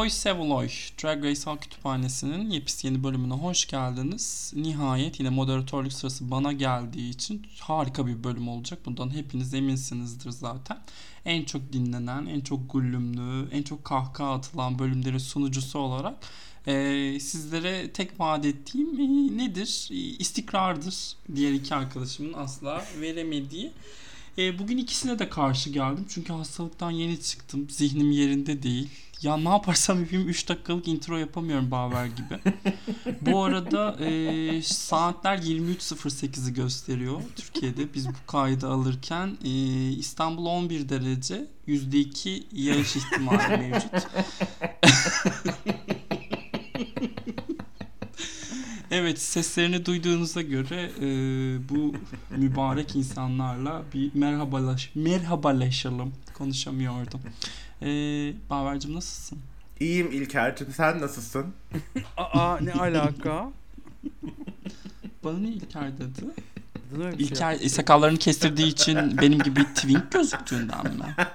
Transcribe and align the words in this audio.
Oy 0.00 0.10
Seviloy, 0.10 0.68
Drag 1.02 1.24
Race 1.24 1.44
Halk 1.44 1.62
Kütüphanesi'nin 1.62 2.50
yepis 2.50 2.84
yeni 2.84 3.04
bölümüne 3.04 3.34
hoş 3.34 3.66
geldiniz. 3.66 4.52
Nihayet 4.56 5.20
yine 5.20 5.30
moderatörlük 5.30 5.92
sırası 5.92 6.30
bana 6.30 6.52
geldiği 6.52 7.10
için 7.10 7.46
harika 7.58 8.06
bir 8.06 8.24
bölüm 8.24 8.48
olacak. 8.48 8.78
Bundan 8.86 9.14
hepiniz 9.14 9.54
eminsinizdir 9.54 10.30
zaten. 10.30 10.78
En 11.24 11.44
çok 11.44 11.72
dinlenen, 11.72 12.26
en 12.26 12.40
çok 12.40 12.72
gullümlü, 12.72 13.48
en 13.52 13.62
çok 13.62 13.84
kahkaha 13.84 14.34
atılan 14.34 14.78
bölümlerin 14.78 15.18
sunucusu 15.18 15.78
olarak 15.78 16.14
e, 16.66 16.72
sizlere 17.20 17.90
tek 17.92 18.20
vaat 18.20 18.46
ettiğim 18.46 19.00
e, 19.00 19.38
nedir? 19.38 19.88
E, 19.90 19.94
istikrardır. 19.96 21.12
Diğer 21.34 21.52
iki 21.52 21.74
arkadaşımın 21.74 22.32
asla 22.32 22.84
veremediği. 23.00 23.72
E, 24.38 24.58
bugün 24.58 24.76
ikisine 24.76 25.18
de 25.18 25.28
karşı 25.28 25.70
geldim. 25.70 26.06
Çünkü 26.08 26.32
hastalıktan 26.32 26.90
yeni 26.90 27.22
çıktım. 27.22 27.66
Zihnim 27.70 28.10
yerinde 28.10 28.62
değil. 28.62 28.88
Ya 29.22 29.36
ne 29.36 29.48
yaparsam 29.48 30.00
yapayım 30.00 30.28
3 30.28 30.48
dakikalık 30.48 30.88
intro 30.88 31.16
yapamıyorum 31.16 31.70
Baver 31.70 32.06
gibi. 32.06 32.38
bu 33.20 33.44
arada 33.44 33.96
e, 34.04 34.62
saatler 34.62 35.38
23.08'i 35.38 36.54
gösteriyor 36.54 37.22
Türkiye'de. 37.36 37.94
Biz 37.94 38.08
bu 38.08 38.26
kaydı 38.26 38.68
alırken 38.68 39.38
e, 39.44 39.50
İstanbul 39.90 40.46
11 40.46 40.88
derece 40.88 41.46
%2 41.68 42.42
yağış 42.52 42.96
ihtimali 42.96 43.56
mevcut. 43.56 43.90
Evet 48.92 49.20
seslerini 49.20 49.86
duyduğunuza 49.86 50.42
göre 50.42 50.90
e, 51.00 51.08
bu 51.68 51.94
mübarek 52.36 52.96
insanlarla 52.96 53.82
bir 53.94 54.10
merhabalaş 54.14 54.90
merhabalaşalım. 54.94 56.12
Konuşamıyordum. 56.34 57.20
E, 57.82 57.86
Baver'cim 58.50 58.94
nasılsın? 58.94 59.38
İyiyim 59.80 60.12
İlker'cim 60.12 60.66
sen 60.76 61.00
nasılsın? 61.00 61.46
Aa 62.16 62.58
ne 62.60 62.72
alaka? 62.72 63.50
Bana 65.24 65.38
ne 65.38 65.48
İlker 65.48 65.98
dedi? 65.98 66.20
Şey 66.96 67.10
İlker 67.26 67.50
yaptın? 67.52 67.68
sakallarını 67.68 68.18
kestirdiği 68.18 68.66
için 68.66 69.18
benim 69.22 69.38
gibi 69.38 69.64
twink 69.74 70.12
gözüktüğünden 70.12 70.84
mi? 70.84 71.16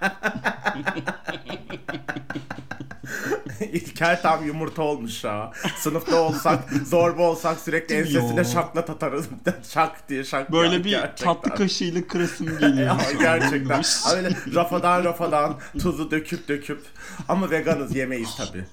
İlker 3.73 4.21
tam 4.21 4.45
yumurta 4.45 4.81
olmuş 4.81 5.23
ha. 5.23 5.51
Sınıfta 5.77 6.21
olsak, 6.21 6.69
zorba 6.85 7.21
olsak 7.21 7.59
sürekli 7.59 7.95
ensesine 7.95 8.43
şakla 8.43 8.81
atarız. 8.81 9.29
şak 9.73 10.09
diye 10.09 10.23
şak. 10.23 10.51
Böyle 10.51 10.83
bir 10.83 10.89
gerçekten. 10.89 11.25
tatlı 11.25 11.55
kaşığıyla 11.55 12.07
kırasım 12.07 12.59
geliyor. 12.59 12.95
Gerçekten. 13.19 13.83
Öyle 14.15 14.29
rafadan 14.55 15.03
rafadan 15.03 15.59
tuzu 15.79 16.11
döküp 16.11 16.47
döküp. 16.47 16.81
Ama 17.29 17.49
veganız 17.49 17.95
yemeyiz 17.95 18.29
tabi. 18.37 18.65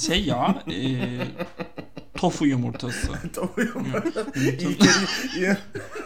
şey 0.00 0.24
ya 0.24 0.62
e, 0.70 0.76
tofu 2.16 2.46
yumurtası. 2.46 3.08
İlker'i 4.36 5.56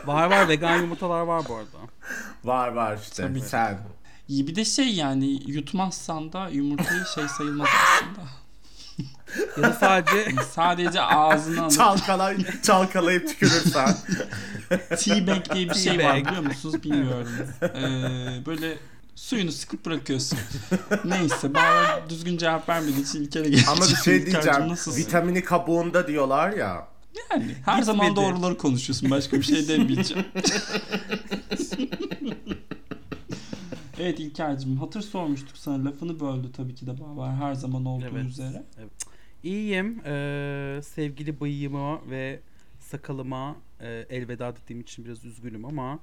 Var 0.04 0.30
var 0.30 0.48
vegan 0.48 0.76
yumurtalar 0.80 1.20
var 1.20 1.42
bu 1.48 1.54
arada. 1.54 1.78
var 2.44 2.68
var 2.68 2.98
işte 3.02 3.22
Tabii. 3.22 3.40
sen. 3.40 3.78
İyi 4.28 4.46
bir 4.46 4.54
de 4.54 4.64
şey 4.64 4.94
yani 4.94 5.50
yutmazsan 5.50 6.32
da 6.32 6.48
yumurtayı 6.48 7.04
şey 7.14 7.28
sayılmaz 7.28 7.68
aslında. 7.84 8.28
Ya 9.56 9.62
da 9.62 9.72
sadece 9.72 10.42
Sadece 10.54 11.00
ağzına 11.00 11.62
alıp 11.62 11.72
Çalkalay, 11.72 12.36
çalkalayıp 12.62 13.28
tükürürsen. 13.28 13.96
Teabag 14.98 15.54
diye 15.54 15.68
bir 15.70 15.74
şey 15.74 15.98
var 15.98 16.24
biliyor 16.26 16.42
musunuz 16.42 16.82
bilmiyorum. 16.84 17.28
Ee, 17.62 18.46
böyle 18.46 18.78
suyunu 19.14 19.52
sıkıp 19.52 19.86
bırakıyorsun. 19.86 20.38
Neyse 21.04 21.54
ben 21.54 22.08
düzgün 22.08 22.38
cevap 22.38 22.68
vermediği 22.68 23.02
için 23.02 23.22
İlker'e 23.22 23.48
geçeceğim. 23.48 23.70
Ama 23.80 23.90
bir 23.90 23.96
şey 23.96 24.26
diyeceğim. 24.26 24.68
nasılsın? 24.68 25.00
Vitamini 25.00 25.44
kabuğunda 25.44 26.08
diyorlar 26.08 26.50
ya. 26.50 26.88
Yani 27.30 27.54
her 27.64 27.82
zaman 27.82 28.08
Gitmedi. 28.08 28.26
doğruları 28.26 28.58
konuşuyorsun. 28.58 29.10
Başka 29.10 29.36
bir 29.36 29.42
şey 29.42 29.68
demeyeceğim. 29.68 30.24
evet 34.00 34.20
İlker'cim 34.20 34.76
hatır 34.76 35.00
sormuştuk 35.02 35.56
sana. 35.56 35.84
Lafını 35.84 36.20
böldü 36.20 36.52
tabii 36.52 36.74
ki 36.74 36.86
de 36.86 37.00
Babar 37.00 37.34
her 37.34 37.54
zaman 37.54 37.84
olduğu 37.84 38.04
Evet. 38.12 38.24
üzere. 38.26 38.62
iyiyim. 39.42 40.00
Ee, 40.06 40.80
sevgili 40.84 41.40
bıyığıma 41.40 42.10
ve 42.10 42.40
sakalıma 42.78 43.56
e, 43.80 44.06
elveda 44.10 44.54
dediğim 44.56 44.80
için 44.82 45.04
biraz 45.04 45.24
üzgünüm 45.24 45.64
ama 45.64 45.98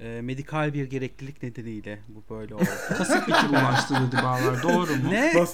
e, 0.00 0.20
medikal 0.22 0.74
bir 0.74 0.84
gereklilik 0.90 1.42
nedeniyle 1.42 1.98
bu 2.08 2.34
böyle 2.34 2.54
oldu. 2.54 2.64
Kasık 2.98 3.28
biti 3.28 3.48
bulaştı 3.48 3.94
dedi 3.94 4.16
Baver. 4.24 4.62
Doğru 4.62 4.96
mu? 4.96 5.10
ne? 5.10 5.44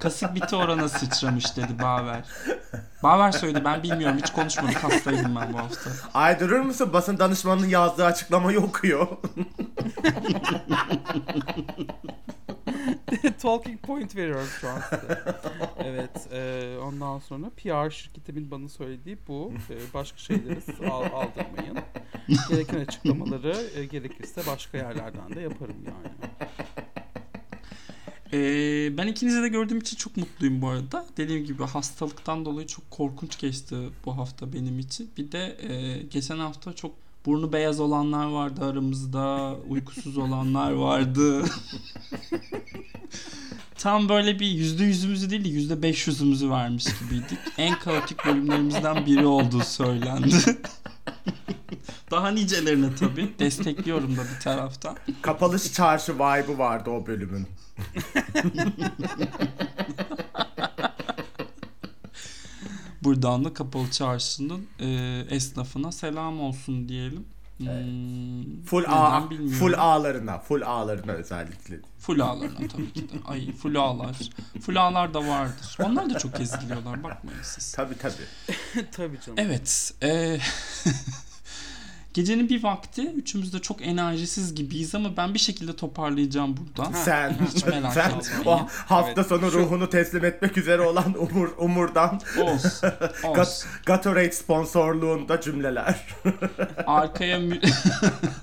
Kasık 0.00 0.34
biti 0.34 0.56
orana 0.56 0.88
sıçramış 0.88 1.56
dedi 1.56 1.78
Baver. 1.82 2.24
Baver 3.02 3.32
söyledi 3.32 3.64
ben 3.64 3.82
bilmiyorum 3.82 4.18
hiç 4.18 4.32
konuşmadık 4.32 4.84
hastaydım 4.84 5.36
ben 5.36 5.52
bu 5.52 5.58
hafta. 5.58 5.90
Ay 6.14 6.40
durur 6.40 6.60
musun? 6.60 6.92
Basın 6.92 7.18
danışmanının 7.18 7.68
yazdığı 7.68 8.04
açıklamayı 8.04 8.60
okuyor. 8.60 9.06
Talking 13.42 13.80
point 13.80 14.16
veriyorum 14.16 14.48
şu 14.60 14.68
an 14.68 14.80
size. 14.80 15.24
evet. 15.84 16.28
e, 16.32 16.76
ondan 16.82 17.18
sonra 17.18 17.50
PR 17.50 17.90
şirketimin 17.90 18.50
bana 18.50 18.68
söylediği 18.68 19.18
bu. 19.28 19.52
E, 19.70 19.94
başka 19.94 20.18
şeyleri 20.18 20.60
al, 20.90 21.02
aldırmayın. 21.02 21.78
Gereken 22.48 22.80
açıklamaları 22.80 23.56
e, 23.74 23.84
gerekirse 23.84 24.42
başka 24.46 24.78
yerlerden 24.78 25.34
de 25.34 25.40
yaparım 25.40 25.76
yani. 25.86 26.12
Ee, 28.34 28.98
ben 28.98 29.06
ikinizi 29.06 29.42
de 29.42 29.48
gördüğüm 29.48 29.78
için 29.78 29.96
çok 29.96 30.16
mutluyum 30.16 30.62
bu 30.62 30.68
arada. 30.68 31.06
Dediğim 31.16 31.44
gibi 31.44 31.64
hastalıktan 31.64 32.44
dolayı 32.44 32.66
çok 32.66 32.90
korkunç 32.90 33.38
geçti 33.38 33.76
bu 34.04 34.16
hafta 34.16 34.52
benim 34.52 34.78
için. 34.78 35.10
Bir 35.16 35.32
de 35.32 35.56
e, 35.60 36.02
geçen 36.02 36.38
hafta 36.38 36.72
çok 36.72 36.94
burnu 37.26 37.52
beyaz 37.52 37.80
olanlar 37.80 38.26
vardı 38.26 38.64
aramızda. 38.64 39.54
Uykusuz 39.68 40.18
olanlar 40.18 40.72
vardı. 40.72 41.44
Tam 43.78 44.08
böyle 44.08 44.40
bir 44.40 44.46
yüzde 44.46 44.84
yüzümüzü 44.84 45.30
değil 45.30 45.44
de 45.44 45.48
yüzde 45.48 45.82
beş 45.82 46.06
yüzümüzü 46.06 46.50
vermiş 46.50 46.84
gibiydik. 46.84 47.38
En 47.58 47.78
kaotik 47.78 48.26
bölümlerimizden 48.26 49.06
biri 49.06 49.26
olduğu 49.26 49.64
söylendi. 49.64 50.36
Daha 52.10 52.30
nicelerine 52.30 52.94
tabii. 52.94 53.30
Destekliyorum 53.38 54.16
da 54.16 54.20
bir 54.20 54.40
taraftan. 54.40 54.96
Kapalı 55.22 55.58
çarşı 55.58 56.14
vibe'ı 56.14 56.58
vardı 56.58 56.90
o 56.90 57.06
bölümün. 57.06 57.46
Buradan 63.04 63.44
da 63.44 63.54
Kapalı 63.54 63.90
Çarşı'nın 63.90 64.66
e, 64.80 64.86
esnafına 65.30 65.92
selam 65.92 66.40
olsun 66.40 66.88
diyelim. 66.88 67.24
Hmm, 67.58 68.64
Full 68.64 68.80
neden 68.80 68.92
A, 68.92 69.30
bilmiyorum. 69.30 69.58
full 69.58 69.72
A'larına, 69.78 70.38
full 70.38 70.62
A'larına 70.62 71.12
özellikle. 71.12 71.80
Full 71.98 72.20
ağlarına 72.20 72.68
tabii 72.72 72.92
ki 72.92 73.08
de. 73.08 73.12
Ay 73.24 73.52
full 73.52 73.74
ağlar. 73.74 74.16
Full 74.60 74.76
ağlar 74.76 75.14
da 75.14 75.26
vardır. 75.28 75.76
Onlar 75.84 76.10
da 76.14 76.18
çok 76.18 76.40
eziliyorlar 76.40 77.02
bakmayın 77.02 77.42
siz. 77.42 77.72
Tabi 77.72 77.98
tabi. 77.98 78.12
Tabii 78.92 79.20
canım. 79.20 79.38
Evet. 79.38 79.94
e, 80.02 80.38
Gecenin 82.14 82.48
bir 82.48 82.62
vakti 82.62 83.02
üçümüz 83.10 83.52
de 83.52 83.58
çok 83.58 83.82
enerjisiz 83.86 84.54
gibiyiz 84.54 84.94
ama 84.94 85.16
ben 85.16 85.34
bir 85.34 85.38
şekilde 85.38 85.76
toparlayacağım 85.76 86.56
buradan. 86.56 86.92
Sen, 86.92 87.36
hiç 87.54 87.66
merak 87.66 87.92
sen 87.94 88.10
etmeyin. 88.10 88.44
o 88.46 88.66
hafta 88.86 89.12
Evet. 89.20 89.26
sonu 89.26 89.52
ruhunu 89.52 89.88
teslim 89.90 90.24
etmek 90.24 90.58
üzere 90.58 90.82
olan 90.82 91.14
Umur 91.18 91.48
Umur'dan 91.58 92.20
Olsun. 92.42 92.70
Gat- 93.22 93.38
olsun. 93.38 93.70
Gatorade 93.86 94.32
sponsorluğunda 94.32 95.40
cümleler. 95.40 96.06
arkaya 96.86 97.38
mü- 97.38 97.60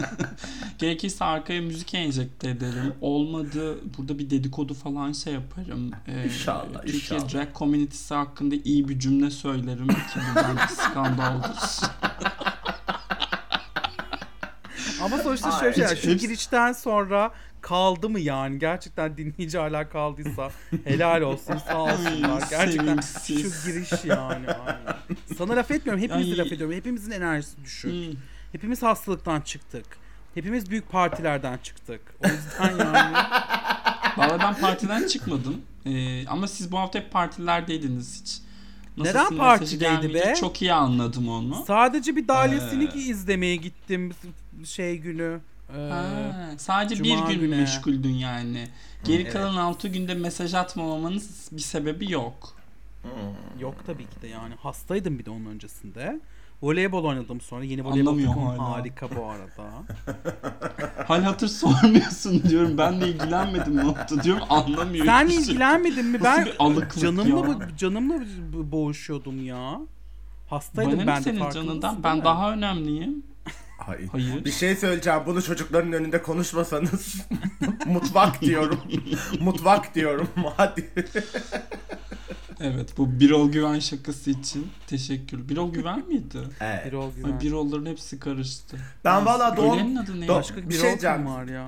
gerekirse 0.77 1.25
arkaya 1.25 1.61
müzik 1.61 1.93
enjekte 1.93 2.49
ederim. 2.49 2.93
Olmadı 3.01 3.77
burada 3.97 4.19
bir 4.19 4.29
dedikodu 4.29 4.73
falan 4.73 5.11
şey 5.11 5.33
yaparım. 5.33 5.91
Ee, 6.07 6.23
İnşallah, 6.25 6.81
Türkiye 6.85 6.95
inşallah. 7.19 7.33
drag 7.33 7.55
community'si 7.55 8.13
hakkında 8.13 8.55
iyi 8.65 8.89
bir 8.89 8.99
cümle 8.99 9.31
söylerim 9.31 9.87
ki 9.87 9.95
bu 10.15 10.35
bence 10.35 10.73
skandaldır. 10.73 11.51
Ama 15.01 15.17
sonuçta 15.17 15.51
şöyle 15.51 15.75
şeyler. 15.75 15.95
Şu 15.95 16.13
girişten 16.17 16.73
sonra 16.73 17.31
kaldı 17.61 18.09
mı 18.09 18.19
yani? 18.19 18.59
Gerçekten 18.59 19.17
dinleyici 19.17 19.57
hala 19.57 19.89
kaldıysa 19.89 20.51
helal 20.83 21.21
olsun 21.21 21.57
sağ 21.67 21.83
olsunlar. 21.83 22.43
Gerçekten 22.49 22.99
şu 22.99 23.33
giriş 23.33 24.05
yani. 24.05 24.47
aynen. 24.47 24.97
Sana 25.37 25.55
laf 25.55 25.71
etmiyorum. 25.71 26.03
Hepimize 26.03 26.37
laf 26.37 26.51
ediyorum. 26.51 26.75
Hepimizin 26.75 27.11
enerjisi 27.11 27.63
düşük. 27.63 27.91
Hmm. 27.91 28.19
Hepimiz 28.51 28.83
hastalıktan 28.83 29.41
çıktık. 29.41 29.85
Hepimiz 30.33 30.69
büyük 30.69 30.91
partilerden 30.91 31.57
çıktık. 31.63 32.01
O 32.23 32.27
yüzden 32.27 32.85
yani 32.85 33.13
Vallahi 34.17 34.39
ben 34.39 34.55
partiden 34.55 35.07
çıkmadım. 35.07 35.61
Ee, 35.85 36.27
ama 36.27 36.47
siz 36.47 36.71
bu 36.71 36.79
hafta 36.79 36.99
hep 36.99 37.11
partilerdeydiniz 37.11 38.21
hiç. 38.21 38.41
Neden 38.97 39.13
mesajı 39.13 39.37
partideydi 39.37 40.13
be? 40.13 40.35
Çok 40.39 40.61
iyi 40.61 40.73
anladım 40.73 41.29
onu. 41.29 41.63
sadece 41.67 42.15
bir 42.15 42.27
Dalya 42.27 42.59
Ee. 42.71 42.99
İzlemeye 42.99 43.55
gittim 43.55 44.11
şey 44.65 44.97
günü. 44.97 45.39
Ee, 45.75 45.89
Ha, 45.89 46.03
sadece 46.57 46.95
Cuma 46.95 47.27
bir 47.27 47.33
gün 47.33 47.41
günü. 47.41 47.55
meşguldün 47.55 48.13
yani. 48.13 48.67
Geri 49.03 49.21
evet. 49.21 49.33
kalan 49.33 49.55
6 49.55 49.87
günde 49.87 50.13
mesaj 50.13 50.53
atmamamanın 50.53 51.21
bir 51.51 51.61
sebebi 51.61 52.11
yok. 52.11 52.55
Hmm. 53.01 53.61
Yok 53.61 53.75
tabii 53.87 54.03
ki 54.03 54.21
de 54.21 54.27
yani. 54.27 54.53
Hastaydım 54.55 55.19
bir 55.19 55.25
de 55.25 55.29
onun 55.29 55.45
öncesinde. 55.45 56.19
Voleybol 56.61 57.03
oynadım 57.03 57.41
sonra. 57.41 57.63
Yeni 57.63 57.85
voleybol 57.85 58.57
harika 58.57 59.15
bu 59.15 59.25
arada. 59.25 59.71
Hal 61.07 61.23
hatır 61.23 61.47
sormuyorsun 61.47 62.43
diyorum. 62.43 62.77
Benle 62.77 63.07
ilgilenmedim 63.07 63.77
ne 63.77 63.85
oldu 63.85 64.23
diyorum. 64.23 64.43
Anlamıyor. 64.49 65.05
Sen 65.05 65.27
şey. 65.27 65.37
ilgilenmedin 65.37 66.05
mi? 66.05 66.23
Ben 66.23 66.47
canımla 66.99 67.47
ya? 67.47 67.77
canımla 67.77 68.13
bo- 68.13 68.71
boğuşuyordum 68.71 69.45
ya. 69.45 69.79
Hastaydım 70.49 70.99
Bana 70.99 71.07
ben 71.07 71.17
de 71.17 71.21
senin 71.21 71.49
canından? 71.49 72.03
Ben 72.03 72.23
daha 72.23 72.53
önemliyim. 72.53 73.23
Hayır. 73.79 74.07
Hayır. 74.11 74.45
Bir 74.45 74.51
şey 74.51 74.75
söyleyeceğim. 74.75 75.19
Bunu 75.25 75.41
çocukların 75.41 75.93
önünde 75.93 76.21
konuşmasanız 76.21 77.15
mutfak 77.85 78.41
diyorum. 78.41 78.79
mutfak 79.39 79.95
diyorum. 79.95 80.29
Hadi. 80.57 80.89
Evet 82.59 82.97
bu 82.97 83.19
Birol 83.19 83.51
Güven 83.51 83.79
şakası 83.79 84.29
için 84.31 84.71
teşekkür. 84.87 85.49
Birol 85.49 85.73
Güven 85.73 86.07
miydi? 86.07 86.37
Evet. 86.59 86.85
Birol 86.85 87.05
Ay, 87.05 87.11
Güven. 87.15 87.39
Birolların 87.41 87.85
hepsi 87.85 88.19
karıştı. 88.19 88.77
Ben 89.05 89.25
valla 89.25 89.57
doğum... 89.57 89.73
Ölenin 89.73 89.95
adı 89.95 90.21
ne? 90.21 90.27
Başka 90.27 90.69
bir 90.69 90.73
şey 90.73 90.81
diyeceğim. 90.83 91.25
var 91.25 91.45
ya. 91.45 91.67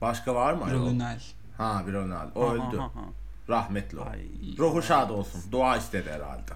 Başka 0.00 0.34
var 0.34 0.52
mı? 0.54 0.66
Birol? 0.66 0.90
Ünel. 0.90 1.22
Ha 1.58 1.82
bir 1.86 1.92
Ronald. 1.92 2.30
O 2.36 2.48
Ha, 2.48 2.54
öldü. 2.54 2.76
ha, 2.76 2.84
ha. 2.94 3.04
Rahmetli 3.48 3.98
o. 3.98 4.04
Ay. 4.04 4.20
Ruhu 4.58 4.82
şad 4.82 5.10
olsun. 5.10 5.40
Dua 5.52 5.76
istedi 5.76 6.10
herhalde. 6.10 6.52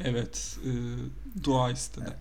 Evet. 0.00 0.58
e, 0.64 0.70
dua 1.44 1.70
istedi. 1.70 2.12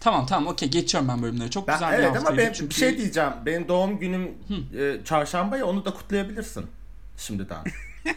Tamam 0.00 0.26
tamam 0.26 0.52
okey 0.52 0.68
geçiyorum 0.70 1.08
ben 1.08 1.22
bölümleri. 1.22 1.50
Çok 1.50 1.68
Ben, 1.68 1.74
güzel 1.74 1.92
bir 1.92 1.96
evet 1.98 2.06
haftaydı. 2.06 2.28
ama 2.28 2.38
ben 2.38 2.52
çünkü... 2.52 2.70
bir 2.70 2.74
şey 2.74 2.98
diyeceğim. 2.98 3.32
Benim 3.46 3.68
doğum 3.68 3.98
günüm 3.98 4.34
e, 4.78 5.04
çarşamba 5.04 5.56
ya 5.56 5.66
onu 5.66 5.84
da 5.84 5.94
kutlayabilirsin. 5.94 6.66
Şimdiden. 7.16 7.64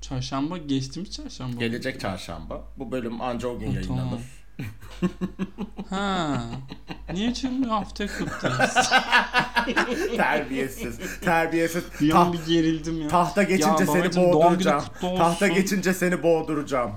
Çarşamba 0.00 0.58
geçtiğimiz 0.58 1.12
çarşamba. 1.12 1.56
Gelecek 1.60 2.00
çarşamba. 2.00 2.64
Bu 2.76 2.92
bölüm 2.92 3.20
anca 3.20 3.48
o 3.48 3.58
gün 3.58 3.66
Ha, 3.66 3.72
yayınlanır. 3.74 4.00
tamam. 4.00 4.20
Ha. 5.90 6.42
Niye 7.12 7.34
çünkü 7.34 7.68
haftaya 7.68 8.08
kutlarız? 8.18 8.74
terbiyesiz. 10.16 10.98
Terbiyesiz. 11.24 11.84
Bir 12.00 12.10
Ta- 12.10 12.32
bir 12.32 12.46
gerildim 12.46 13.02
ya. 13.02 13.08
tahta 13.08 13.42
geçince 13.42 13.84
Ya 13.84 13.86
seni 13.86 14.16
boğduracağım. 14.16 14.84
Tahta 15.00 15.48
geçince 15.48 15.94
seni 15.94 16.22
boğduracağım. 16.22 16.92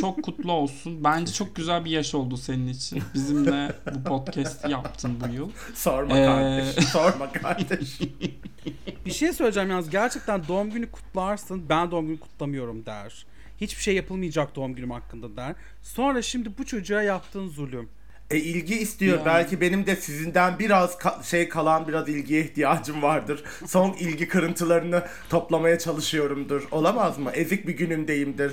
Çok 0.00 0.22
kutlu 0.24 0.52
olsun. 0.52 1.04
Bence 1.04 1.32
çok 1.32 1.56
güzel 1.56 1.84
bir 1.84 1.90
yaş 1.90 2.14
oldu 2.14 2.36
senin 2.36 2.68
için. 2.68 3.02
Bizimle 3.14 3.72
bu 3.94 4.04
podcast'i 4.04 4.70
yaptın 4.70 5.18
bu 5.20 5.34
yıl. 5.34 5.50
Sorma 5.74 6.18
Ee, 6.18 6.24
kardeş. 6.26 6.88
Sorma 6.88 7.32
kardeş. 7.32 8.00
Bir 9.06 9.10
şey 9.12 9.32
söyleyeceğim 9.32 9.70
yalnız 9.70 9.90
gerçekten 9.90 10.48
doğum 10.48 10.70
günü 10.70 10.90
kutlarsın 10.90 11.68
ben 11.68 11.90
doğum 11.90 12.06
günü 12.06 12.20
kutlamıyorum 12.20 12.86
der. 12.86 13.26
Hiçbir 13.60 13.82
şey 13.82 13.94
yapılmayacak 13.94 14.56
doğum 14.56 14.74
günüm 14.74 14.90
hakkında 14.90 15.36
der. 15.36 15.54
Sonra 15.82 16.22
şimdi 16.22 16.58
bu 16.58 16.66
çocuğa 16.66 17.02
yaptığın 17.02 17.48
zulüm. 17.48 17.88
E 18.30 18.36
ilgi 18.36 18.74
istiyor. 18.78 19.16
Yani. 19.16 19.26
Belki 19.26 19.60
benim 19.60 19.86
de 19.86 19.96
sizinden 19.96 20.58
biraz 20.58 20.92
ka- 20.94 21.24
şey 21.24 21.48
kalan 21.48 21.88
biraz 21.88 22.08
ilgiye 22.08 22.44
ihtiyacım 22.44 23.02
vardır. 23.02 23.44
Son 23.66 23.92
ilgi 23.92 24.28
kırıntılarını 24.28 25.02
toplamaya 25.30 25.78
çalışıyorumdur. 25.78 26.68
Olamaz 26.70 27.18
mı? 27.18 27.30
Ezik 27.30 27.66
bir 27.66 27.76
günümdeyimdir. 27.76 28.52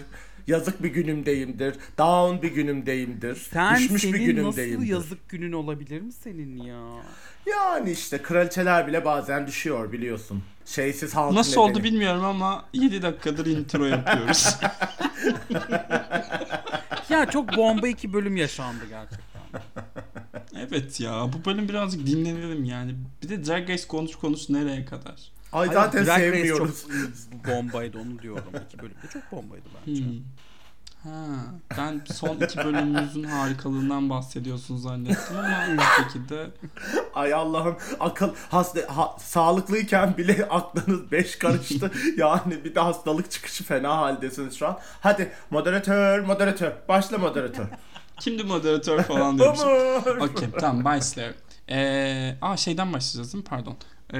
Yazık 0.49 0.83
bir 0.83 0.89
günümdeyimdir. 0.89 1.75
Down 1.97 2.41
bir 2.41 2.51
günümdeyimdir. 2.53 3.35
Sen 3.53 3.75
Düşmüş 3.75 4.03
bir 4.03 4.11
senin 4.11 4.25
günümdeyimdir. 4.25 4.77
nasıl 4.77 4.91
yazık 4.91 5.29
günün 5.29 5.51
olabilir 5.51 6.01
mi 6.01 6.11
senin 6.11 6.57
ya? 6.63 6.81
Yani 7.51 7.91
işte 7.91 8.17
kraliçeler 8.21 8.87
bile 8.87 9.05
bazen 9.05 9.47
düşüyor 9.47 9.91
biliyorsun. 9.91 10.43
Şeysiz 10.65 11.15
halk 11.15 11.33
Nasıl 11.33 11.61
oldu 11.61 11.69
nedeni. 11.71 11.83
bilmiyorum 11.83 12.25
ama 12.25 12.65
7 12.73 13.01
dakikadır 13.01 13.45
intro 13.45 13.85
yapıyoruz. 13.85 14.55
Ya 17.09 17.25
çok 17.25 17.57
bomba 17.57 17.87
iki 17.87 18.13
bölüm 18.13 18.37
yaşandı 18.37 18.83
gerçekten. 18.89 19.61
evet 20.67 20.99
ya 20.99 21.29
bu 21.33 21.45
bölüm 21.45 21.69
birazcık 21.69 22.07
dinlenelim 22.07 22.63
yani. 22.63 22.95
Bir 23.23 23.29
de 23.29 23.45
Drag 23.45 23.69
Race 23.69 23.87
konuş 23.87 24.15
konuş 24.15 24.49
nereye 24.49 24.85
kadar? 24.85 25.15
Ay 25.53 25.67
Hayır, 25.67 25.71
zaten 25.81 26.05
Drag 26.05 26.09
Race 26.17 26.21
sevmiyoruz. 26.31 26.81
çok 26.83 27.47
bombaydı 27.47 27.97
onu 27.97 28.19
diyorum. 28.21 28.43
İki 28.67 28.79
bölümde 28.79 29.07
çok 29.13 29.31
bombaydı 29.31 29.65
bence. 29.87 30.03
Hmm. 30.03 30.13
Ha, 31.03 31.25
ben 31.77 32.01
son 32.13 32.35
iki 32.35 32.57
bölümümüzün 32.57 33.23
harikalığından 33.23 34.09
bahsediyorsun 34.09 34.77
zannettim 34.77 35.37
ama 35.37 35.77
bir 35.77 36.03
şekilde 36.03 36.47
Ay 37.13 37.33
Allah'ım 37.33 37.77
akıl 37.99 38.29
hasta 38.49 38.79
ha- 38.97 39.15
sağlıklıyken 39.19 40.17
bile 40.17 40.45
aklınız 40.49 41.11
beş 41.11 41.35
karıştı. 41.35 41.91
yani 42.17 42.63
bir 42.63 42.75
de 42.75 42.79
hastalık 42.79 43.31
çıkışı 43.31 43.63
fena 43.63 43.97
haldesiniz 43.97 44.55
şu 44.57 44.67
an. 44.67 44.79
Hadi 45.01 45.31
moderatör 45.51 46.19
moderatör 46.19 46.71
başla 46.89 47.17
moderatör. 47.17 47.65
kimdi 48.19 48.43
moderatör 48.43 49.03
falan. 49.03 49.39
Ömür. 49.39 50.17
Okey 50.21 50.47
tamam 50.59 50.85
başlayalım. 50.85 51.35
Ee, 51.69 52.35
aa 52.41 52.57
şeyden 52.57 52.93
başlayacağız 52.93 53.33
değil 53.33 53.43
mi? 53.43 53.49
Pardon. 53.49 53.77
Ee, 54.13 54.19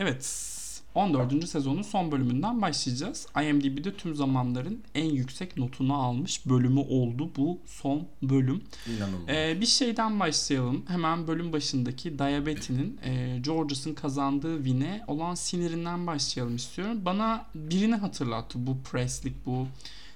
evet 0.00 0.49
14. 0.94 1.48
sezonun 1.48 1.82
son 1.82 2.12
bölümünden 2.12 2.62
başlayacağız. 2.62 3.26
IMDb'de 3.42 3.96
tüm 3.96 4.14
zamanların 4.14 4.82
en 4.94 5.04
yüksek 5.04 5.56
notunu 5.56 5.94
almış 5.94 6.46
bölümü 6.46 6.80
oldu 6.80 7.30
bu 7.36 7.58
son 7.66 8.08
bölüm. 8.22 8.62
İnanılmaz. 8.96 9.28
Ee, 9.28 9.58
bir 9.60 9.66
şeyden 9.66 10.20
başlayalım. 10.20 10.84
Hemen 10.88 11.26
bölüm 11.26 11.52
başındaki 11.52 12.18
Diabeti'nin 12.18 13.00
e, 13.04 13.38
Georges'ın 13.38 13.94
kazandığı 13.94 14.56
win'e 14.56 15.04
olan 15.06 15.34
sinirinden 15.34 16.06
başlayalım 16.06 16.56
istiyorum. 16.56 16.98
Bana 17.04 17.46
birini 17.54 17.94
hatırlattı 17.94 18.66
bu 18.66 18.78
preslik, 18.82 19.46
bu 19.46 19.66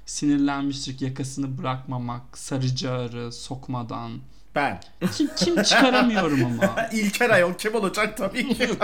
sinirlenmişlik, 0.06 1.02
yakasını 1.02 1.58
bırakmamak, 1.58 2.38
sarıcı 2.38 2.90
ağrı, 2.90 3.32
sokmadan. 3.32 4.12
Ben. 4.54 4.80
Kim, 5.12 5.30
kim 5.36 5.62
çıkaramıyorum 5.62 6.44
ama. 6.44 6.88
İlker 6.92 7.30
Ayol 7.30 7.54
kim 7.54 7.74
olacak 7.74 8.16
tabii 8.16 8.54
ki. 8.54 8.68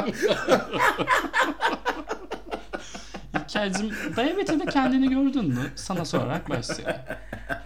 İlker'cim 3.34 3.90
Diabeti'de 4.16 4.66
kendini 4.66 5.08
gördün 5.10 5.44
mü? 5.48 5.70
Sana 5.76 6.04
sorarak 6.04 6.50
başlayalım. 6.50 7.00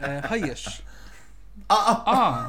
Ee, 0.03 0.23
hayır. 0.29 0.81
Aa, 1.69 2.45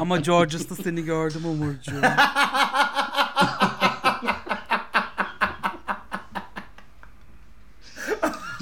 Ama 0.00 0.16
Georges'ta 0.16 0.74
seni 0.74 1.04
gördüm 1.04 1.44
Umurcuğum. 1.46 2.00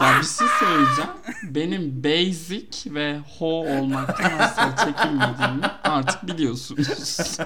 ya 0.00 0.18
bir 0.20 0.26
şey 0.26 0.46
söyleyeceğim. 0.60 1.10
Benim 1.42 2.04
basic 2.04 2.94
ve 2.94 3.18
ho 3.38 3.46
olmaktan 3.46 4.38
asla 4.38 4.76
çekinmediğimi 4.76 5.66
artık 5.84 6.26
biliyorsunuz. 6.28 7.38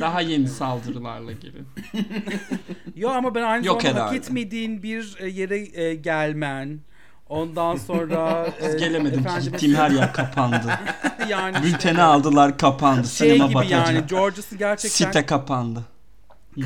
Daha 0.00 0.20
yeni 0.20 0.48
saldırılarla 0.48 1.32
gelin. 1.32 1.66
Yo 2.96 3.10
ama 3.10 3.34
ben 3.34 3.42
aynı 3.42 3.66
Yok 3.66 3.82
zamanda 3.82 4.00
herhalde. 4.00 4.16
etmediğin 4.16 4.82
bir 4.82 5.16
e, 5.18 5.28
yere 5.28 5.80
e, 5.82 5.94
gelmen. 5.94 6.80
Ondan 7.28 7.76
sonra 7.76 8.46
e, 8.60 8.76
Gelemedim 8.78 9.22
ki 9.22 9.28
efendime 9.28 9.50
gittiğim 9.50 9.74
her 9.74 9.90
yer 9.90 10.12
kapandı. 10.12 10.78
yani 11.28 11.62
Bülteni 11.62 12.02
aldılar 12.02 12.58
kapandı. 12.58 13.08
şey 13.08 13.28
Sinema 13.30 13.46
gibi 13.46 13.54
batacak. 13.54 13.88
yani 13.88 14.06
Georges'ı 14.06 14.56
gerçekten 14.56 15.06
Site 15.06 15.26
kapandı. 15.26 15.82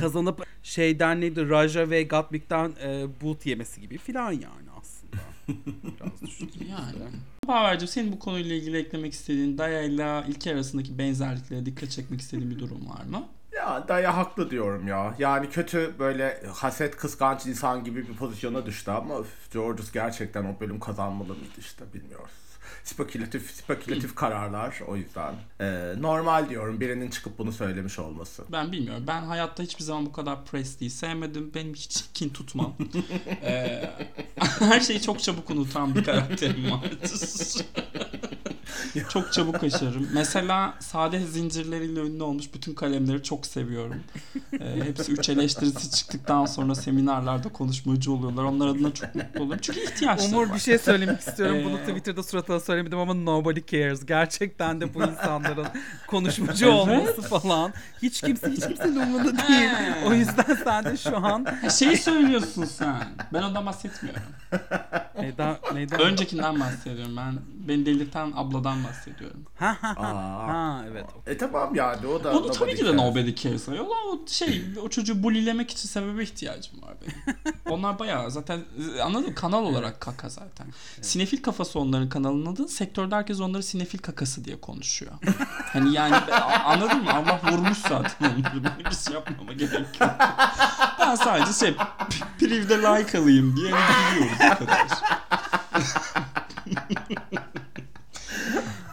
kazanıp 0.00 0.46
şeyden 0.62 1.20
neydi 1.20 1.50
Raja 1.50 1.90
ve 1.90 2.02
Gatwick'ten 2.02 2.72
e, 2.82 3.06
boot 3.22 3.46
yemesi 3.46 3.80
gibi 3.80 3.98
filan 3.98 4.32
yani. 4.32 4.67
Biraz. 5.48 6.40
Yani. 6.70 7.10
Baver'cim 7.48 7.88
senin 7.88 8.12
bu 8.12 8.18
konuyla 8.18 8.56
ilgili 8.56 8.78
eklemek 8.78 9.12
istediğin 9.12 9.58
Daya 9.58 9.82
ile 9.82 10.24
İlker 10.28 10.54
arasındaki 10.54 10.98
benzerliklere 10.98 11.66
dikkat 11.66 11.90
çekmek 11.90 12.20
istediğin 12.20 12.50
bir 12.50 12.58
durum 12.58 12.88
var 12.88 13.04
mı? 13.04 13.28
ya 13.58 13.88
Daya 13.88 14.16
haklı 14.16 14.50
diyorum 14.50 14.88
ya. 14.88 15.14
Yani 15.18 15.50
kötü 15.50 15.94
böyle 15.98 16.42
haset 16.54 16.96
kıskanç 16.96 17.46
insan 17.46 17.84
gibi 17.84 18.08
bir 18.08 18.14
pozisyona 18.14 18.66
düştü 18.66 18.90
ama 18.90 19.14
Georges 19.52 19.92
gerçekten 19.92 20.44
o 20.44 20.60
bölüm 20.60 20.80
kazanmalı 20.80 21.28
mıydı 21.28 21.58
işte 21.58 21.84
bilmiyoruz. 21.94 22.47
Spekülatif 22.84 23.50
spekülatif 23.50 24.14
kararlar 24.14 24.80
o 24.86 24.96
yüzden. 24.96 25.34
Ee, 25.60 25.94
normal 25.98 26.48
diyorum 26.48 26.80
birinin 26.80 27.10
çıkıp 27.10 27.38
bunu 27.38 27.52
söylemiş 27.52 27.98
olması. 27.98 28.44
Ben 28.52 28.72
bilmiyorum. 28.72 29.04
Ben 29.06 29.22
hayatta 29.22 29.62
hiçbir 29.62 29.84
zaman 29.84 30.06
bu 30.06 30.12
kadar 30.12 30.44
Presley'i 30.44 30.90
sevmedim. 30.90 31.54
Benim 31.54 31.74
hiç 31.74 32.04
kin 32.14 32.28
tutmam. 32.28 32.74
Ee, 33.42 33.90
her 34.58 34.80
şeyi 34.80 35.02
çok 35.02 35.22
çabuk 35.22 35.50
unutan 35.50 35.94
bir 35.94 36.04
karakterim 36.04 36.70
vardır. 36.70 37.10
çok 39.08 39.32
çabuk 39.32 39.64
aşarım. 39.64 40.08
Mesela 40.14 40.74
sade 40.80 41.20
zincirleriyle 41.26 42.00
ünlü 42.00 42.22
olmuş 42.22 42.54
bütün 42.54 42.74
kalemleri 42.74 43.22
çok 43.22 43.46
seviyorum. 43.46 44.00
Ee, 44.60 44.80
hepsi 44.84 45.12
üç 45.12 45.28
eleştirisi 45.28 45.90
çıktıktan 45.90 46.46
sonra 46.46 46.74
seminerlerde 46.74 47.48
konuşmacı 47.48 48.12
oluyorlar. 48.12 48.44
Onlar 48.44 48.68
adına 48.68 48.94
çok 48.94 49.14
mutlu 49.14 49.40
oluyorum. 49.40 49.58
Çünkü 49.62 49.80
ihtiyaçları 49.80 50.28
Umur 50.36 50.48
var. 50.48 50.54
bir 50.54 50.60
şey 50.60 50.78
söylemek 50.78 51.20
istiyorum. 51.20 51.58
Bunu 51.64 51.78
Ee, 51.78 51.86
Twitter'da 51.86 52.22
suratına 52.22 52.60
söylemedim 52.60 52.98
ama 52.98 53.14
nobody 53.14 53.60
cares. 53.66 54.06
Gerçekten 54.06 54.80
de 54.80 54.94
bu 54.94 55.02
insanların 55.02 55.66
konuşmacı 56.06 56.64
Evet. 56.64 56.74
olması 56.74 57.22
falan. 57.22 57.72
Hiç 58.02 58.20
kimse 58.20 58.50
hiç 58.50 58.60
kimsenin 58.68 58.96
umurunda 58.96 59.48
değil. 59.48 59.70
O 60.06 60.12
yüzden 60.14 60.56
sen 60.64 60.84
de 60.84 60.96
şu 60.96 61.16
an 61.16 61.46
Şeyi 61.78 61.96
söylüyorsun 61.96 62.64
sen. 62.64 63.08
Ben 63.32 63.42
ondan 63.42 63.66
bahsetmiyorum. 63.66 64.22
neyden 65.20 65.56
neyden 65.74 66.00
Öncekinden 66.00 66.60
bahsediyorum. 66.60 67.16
Ben 67.16 67.34
beni 67.68 67.86
delirten 67.86 68.32
abladan 68.36 68.67
bahsediyorum. 68.84 69.44
Ha 69.56 69.76
ha 69.80 69.94
ha. 69.96 70.06
Aa. 70.06 70.48
Ha 70.48 70.84
evet. 70.90 71.06
E 71.26 71.38
tamam 71.38 71.74
yani 71.74 72.06
o 72.06 72.24
da... 72.24 72.38
Onu 72.38 72.50
tabii 72.50 72.74
ki 72.74 72.84
de 72.84 72.96
nobody 72.96 73.34
cares 73.34 73.68
ayol. 73.68 73.86
O 73.86 74.26
şey 74.26 74.64
o 74.82 74.88
çocuğu 74.88 75.22
bulilemek 75.22 75.70
için 75.70 75.88
sebebe 75.88 76.22
ihtiyacım 76.22 76.82
var 76.82 76.94
benim. 77.02 77.36
Onlar 77.70 77.98
bayağı 77.98 78.30
zaten 78.30 78.60
anladın 79.02 79.28
mı? 79.28 79.34
Kanal 79.34 79.64
olarak 79.64 80.00
kaka 80.00 80.28
zaten. 80.28 80.66
Sinefil 81.00 81.42
kafası 81.42 81.78
onların 81.78 82.08
kanalının 82.08 82.46
adı. 82.46 82.68
Sektörde 82.68 83.14
herkes 83.14 83.40
onları 83.40 83.62
sinefil 83.62 83.98
kakası 83.98 84.44
diye 84.44 84.60
konuşuyor. 84.60 85.12
hani 85.72 85.94
yani 85.94 86.14
anladın 86.64 87.02
mı? 87.04 87.10
Allah 87.12 87.40
vurmuş 87.52 87.78
zaten 87.78 88.30
onları. 88.30 88.64
Benim 88.64 88.90
bir 88.90 88.96
şey 88.96 89.14
yapmama 89.14 89.52
gerek 89.52 90.00
yok. 90.00 90.10
Ben 91.00 91.14
sadece 91.14 91.52
şey 91.52 91.76
privde 92.38 92.78
like 92.78 93.18
alayım 93.18 93.56
diye 93.56 93.70
hani 93.70 94.14
gülüyoruz 94.14 94.38
o 94.44 94.58
kadar. 94.58 94.88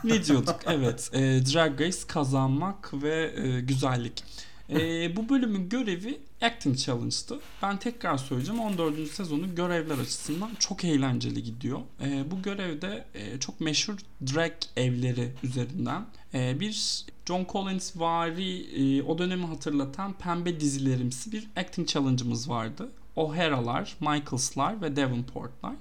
Ne 0.06 0.26
diyorduk? 0.26 0.60
Evet. 0.66 1.10
E, 1.14 1.20
Drag 1.20 1.82
Race 1.82 1.98
kazanmak 2.08 2.94
ve 2.94 3.34
e, 3.36 3.62
güzellik. 3.62 4.24
E, 4.70 5.16
bu 5.16 5.30
bölümün 5.30 5.70
görevi 5.70 6.20
Acting 6.42 6.78
Challenge'tı. 6.78 7.40
Ben 7.62 7.78
tekrar 7.78 8.18
söyleyeceğim 8.18 8.62
14. 8.62 9.12
sezonu 9.12 9.56
görevler 9.56 9.98
açısından 9.98 10.50
çok 10.60 10.86
eğlenceli 10.86 11.44
gidiyor. 11.44 11.80
E, 12.02 12.32
bu 12.32 12.42
görevde 12.42 13.06
e, 13.14 13.40
çok 13.40 13.62
meşhur 13.62 13.98
drag 14.34 14.52
evleri 14.78 15.32
üzerinden 15.44 16.06
e, 16.34 16.60
bir 16.60 17.06
John 17.28 17.48
Collins 17.52 17.92
vari 17.96 18.62
e, 18.62 19.04
o 19.04 19.18
dönemi 19.18 19.46
hatırlatan 19.46 20.14
pembe 20.14 20.60
dizilerimsi 20.60 21.32
bir 21.32 21.48
acting 21.56 21.88
challenge'ımız 21.88 22.50
vardı. 22.50 22.90
O'Hara'lar, 23.16 23.98
Michaels'lar 24.00 24.82
ve 24.82 24.96
Davenport'lar. 24.96 25.76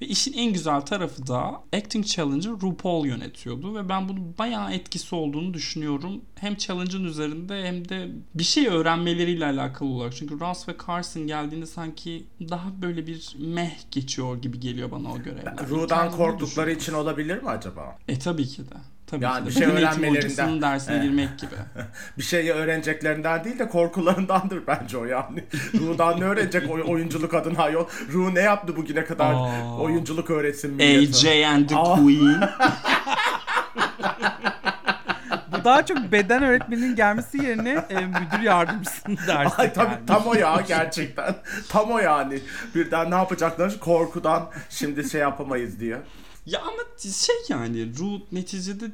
Ve 0.00 0.06
işin 0.06 0.32
en 0.32 0.52
güzel 0.52 0.80
tarafı 0.80 1.26
da 1.26 1.62
Acting 1.76 2.06
Challenge'ı 2.06 2.60
RuPaul 2.60 3.06
yönetiyordu 3.06 3.74
ve 3.74 3.88
ben 3.88 4.08
bunun 4.08 4.34
bayağı 4.38 4.72
etkisi 4.72 5.14
olduğunu 5.14 5.54
düşünüyorum. 5.54 6.20
Hem 6.34 6.56
challenge'ın 6.56 7.04
üzerinde 7.04 7.66
hem 7.66 7.88
de 7.88 8.08
bir 8.34 8.44
şey 8.44 8.66
öğrenmeleriyle 8.66 9.46
alakalı 9.46 9.88
olarak. 9.88 10.16
Çünkü 10.16 10.40
Ross 10.40 10.68
ve 10.68 10.74
Carson 10.86 11.26
geldiğinde 11.26 11.66
sanki 11.66 12.24
daha 12.40 12.82
böyle 12.82 13.06
bir 13.06 13.36
meh 13.38 13.90
geçiyor 13.90 14.42
gibi 14.42 14.60
geliyor 14.60 14.90
bana 14.90 15.12
o 15.12 15.18
görevler. 15.18 15.68
Ru'dan 15.68 16.10
korktukları 16.10 16.72
için 16.72 16.92
olabilir 16.92 17.42
mi 17.42 17.48
acaba? 17.48 17.98
E 18.08 18.18
tabii 18.18 18.46
ki 18.46 18.62
de. 18.62 18.93
Tabii 19.06 19.24
Yani 19.24 19.38
ki 19.38 19.44
de. 19.44 19.46
bir 19.48 19.52
şey 19.54 19.62
eğitim 19.64 19.76
öğrenmelerinden. 19.86 20.62
dersine 20.62 20.98
girmek 20.98 21.38
gibi. 21.38 21.54
Bir 22.18 22.22
şeyi 22.22 22.52
öğreneceklerinden 22.52 23.44
değil 23.44 23.58
de 23.58 23.68
korkularındandır 23.68 24.62
bence 24.66 24.98
o 24.98 25.04
yani. 25.04 25.44
Ru'dan 25.74 26.20
ne 26.20 26.24
öğrenecek 26.24 26.70
oy- 26.70 26.82
oyunculuk 26.86 27.34
adına 27.34 27.62
ayol? 27.62 27.86
Ru 28.12 28.34
ne 28.34 28.40
yaptı 28.40 28.76
bugüne 28.76 29.04
kadar 29.04 29.32
Aa. 29.34 29.76
oyunculuk 29.78 30.30
öğretsin 30.30 30.70
millete? 30.74 31.10
AJ 31.10 31.44
and 31.44 31.68
the 31.68 31.76
Aa. 31.76 31.94
Queen. 31.96 32.40
Bu 35.52 35.64
daha 35.64 35.86
çok 35.86 36.12
beden 36.12 36.42
öğretmeninin 36.42 36.96
gelmesi 36.96 37.44
yerine 37.44 37.84
e, 37.90 37.94
müdür 38.06 38.40
yardımcısının 38.42 39.18
dersi. 39.26 39.54
Ay 39.56 39.72
tabii 39.72 39.90
gelmiş. 39.90 40.06
tam 40.06 40.26
o 40.26 40.34
ya 40.34 40.62
gerçekten. 40.68 41.34
Tam 41.68 41.90
o 41.90 41.98
yani. 41.98 42.38
Birden 42.74 43.10
ne 43.10 43.14
yapacaklar? 43.14 43.78
Korkudan 43.80 44.50
şimdi 44.70 45.10
şey 45.10 45.20
yapamayız 45.20 45.80
diye. 45.80 45.96
Ya 46.46 46.60
ama 46.62 46.82
şey 46.98 47.34
yani 47.48 47.98
Ru 47.98 48.20
neticede 48.32 48.90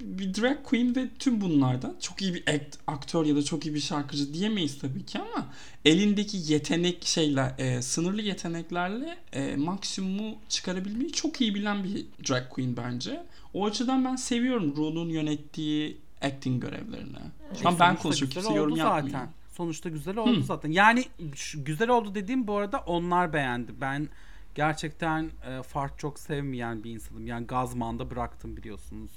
bir 0.00 0.34
drag 0.34 0.56
queen 0.64 0.96
ve 0.96 1.08
tüm 1.18 1.40
bunlardan 1.40 1.96
çok 2.00 2.22
iyi 2.22 2.34
bir 2.34 2.54
act, 2.54 2.76
aktör 2.86 3.26
ya 3.26 3.36
da 3.36 3.42
çok 3.42 3.66
iyi 3.66 3.74
bir 3.74 3.80
şarkıcı 3.80 4.34
diyemeyiz 4.34 4.78
tabii 4.78 5.06
ki 5.06 5.18
ama 5.18 5.46
elindeki 5.84 6.52
yetenek 6.52 7.04
şeyle 7.04 7.54
e, 7.58 7.82
sınırlı 7.82 8.22
yeteneklerle 8.22 9.18
e, 9.32 9.56
maksimumu 9.56 10.38
çıkarabilmeyi 10.48 11.12
çok 11.12 11.40
iyi 11.40 11.54
bilen 11.54 11.84
bir 11.84 12.06
drag 12.28 12.48
queen 12.50 12.76
bence. 12.76 13.26
O 13.54 13.66
açıdan 13.66 14.04
ben 14.04 14.16
seviyorum 14.16 14.76
Ru'nun 14.76 15.08
yönettiği 15.08 15.96
acting 16.22 16.62
görevlerini. 16.62 17.18
Şu 17.62 17.68
an 17.68 17.78
ben 17.78 17.96
konuşuyorum 17.96 18.34
kimse 18.34 18.54
yorum 18.54 18.76
yapmıyor. 18.76 19.10
zaten. 19.10 19.30
Sonuçta 19.56 19.88
güzel 19.88 20.16
oldu 20.16 20.42
zaten. 20.42 20.70
Yani 20.70 21.04
güzel 21.54 21.88
oldu 21.88 22.14
dediğim 22.14 22.46
bu 22.46 22.56
arada 22.56 22.78
onlar 22.78 23.32
beğendi. 23.32 23.72
Ben 23.80 24.08
gerçekten 24.56 25.30
e, 25.48 25.62
fart 25.62 25.98
çok 25.98 26.18
sevmeyen 26.18 26.84
bir 26.84 26.90
insanım. 26.90 27.26
Yani 27.26 27.46
Gazman'da 27.46 28.10
bıraktım 28.10 28.56
biliyorsunuz. 28.56 29.10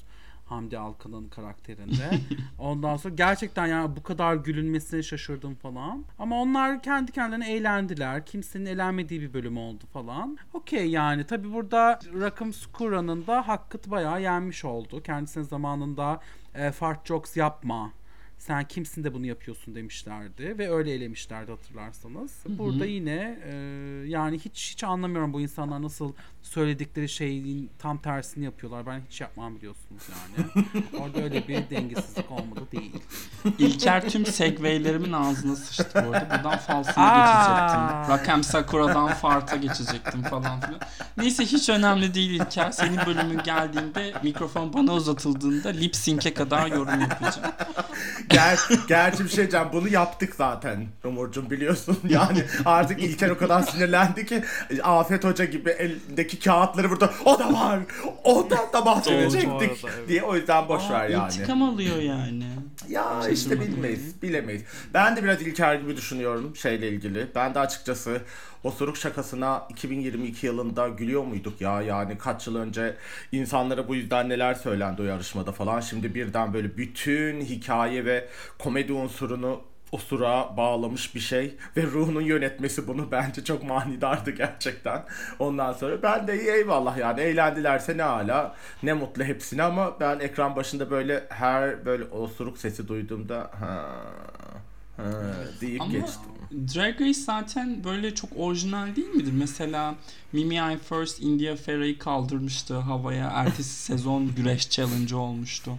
Hamdi 0.46 0.77
Alkan'ın 0.77 1.27
karakterinde. 1.27 2.19
Ondan 2.60 2.98
sonra 2.98 3.15
gerçekten 3.15 3.67
yani 3.67 3.96
bu 3.96 4.03
kadar 4.03 4.36
gülünmesine 4.36 5.03
şaşırdım 5.03 5.55
falan. 5.55 6.05
Ama 6.19 6.41
onlar 6.41 6.84
kendi 6.84 7.12
kendilerine 7.12 7.53
eğlendiler. 7.53 8.25
Kimsenin 8.25 8.65
eğlenmediği 8.65 9.22
bir 9.22 9.34
bölüm 9.34 9.58
oldu 9.58 9.84
falan. 9.93 10.38
Okey 10.53 10.89
yani 10.89 11.24
tabi 11.24 11.53
burada 11.53 12.00
Rakım 12.19 12.53
Skura'nın 12.53 13.27
da 13.27 13.48
hakkı 13.48 13.91
bayağı 13.91 14.22
yenmiş 14.22 14.65
oldu. 14.65 15.03
Kendisine 15.03 15.43
zamanında 15.43 16.19
e, 16.55 16.72
fart 16.72 17.08
jokes 17.08 17.38
yapma 17.38 17.91
sen 18.39 18.67
kimsin 18.67 19.03
de 19.03 19.13
bunu 19.13 19.25
yapıyorsun 19.25 19.75
demişlerdi 19.75 20.58
ve 20.58 20.72
öyle 20.72 20.93
elemişlerdi 20.93 21.51
hatırlarsanız. 21.51 22.31
Burada 22.48 22.86
yine 22.86 23.39
e, 23.46 23.53
yani 24.08 24.39
hiç 24.39 24.72
hiç 24.72 24.84
anlamıyorum 24.84 25.34
bu 25.34 25.41
insanlar 25.41 25.81
nasıl 25.81 26.13
söyledikleri 26.41 27.10
şeyin 27.10 27.69
tam 27.79 27.98
tersini 27.98 28.46
yapıyorlar. 28.46 28.86
Ben 28.86 29.01
hiç 29.10 29.22
yapmam 29.22 29.55
biliyorsunuz 29.55 30.03
yani. 30.10 30.48
Orada 31.03 31.22
öyle 31.24 31.48
bir 31.48 31.69
dengesizlik 31.69 32.31
olmadı 32.31 32.62
değil. 32.72 32.91
İlker 33.60 34.10
tüm 34.10 34.25
segwaylerimin 34.25 35.12
ağzına 35.12 35.55
sıçtı 35.55 36.05
bu 36.08 36.13
arada. 36.13 36.36
Buradan 36.36 36.58
falsına 36.58 37.17
geçecektim. 37.17 38.13
Rakem 38.13 38.43
Sakura'dan 38.43 39.08
farta 39.08 39.55
geçecektim 39.55 40.24
falan 40.24 40.60
filan. 40.60 40.81
Neyse 41.17 41.46
hiç 41.46 41.69
önemli 41.69 42.13
değil 42.13 42.31
İlker. 42.31 42.72
Senin 42.72 42.98
bölümün 43.05 43.43
geldiğinde 43.43 44.13
mikrofon 44.24 44.74
bana 44.74 44.93
uzatıldığında 44.93 45.69
lip 45.69 45.96
sync'e 45.96 46.34
kadar 46.34 46.67
yorum 46.67 47.01
yapacağım. 47.01 47.53
Ger 48.29 48.59
gerçi 48.88 49.24
bir 49.24 49.29
şey 49.29 49.38
diyeceğim. 49.38 49.67
Bunu 49.74 49.88
yaptık 49.88 50.36
zaten 50.36 50.88
Umurcuğum 51.03 51.50
biliyorsun. 51.50 52.00
Yani 52.09 52.43
artık 52.65 53.03
İlker 53.03 53.29
o 53.29 53.38
kadar 53.38 53.62
sinirlendi 53.62 54.25
ki 54.25 54.43
Afet 54.83 55.24
Hoca 55.24 55.45
gibi 55.45 55.69
elindeki 55.69 56.39
kağıtları 56.39 56.89
burada 56.89 57.12
o 57.25 57.39
da 57.39 57.53
var. 57.53 57.79
Ondan 58.24 58.74
da 58.74 58.86
bahsedecektik 58.86 59.51
arada, 59.51 59.65
evet. 59.65 60.07
diye 60.07 60.24
o 60.24 60.36
yüzden 60.36 60.69
boş 60.69 60.83
Aa, 60.83 60.93
ver 60.93 61.09
yani. 61.09 61.33
İntikam 61.33 61.62
alıyor 61.62 61.98
yani. 61.98 62.43
Ya 62.89 63.19
işte 63.19 63.36
Şaşırmadım. 63.36 63.74
bilmeyiz, 63.74 64.21
bilemeyiz. 64.21 64.62
Ben 64.93 65.15
de 65.15 65.24
biraz 65.24 65.41
İlker 65.41 65.75
gibi 65.75 65.98
düşünüyorum 65.98 66.55
şeyle 66.55 66.89
ilgili. 66.89 67.27
Ben 67.36 67.55
de 67.55 67.59
açıkçası 67.59 68.21
osuruk 68.63 68.98
şakasına 68.98 69.68
2022 69.70 70.46
yılında 70.46 70.88
gülüyor 70.88 71.24
muyduk 71.24 71.62
ya? 71.62 71.82
Yani 71.82 72.18
kaç 72.18 72.48
yıl 72.48 72.56
önce 72.56 72.96
insanlara 73.32 73.88
bu 73.88 73.96
yüzden 73.96 74.30
neler 74.30 74.54
söylendi 74.54 75.01
o 75.01 75.06
yarışmada 75.06 75.51
falan. 75.51 75.80
Şimdi 75.80 76.16
birden 76.16 76.54
böyle 76.54 76.78
bütün 76.78 77.42
hikaye 77.42 78.06
ve 78.06 78.28
komedi 78.60 78.94
unsurunu 78.94 79.62
osura 79.92 80.58
bağlamış 80.58 81.16
bir 81.16 81.20
şey 81.20 81.56
ve 81.78 81.84
ruhunun 81.84 82.22
yönetmesi 82.22 82.88
bunu 82.88 83.12
bence 83.12 83.44
çok 83.44 83.63
manidardı 83.63 84.32
gerçekten. 84.32 85.04
Ondan 85.39 85.74
sonra 85.74 86.04
ben 86.04 86.28
de 86.28 86.42
iyi 86.42 86.50
eyvallah 86.50 86.98
yani 86.98 87.22
eğlendilerse 87.22 87.98
ne 87.98 88.04
hala 88.04 88.56
ne 88.84 88.94
mutlu 88.94 89.24
hepsine 89.24 89.63
ama 89.63 90.00
ben 90.00 90.20
ekran 90.20 90.56
başında 90.56 90.92
böyle 90.92 91.24
her 91.30 91.86
böyle 91.86 92.04
osuruk 92.04 92.58
sesi 92.58 92.88
duyduğumda 92.88 93.51
ha, 93.60 93.86
ha 94.98 95.12
deyip 95.62 95.82
Ama 95.82 95.92
geçtim. 95.92 96.28
Drag 96.51 97.01
Race 97.01 97.13
zaten 97.20 97.84
böyle 97.84 98.15
çok 98.15 98.29
orijinal 98.36 98.96
değil 98.96 99.08
midir? 99.08 99.32
Mesela 99.32 99.96
Mimi 100.34 100.56
I 100.56 100.77
First 100.89 101.22
India 101.22 101.56
Ferra'yı 101.56 102.00
kaldırmıştı 102.00 102.77
havaya. 102.77 103.27
Ertesi 103.27 103.70
sezon 103.84 104.36
güreş 104.36 104.70
challenge 104.70 105.15
olmuştu. 105.15 105.72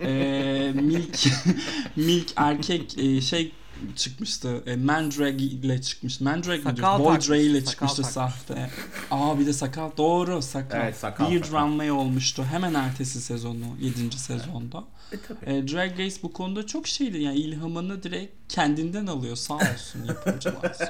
Ee, 0.00 0.72
Milk 0.74 1.18
Milk 1.96 2.32
erkek 2.36 2.98
e, 2.98 3.20
şey 3.20 3.52
çıkmıştı. 3.96 4.62
E, 4.66 4.76
Mandrake 4.76 5.44
ile 5.44 5.82
çıkmış. 5.82 6.20
Mi 6.20 6.26
Sakal 6.44 6.76
diyor? 6.76 6.98
Boy 6.98 7.20
Dre 7.20 7.42
ile 7.42 7.64
çıkmıştı 7.64 8.02
takmış. 8.02 8.12
sahte. 8.12 8.70
Aa 9.10 9.38
bir 9.38 9.46
de 9.46 9.52
sakal. 9.52 9.90
Doğru 9.96 10.42
sakal. 10.42 10.80
Evet, 10.80 10.96
sakal, 10.96 11.30
Beard. 11.30 11.52
Runway 11.52 11.90
olmuştu. 11.90 12.44
Hemen 12.50 12.74
ertesi 12.74 13.20
sezonu. 13.20 13.64
7. 13.80 14.18
sezonda. 14.18 14.84
E 15.12 15.16
tabii. 15.28 15.54
E, 15.54 15.68
Drag 15.68 15.98
Race 15.98 16.16
bu 16.22 16.32
konuda 16.32 16.66
çok 16.66 16.86
şeydi. 16.88 17.18
Yani 17.18 17.36
ilhamını 17.36 18.02
direkt 18.02 18.54
kendinden 18.54 19.06
alıyor. 19.06 19.36
Sağ 19.36 19.54
olsun 19.54 20.04
yapımcılar. 20.08 20.76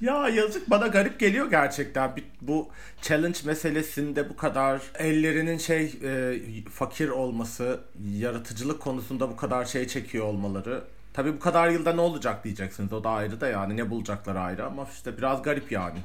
Ya 0.00 0.28
yazık 0.28 0.70
bana 0.70 0.86
garip 0.86 1.20
geliyor 1.20 1.50
gerçekten. 1.50 2.12
Bu 2.40 2.68
challenge 3.02 3.38
meselesinde 3.44 4.30
bu 4.30 4.36
kadar 4.36 4.82
ellerinin 4.98 5.58
şey 5.58 5.94
e, 6.02 6.34
fakir 6.70 7.08
olması, 7.08 7.80
yaratıcılık 8.16 8.80
konusunda 8.82 9.30
bu 9.30 9.36
kadar 9.36 9.64
şey 9.64 9.86
çekiyor 9.88 10.24
olmaları. 10.26 10.84
Tabii 11.12 11.32
bu 11.34 11.38
kadar 11.38 11.68
yılda 11.70 11.92
ne 11.92 12.00
olacak 12.00 12.44
diyeceksiniz. 12.44 12.92
O 12.92 13.04
da 13.04 13.10
ayrı 13.10 13.40
da 13.40 13.48
yani 13.48 13.76
ne 13.76 13.90
bulacaklar 13.90 14.36
ayrı 14.36 14.66
ama 14.66 14.86
işte 14.94 15.18
biraz 15.18 15.42
garip 15.42 15.72
yani. 15.72 15.98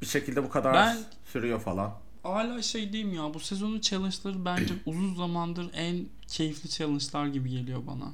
Bir 0.00 0.06
şekilde 0.06 0.42
bu 0.44 0.50
kadar 0.50 0.74
Ben- 0.74 0.96
sürüyor 1.32 1.60
falan. 1.60 1.92
Hala 2.22 2.62
şey 2.62 2.92
diyeyim 2.92 3.14
ya 3.14 3.34
bu 3.34 3.40
sezonun 3.40 3.80
challenge'ları 3.80 4.44
bence 4.44 4.74
uzun 4.86 5.14
zamandır 5.14 5.66
en 5.74 6.06
keyifli 6.28 6.70
challenge'lar 6.70 7.26
gibi 7.26 7.50
geliyor 7.50 7.82
bana. 7.86 8.12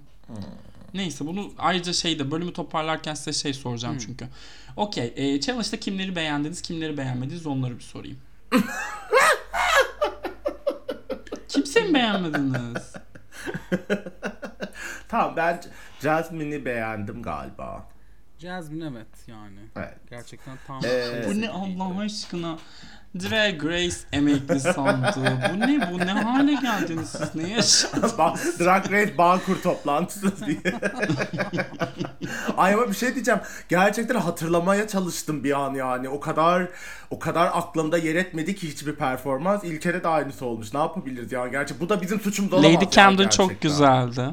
Neyse 0.95 1.27
bunu 1.27 1.53
ayrıca 1.59 1.93
şeyde 1.93 2.31
bölümü 2.31 2.53
toparlarken 2.53 3.15
size 3.15 3.33
şey 3.33 3.55
soracağım 3.55 3.99
çünkü. 3.99 4.29
Okey 4.77 5.13
e, 5.17 5.41
challenge'da 5.41 5.81
kimleri 5.81 6.17
beğendiniz 6.17 6.63
kimleri 6.63 6.97
beğenmediniz 6.97 7.47
onları 7.47 7.77
bir 7.79 7.83
sorayım. 7.85 8.19
Kimseyi 11.49 11.87
mi 11.89 11.95
beğenmediniz? 11.95 12.93
Tamam 15.09 15.37
ben 15.37 15.63
Jasmine'i 16.01 16.65
beğendim 16.65 17.23
galiba. 17.23 17.89
Jasmine 18.39 18.85
evet 18.85 19.07
yani. 19.27 19.59
Evet. 19.77 19.95
Gerçekten 20.11 20.59
tam 20.67 20.85
Ee, 20.85 21.25
Bu 21.29 21.41
ne. 21.41 21.51
Allah 21.51 22.01
aşkına? 22.01 22.59
Drag 23.21 23.65
Race 23.65 23.97
emekli 24.13 24.61
sandığı. 24.61 25.51
Bu 25.55 25.61
ne 25.61 25.89
bu? 25.93 25.99
Ne 25.99 26.13
hale 26.13 26.55
geldiniz 26.55 27.09
siz? 27.09 27.35
Ne 27.35 27.49
yaşadınız? 27.49 28.61
Drag 28.61 28.93
Race 28.93 29.19
Bağkur 29.19 29.63
toplantısı 29.63 30.47
diye. 30.47 30.59
Ay 32.57 32.75
ama 32.75 32.89
bir 32.89 32.95
şey 32.95 33.15
diyeceğim. 33.15 33.41
Gerçekten 33.69 34.15
hatırlamaya 34.15 34.89
çalıştım 34.89 35.45
bir 35.45 35.61
an 35.61 35.75
yani. 35.75 36.09
O 36.09 36.21
kadar 36.21 36.69
o 37.11 37.19
kadar 37.19 37.47
aklımda 37.47 37.99
yer 37.99 38.15
etmedi 38.15 38.57
ki 38.57 38.69
hiçbir 38.71 38.95
performans. 38.95 39.65
İlker'e 39.65 40.05
de 40.05 40.09
aynısı 40.09 40.47
olmuş. 40.47 40.75
Ne 40.75 40.81
yapabiliriz 40.81 41.33
yani? 41.33 41.51
Gerçi 41.51 41.81
bu 41.81 41.89
da 41.89 42.03
bizim 42.03 42.21
suçumuz 42.21 42.53
olamaz. 42.53 42.75
Lady 42.75 42.85
ya 42.85 42.91
Camden 42.91 43.29
çok 43.29 43.49
gerçekten. 43.49 43.71
güzeldi. 43.71 44.25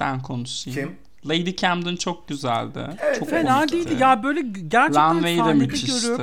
Ben 0.00 0.22
konuşayım. 0.22 0.78
Kim? 0.80 0.96
Lady 1.30 1.56
Camden 1.56 1.96
çok 1.96 2.28
güzeldi. 2.28 2.80
Evet, 3.02 3.18
çok 3.18 3.30
Fena 3.30 3.54
komikti. 3.56 3.76
değildi. 3.76 3.96
Ya 4.02 4.22
böyle 4.22 4.40
gerçekten 4.68 5.14
Runway 5.14 5.34
de 5.34 5.38
sahnede 5.38 5.54
müthişti. 5.66 6.06
görüp 6.08 6.20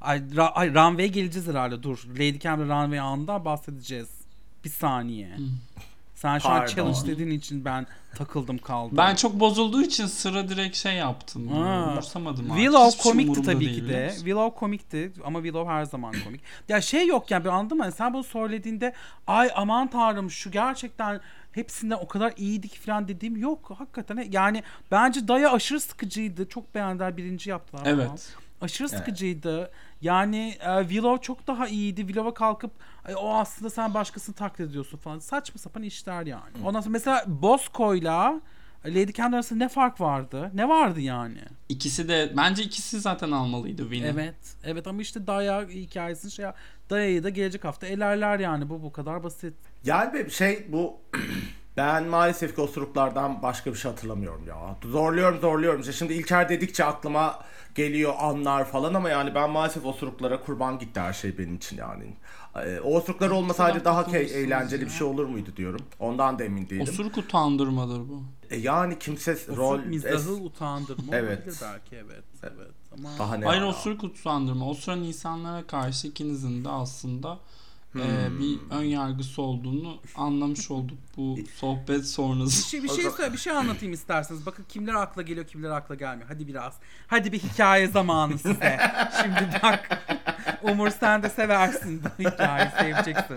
Ay, 0.00 0.18
ra- 0.18 0.52
ay 0.52 0.74
runway'e 0.74 1.08
geleceğiz 1.08 1.48
herhalde. 1.48 1.82
Dur. 1.82 2.04
Lady 2.14 2.38
Camden 2.38 2.68
runway 2.82 3.00
anında 3.00 3.44
bahsedeceğiz. 3.44 4.08
Bir 4.64 4.70
saniye. 4.70 5.28
Sen 6.14 6.38
şu 6.38 6.48
an 6.48 6.58
Pardon. 6.58 6.74
challenge 6.74 6.98
dediğin 7.06 7.30
için 7.30 7.64
ben 7.64 7.86
takıldım 8.16 8.58
kaldım. 8.58 8.96
Ben 8.96 9.14
çok 9.14 9.40
bozulduğu 9.40 9.82
için 9.82 10.06
sıra 10.06 10.48
direkt 10.48 10.76
şey 10.76 10.94
yaptım. 10.94 11.48
Umursamadım 11.52 12.50
artık. 12.50 12.56
Willow 12.64 13.02
şey 13.02 13.12
komikti 13.12 13.42
tabii 13.42 13.60
değil, 13.66 13.80
ki 13.82 13.88
de. 13.88 14.10
Willow 14.14 14.58
komikti 14.58 15.12
ama 15.24 15.38
Willow 15.42 15.72
her 15.72 15.84
zaman 15.84 16.14
komik. 16.24 16.40
ya 16.68 16.80
şey 16.80 17.06
yok 17.06 17.30
yani 17.30 17.44
bir 17.44 17.48
anladın 17.48 17.78
mı? 17.78 17.92
Sen 17.92 18.14
bunu 18.14 18.24
söylediğinde 18.24 18.92
ay 19.26 19.50
aman 19.54 19.88
tanrım 19.90 20.30
şu 20.30 20.50
gerçekten 20.50 21.20
hepsinden 21.52 21.98
o 22.00 22.08
kadar 22.08 22.32
iyiydi 22.36 22.68
ki 22.68 22.78
falan 22.80 23.08
dediğim 23.08 23.36
yok. 23.36 23.72
Hakikaten 23.78 24.26
yani 24.30 24.62
bence 24.90 25.28
Daya 25.28 25.52
aşırı 25.52 25.80
sıkıcıydı. 25.80 26.48
Çok 26.48 26.74
beğendiler 26.74 27.16
birinci 27.16 27.50
yaptılar. 27.50 27.84
falan. 27.84 28.18
Evet. 28.60 28.62
Aşırı 28.62 28.88
sıkıcıydı. 28.88 29.70
Yani 30.00 30.56
e, 30.60 30.80
Willow 30.80 31.22
çok 31.26 31.46
daha 31.46 31.68
iyiydi. 31.68 32.00
Willow'a 32.00 32.34
kalkıp 32.34 32.70
"Ay, 33.04 33.14
o 33.16 33.34
aslında 33.34 33.70
sen 33.70 33.94
başkasını 33.94 34.34
taklit 34.34 34.70
ediyorsun 34.70 34.98
falan. 34.98 35.18
Saçma 35.18 35.58
sapan 35.58 35.82
işler 35.82 36.26
yani. 36.26 36.42
Ondan 36.64 36.80
sonra 36.80 36.92
mesela 36.92 37.24
Bosco'yla 37.26 38.40
Lady 38.86 39.12
Camden 39.12 39.32
arasında 39.36 39.64
ne 39.64 39.68
fark 39.68 40.00
vardı? 40.00 40.50
Ne 40.54 40.68
vardı 40.68 41.00
yani? 41.00 41.38
İkisi 41.68 42.08
de 42.08 42.32
bence 42.36 42.62
ikisi 42.62 43.00
zaten 43.00 43.30
almalıydı 43.30 43.82
Win'i. 43.82 44.06
Evet. 44.06 44.34
Evet 44.64 44.86
ama 44.86 45.02
işte 45.02 45.26
Daya 45.26 45.68
hikayesini 45.68 46.30
şey 46.30 46.46
Daya'yı 46.90 47.24
da 47.24 47.28
gelecek 47.28 47.64
hafta 47.64 47.86
elerler 47.86 48.38
yani. 48.38 48.68
Bu 48.70 48.82
bu 48.82 48.92
kadar 48.92 49.24
basit. 49.24 49.54
Yani 49.84 50.30
şey 50.30 50.66
bu 50.72 50.96
ben 51.78 52.04
maalesef 52.04 52.54
ki 52.54 52.60
osuruklardan 52.60 53.42
başka 53.42 53.70
bir 53.72 53.78
şey 53.78 53.90
hatırlamıyorum 53.90 54.46
ya. 54.48 54.56
Zorluyorum 54.90 55.40
zorluyorum. 55.40 55.80
İşte 55.80 55.92
şimdi 55.92 56.12
İlker 56.12 56.48
dedikçe 56.48 56.84
aklıma 56.84 57.38
geliyor 57.74 58.14
anlar 58.18 58.64
falan 58.64 58.94
ama 58.94 59.08
yani 59.08 59.34
ben 59.34 59.50
maalesef 59.50 59.84
osuruklara 59.86 60.40
kurban 60.40 60.78
gitti 60.78 61.00
her 61.00 61.12
şey 61.12 61.38
benim 61.38 61.54
için 61.56 61.76
yani. 61.76 62.04
Ee, 62.56 62.80
O 62.80 62.96
osuruklar 62.96 63.30
olmasaydı 63.30 63.84
daha 63.84 64.06
key, 64.06 64.22
eğlenceli 64.42 64.80
ya. 64.80 64.86
bir 64.86 64.92
şey 64.92 65.06
olur 65.06 65.26
muydu 65.26 65.50
diyorum. 65.56 65.80
Ondan 65.98 66.38
da 66.38 66.44
emin 66.44 66.68
değilim. 66.68 66.82
Osuruk 66.82 67.16
utandırmadır 67.18 67.98
bu. 67.98 68.22
E 68.50 68.56
yani 68.56 68.98
kimse 68.98 69.32
rol 69.48 69.56
Rol 69.56 69.78
mizahı 69.78 70.14
es- 70.14 70.42
utandırma 70.42 71.16
Evet. 71.16 71.46
belki 71.62 71.96
evet. 71.96 72.24
Evet. 72.42 72.70
Ama 72.98 73.08
daha 73.18 73.36
ne 73.36 73.44
Hayır 73.44 73.62
osuruk 73.62 74.04
utandırma. 74.04 74.68
Osuran 74.70 75.02
insanlara 75.02 75.66
karşı 75.66 76.06
ikinizin 76.08 76.64
de 76.64 76.68
aslında 76.68 77.38
e, 77.96 77.98
Hmm. 77.98 78.38
bir 78.40 78.58
ön 78.70 78.82
yargısı 78.82 79.42
olduğunu 79.42 80.00
anlamış 80.16 80.70
olduk 80.70 80.98
bu 81.16 81.38
sohbet 81.54 82.06
sonrası. 82.06 82.58
bir 82.62 82.68
şey 82.68 82.82
bir 82.82 82.88
şey 82.88 83.10
söyle 83.10 83.32
bir 83.32 83.38
şey 83.38 83.52
anlatayım 83.52 83.94
isterseniz. 83.94 84.46
Bakın 84.46 84.64
kimler 84.68 84.94
akla 84.94 85.22
geliyor, 85.22 85.46
kimler 85.46 85.70
akla 85.70 85.94
gelmiyor. 85.94 86.28
Hadi 86.28 86.46
biraz. 86.48 86.74
Hadi 87.06 87.32
bir 87.32 87.38
hikaye 87.38 87.86
zamanı 87.86 88.38
size. 88.38 88.78
Şimdi 89.22 89.50
bak. 89.62 90.04
Umur 90.62 90.90
sen 90.90 91.22
de 91.22 91.28
seversin 91.28 92.02
bu 92.04 92.22
hikayeyi 92.22 92.70
seveceksin. 92.78 93.36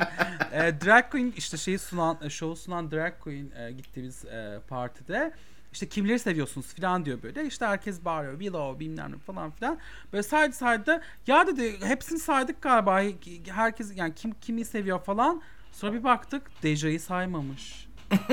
Ee, 0.52 0.74
drag 0.86 1.12
Queen 1.12 1.34
işte 1.38 1.58
şeyi 1.58 1.80
sunan, 1.80 2.18
e, 2.24 2.30
show 2.30 2.64
sunan 2.64 2.92
Drag 2.92 3.14
Queen 3.20 3.52
e, 3.58 3.72
gittiğimiz 3.72 4.26
e, 4.26 4.60
partide 4.70 5.34
işte 5.72 5.90
kimleri 5.90 6.20
seviyorsunuz 6.20 6.74
falan 6.74 7.06
diyor 7.06 7.24
böyle. 7.24 7.46
İşte 7.46 7.66
herkes 7.66 8.06
bağırıyor. 8.06 8.40
Willow 8.40 8.80
bilmem 8.80 9.12
ne 9.12 9.18
falan 9.18 9.52
filan. 9.52 9.78
Böyle 10.14 10.24
saydı 10.24 10.56
saydı. 10.56 11.02
Ya 11.28 11.48
dedi 11.48 11.86
hepsini 11.86 12.20
saydık 12.20 12.62
galiba. 12.62 13.02
Herkes 13.50 13.98
yani 13.98 14.16
kim 14.16 14.34
kimi 14.42 14.66
seviyor 14.66 15.00
falan. 15.00 15.42
Sonra 15.72 15.94
bir 15.94 16.04
baktık 16.04 16.64
Deja'yı 16.64 17.00
saymamış. 17.00 17.88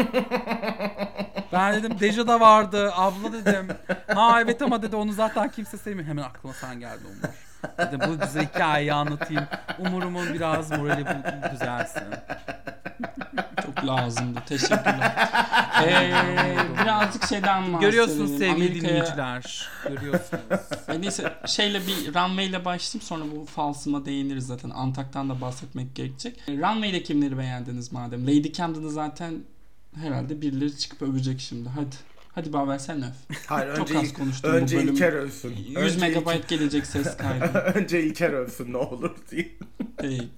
Ben 1.53 1.74
dedim 1.74 2.01
Deja 2.01 2.27
da 2.27 2.40
vardı. 2.40 2.90
Abla 2.94 3.33
dedim. 3.33 3.68
Ha 4.07 4.40
evet 4.42 4.62
ama 4.62 4.83
dedi 4.83 4.96
onu 4.96 5.12
zaten 5.12 5.51
kimse 5.51 5.79
sevmiyor. 5.79 6.09
Hemen 6.09 6.22
aklıma 6.22 6.55
sen 6.55 6.81
geldin 6.81 7.05
Umur. 7.05 7.47
Dedim 7.78 8.00
bu 8.08 8.26
güzel 8.26 8.46
hikayeyi 8.46 8.92
anlatayım. 8.92 9.44
Umur'umun 9.78 10.34
biraz 10.34 10.70
morali 10.70 11.04
bu-. 11.06 11.38
Çok 13.66 13.86
lazımdı. 13.86 14.40
Teşekkürler. 14.46 15.28
Ee, 15.84 16.12
birazcık 16.82 17.28
şeyden 17.28 17.60
bahsedelim. 17.62 17.80
Görüyorsunuz 17.80 18.38
sevgili 18.38 18.80
dinleyiciler. 18.80 19.68
Görüyorsunuz. 19.88 20.42
E 20.88 21.00
neyse 21.00 21.32
şeyle 21.46 21.80
bir 21.86 22.14
runway 22.14 22.46
ile 22.46 22.64
başlayayım 22.64 23.06
sonra 23.06 23.24
bu 23.36 23.44
falsıma 23.46 24.04
değiniriz 24.04 24.46
zaten. 24.46 24.70
Antak'tan 24.70 25.28
da 25.30 25.40
bahsetmek 25.40 25.94
gerekecek. 25.94 26.40
E, 26.48 26.52
Runway 26.52 26.90
ile 26.90 27.02
kimleri 27.02 27.38
beğendiniz 27.38 27.92
madem? 27.92 28.22
Lady 28.26 28.52
Camden'ı 28.52 28.90
zaten 28.90 29.34
herhalde 30.02 30.40
birileri 30.42 30.78
çıkıp 30.78 31.02
övecek 31.02 31.40
şimdi. 31.40 31.68
Hadi. 31.68 31.96
Hadi 32.38 32.53
Babel 32.53 32.79
sen 32.79 33.03
öv. 33.03 33.37
Hayır 33.46 33.77
Çok 33.77 33.90
önce, 33.90 33.98
az 33.98 34.05
İl- 34.11 34.14
konuştum 34.14 34.53
bu 34.53 34.57
önce 34.57 34.77
bölüm. 34.77 34.94
İlker 34.94 35.12
övsün. 35.12 35.57
100 35.68 35.77
Önce 35.77 35.98
megabayt 36.01 36.48
gelecek 36.48 36.87
ses 36.87 37.16
kaydı. 37.16 37.44
Önce 37.74 38.03
İlker 38.03 38.31
övsün 38.33 38.72
ne 38.72 38.77
olur 38.77 39.16
diye. 39.31 39.48
Peki. 39.96 40.29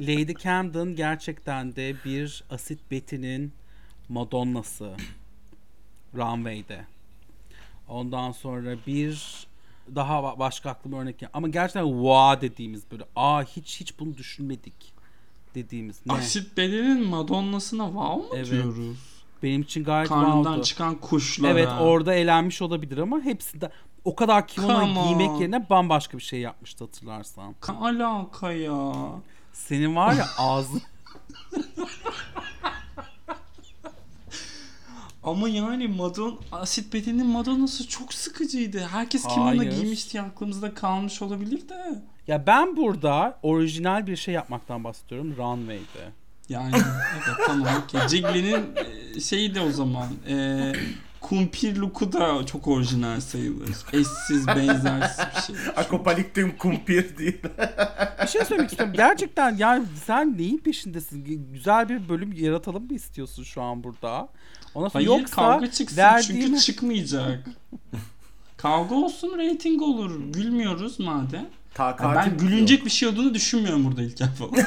Lady 0.00 0.34
Camden 0.34 0.96
gerçekten 0.96 1.76
de 1.76 1.94
bir 2.04 2.44
Asit 2.50 2.78
Betty'nin 2.90 3.52
Madonna'sı. 4.08 4.90
Runway'de. 6.16 6.84
Ondan 7.88 8.32
sonra 8.32 8.76
bir 8.86 9.46
daha 9.94 10.14
ba- 10.14 10.38
başka 10.38 10.70
aklıma 10.70 11.00
örnek 11.00 11.18
gel- 11.18 11.30
Ama 11.32 11.48
gerçekten 11.48 11.84
wow 11.88 12.48
dediğimiz 12.50 12.90
böyle 12.90 13.04
aa 13.16 13.42
hiç 13.42 13.80
hiç 13.80 13.98
bunu 13.98 14.16
düşünmedik 14.16 14.92
dediğimiz 15.54 16.06
ne? 16.06 16.12
Asit 16.12 16.56
Bedel'in 16.56 17.06
Madonna'sına 17.06 17.86
wow 17.86 18.16
mu 18.16 18.28
Evet. 18.36 18.50
diyoruz? 18.50 18.98
Benim 19.42 19.62
için 19.62 19.84
gayet 19.84 20.08
Karnından 20.08 20.42
wow'du. 20.42 20.62
çıkan 20.64 20.94
kuşlara. 20.94 21.50
Evet 21.52 21.68
orada 21.80 22.14
eğlenmiş 22.14 22.62
olabilir 22.62 22.98
ama 22.98 23.20
hepsi 23.20 23.60
de 23.60 23.70
o 24.04 24.14
kadar 24.14 24.46
kimono 24.48 25.04
giymek 25.04 25.40
yerine 25.40 25.70
bambaşka 25.70 26.18
bir 26.18 26.22
şey 26.22 26.40
yapmıştı 26.40 26.84
hatırlarsan. 26.84 27.54
Ne 27.68 27.74
alaka 27.74 28.52
ya? 28.52 28.92
Senin 29.52 29.96
var 29.96 30.12
ya 30.14 30.24
ağzın 30.38 30.82
Ama 35.22 35.48
yani 35.48 35.88
Madon, 35.88 36.40
Asit 36.52 36.94
Bedel'in 36.94 37.26
Madonna'sı 37.26 37.88
çok 37.88 38.14
sıkıcıydı. 38.14 38.78
Herkes 38.78 39.22
kimono 39.22 39.58
Hayır. 39.58 39.72
giymiş 39.72 40.12
diye 40.12 40.22
aklımızda 40.22 40.74
kalmış 40.74 41.22
olabilir 41.22 41.68
de. 41.68 42.02
Ya 42.26 42.46
ben 42.46 42.76
burada 42.76 43.38
orijinal 43.42 44.06
bir 44.06 44.16
şey 44.16 44.34
yapmaktan 44.34 44.84
bahsediyorum 44.84 45.34
runway'de. 45.36 46.12
Yani 46.48 46.72
evet 46.76 47.36
tamam 47.46 47.68
okey. 47.84 48.08
Jiggly'nin 48.08 48.66
e, 49.16 49.20
şeyi 49.20 49.54
de 49.54 49.60
o 49.60 49.70
zaman 49.70 50.06
e, 50.28 50.72
kumpir 51.20 51.76
look'u 51.76 52.12
da 52.12 52.46
çok 52.46 52.68
orijinal 52.68 53.20
sayılır. 53.20 53.68
Eşsiz, 53.92 54.46
benzersiz 54.46 55.24
bir 55.36 55.40
şey. 55.42 55.56
Akopaliktim 55.76 56.56
kumpir 56.58 57.18
değil. 57.18 57.38
Bir 58.22 58.26
şey 58.28 58.44
söylemek 58.44 58.70
istiyorum. 58.70 58.94
Gerçekten 58.96 59.56
yani 59.56 59.84
sen 60.06 60.38
neyin 60.38 60.58
peşindesin? 60.58 61.48
Güzel 61.52 61.88
bir 61.88 62.08
bölüm 62.08 62.32
yaratalım 62.32 62.86
mı 62.86 62.94
istiyorsun 62.94 63.42
şu 63.42 63.62
an 63.62 63.84
burada? 63.84 64.28
Ondan 64.74 64.88
sonra 64.88 64.94
Hayır 64.94 65.06
yoksa 65.20 65.36
kavga 65.36 65.70
çıksın 65.70 65.96
verdiğin- 65.96 66.40
çünkü 66.46 66.60
çıkmayacak. 66.60 67.48
kavga 68.56 68.94
olsun 68.94 69.38
reyting 69.38 69.82
olur. 69.82 70.20
Gülmüyoruz 70.32 71.00
madem. 71.00 71.46
Takatim 71.78 72.14
ben 72.14 72.30
yok. 72.30 72.40
gülünecek 72.40 72.84
bir 72.84 72.90
şey 72.90 73.08
olduğunu 73.08 73.34
düşünmüyorum 73.34 73.84
burada 73.84 74.02
İlker 74.02 74.28
falan. 74.34 74.52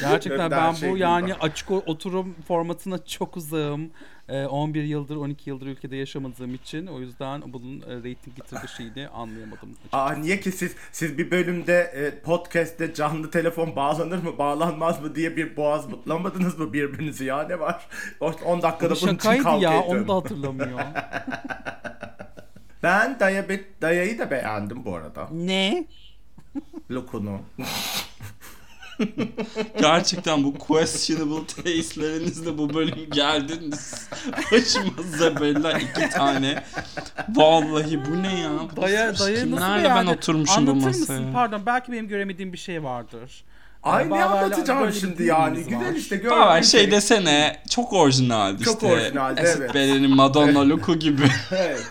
Gerçekten 0.00 0.50
Ben 0.50 0.58
ben 0.66 0.72
şey 0.72 0.90
bu 0.90 0.94
gibi 0.94 1.02
yani 1.02 1.30
bak. 1.30 1.36
açık 1.40 1.70
oturum 1.70 2.34
formatına 2.48 3.04
çok 3.04 3.36
uzağım. 3.36 3.90
Ee, 4.28 4.44
11 4.46 4.82
yıldır 4.82 5.16
12 5.16 5.50
yıldır 5.50 5.66
ülkede 5.66 5.96
yaşamadığım 5.96 6.54
için 6.54 6.86
o 6.86 7.00
yüzden 7.00 7.42
bunun 7.52 7.80
e, 7.80 8.02
reyting 8.02 8.36
getirdiği 8.36 8.68
şeyini 8.76 9.08
anlayamadım. 9.08 9.76
Aa 9.92 10.12
niye 10.12 10.40
ki 10.40 10.52
siz 10.52 10.74
siz 10.92 11.18
bir 11.18 11.30
bölümde 11.30 11.74
e, 11.80 12.22
podcast'te 12.22 12.94
canlı 12.94 13.30
telefon 13.30 13.76
bağlanır 13.76 14.22
mı 14.22 14.38
bağlanmaz 14.38 15.02
mı 15.02 15.14
diye 15.14 15.36
bir 15.36 15.56
boğaz 15.56 15.88
mutlamadınız 15.88 16.58
mı 16.58 16.72
birbirinizi 16.72 17.24
ya 17.24 17.42
ne 17.42 17.60
var? 17.60 17.86
O 18.20 18.32
10 18.44 18.62
dakikada 18.62 18.94
Bu 18.94 19.00
bunun 19.02 19.14
için 19.14 19.42
kavga 19.42 19.70
ya 19.72 19.80
edin. 19.80 19.88
onu 19.88 20.08
da 20.08 20.14
hatırlamıyor. 20.14 20.80
Ben 22.82 23.20
daya, 23.20 23.44
dayayı 23.82 24.18
da 24.18 24.30
beğendim 24.30 24.84
bu 24.84 24.94
arada. 24.96 25.28
ne? 25.32 25.84
Look'unu. 26.90 27.40
Gerçekten 29.80 30.44
bu 30.44 30.58
questionable 30.58 31.46
taste'lerinizle 31.46 32.58
bu 32.58 32.74
bölüm 32.74 33.10
geldiniz. 33.12 34.08
Başımıza 34.52 35.40
bela 35.40 35.78
iki 35.78 36.10
tane. 36.10 36.62
Vallahi 37.34 38.00
bu 38.06 38.22
ne 38.22 38.40
ya? 38.40 38.50
Bu 38.76 38.82
Daya, 38.82 38.98
daya 38.98 39.10
nasıl 39.10 39.34
Kimlerle 39.40 39.84
ben 39.84 39.94
beğendin? 39.94 40.12
oturmuşum 40.12 40.66
bu 40.66 40.70
Anlatır 40.70 40.86
masaya? 40.86 40.98
mısın? 41.00 41.32
Pardon 41.32 41.62
belki 41.66 41.92
benim 41.92 42.08
göremediğim 42.08 42.52
bir 42.52 42.58
şey 42.58 42.82
vardır. 42.84 43.44
Ay 43.82 44.10
ne 44.10 44.24
anlatacağım 44.24 44.92
şimdi 44.92 45.22
yani. 45.24 45.58
var. 45.58 45.62
Güzel 45.80 45.96
işte 45.96 46.16
gördüğün 46.16 46.30
Baba 46.30 46.62
şey 46.62 46.80
şey. 46.80 46.90
desene 46.90 47.62
çok 47.70 47.92
orijinaldi 47.92 48.62
Çok 48.64 48.74
işte. 48.74 48.86
orijinaldi, 48.86 49.40
Esip 49.40 49.60
evet. 49.60 49.74
Beren'in 49.74 50.10
Madonna 50.16 50.68
look'u 50.68 50.98
gibi. 50.98 51.22
Evet. 51.52 51.82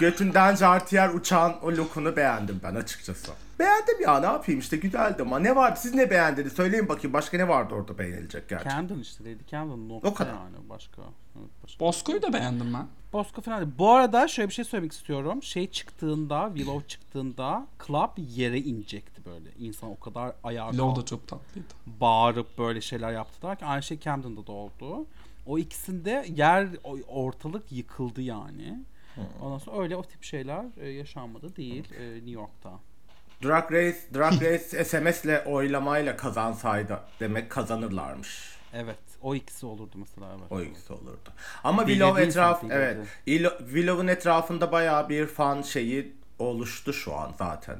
Götünden 0.00 0.54
jartiyer 0.56 1.08
uçan 1.08 1.54
o 1.62 1.72
look'unu 1.72 2.16
beğendim 2.16 2.60
ben 2.64 2.74
açıkçası. 2.74 3.32
Beğendim 3.58 4.00
ya 4.02 4.20
ne 4.20 4.26
yapayım 4.26 4.60
işte 4.60 4.76
güzeldi 4.76 5.22
ama 5.22 5.38
ne 5.38 5.56
vardı 5.56 5.78
siz 5.82 5.94
ne 5.94 6.10
beğendiniz 6.10 6.52
söyleyin 6.52 6.88
bakayım 6.88 7.12
başka 7.12 7.36
ne 7.36 7.48
vardı 7.48 7.74
orada 7.74 7.98
beğenilecek 7.98 8.48
gerçekten. 8.48 8.76
Camden 8.76 8.98
işte 8.98 9.24
Lady 9.24 9.44
Camden 9.50 9.88
nokta 9.88 10.08
O 10.08 10.14
kadar. 10.14 10.30
yani 10.30 10.68
başka. 10.68 11.02
Evet, 11.38 11.50
başka. 11.64 11.80
Bosco'yu 11.84 12.22
da 12.22 12.32
beğendim 12.32 12.74
ben. 12.74 12.86
Bosco 13.12 13.42
falan 13.42 13.60
değil. 13.60 13.72
Bu 13.78 13.90
arada 13.90 14.28
şöyle 14.28 14.48
bir 14.48 14.54
şey 14.54 14.64
söylemek 14.64 14.92
istiyorum. 14.92 15.42
Şey 15.42 15.70
çıktığında, 15.70 16.50
Willow 16.54 16.88
çıktığında 16.88 17.66
Club 17.86 18.10
yere 18.18 18.58
inecekti 18.58 19.24
böyle. 19.24 19.50
İnsan 19.58 19.90
o 19.90 20.00
kadar 20.00 20.32
ayağa 20.44 20.66
Low 20.66 20.78
kalk, 20.78 20.96
da 20.96 21.04
çok 21.04 21.28
tatlıydı. 21.28 21.68
bağırıp 21.86 22.58
böyle 22.58 22.80
şeyler 22.80 23.12
yaptılar 23.12 23.58
ki 23.58 23.64
aynı 23.64 23.82
şey 23.82 24.00
Camden'da 24.00 24.46
da 24.46 24.52
oldu. 24.52 25.06
O 25.46 25.58
ikisinde 25.58 26.26
yer, 26.36 26.68
ortalık 27.08 27.72
yıkıldı 27.72 28.22
yani. 28.22 28.84
Ondan 29.40 29.58
sonra 29.58 29.82
öyle 29.82 29.96
o 29.96 30.02
tip 30.02 30.24
şeyler 30.24 30.64
e, 30.80 30.88
yaşanmadı 30.88 31.56
değil 31.56 31.92
e, 32.00 32.14
New 32.14 32.30
York'ta. 32.30 32.70
Drag 33.44 33.72
Race, 33.72 33.98
Drag 34.14 34.42
Race 34.42 34.84
SMS'le 34.84 35.46
oylamayla 35.46 36.16
kazansaydı 36.16 36.98
demek 37.20 37.50
kazanırlarmış. 37.50 38.54
Evet. 38.74 38.98
O 39.22 39.34
ikisi 39.34 39.66
olurdu 39.66 39.96
mesela 39.96 40.26
evet. 40.38 40.52
O 40.52 40.60
ikisi 40.60 40.92
olurdu. 40.92 41.30
Ama 41.64 41.86
Willow 41.86 42.22
etraf 42.22 42.64
evet. 42.70 42.98
Willow'un 43.58 44.06
etrafında 44.06 44.72
bayağı 44.72 45.08
bir 45.08 45.26
fan 45.26 45.62
şeyi 45.62 46.12
oluştu 46.38 46.92
şu 46.92 47.14
an 47.14 47.34
zaten. 47.38 47.78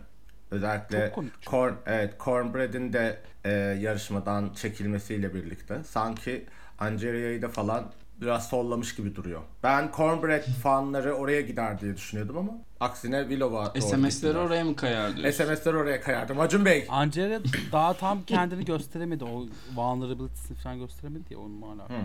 Özellikle. 0.51 1.14
Corn, 1.47 1.73
evet, 1.87 2.14
Cornbread'in 2.20 2.92
de 2.92 3.18
e, 3.44 3.51
yarışmadan 3.81 4.55
çekilmesiyle 4.55 5.35
birlikte 5.35 5.85
sanki 5.85 6.47
Angeria'yı 6.79 7.42
da 7.42 7.49
falan 7.49 7.92
biraz 8.20 8.48
sollamış 8.48 8.94
gibi 8.94 9.16
duruyor. 9.16 9.42
Ben 9.62 9.90
Cornbread 9.96 10.44
fanları 10.44 11.14
oraya 11.14 11.40
gider 11.40 11.81
diye 11.81 11.96
düşünüyordum 11.96 12.38
ama 12.38 12.53
aksine 12.81 13.20
Willow'a 13.29 13.74
doğru 13.74 13.83
SMS'leri 13.83 14.38
oraya 14.38 14.64
mı 14.64 14.77
kayar 14.77 15.16
diyorsun? 15.16 15.44
SMS'ler 15.44 15.74
oraya 15.74 16.00
kayardım. 16.00 16.40
Acun 16.40 16.64
Bey. 16.64 16.87
Angela 16.88 17.40
daha 17.72 17.94
tam 17.94 18.24
kendini 18.24 18.64
gösteremedi. 18.64 19.24
O 19.24 19.46
vulnerability'sini 19.77 20.57
falan 20.57 20.79
gösteremedi 20.79 21.33
ya 21.35 21.38
onunla 21.40 21.66
alakalı. 21.66 21.98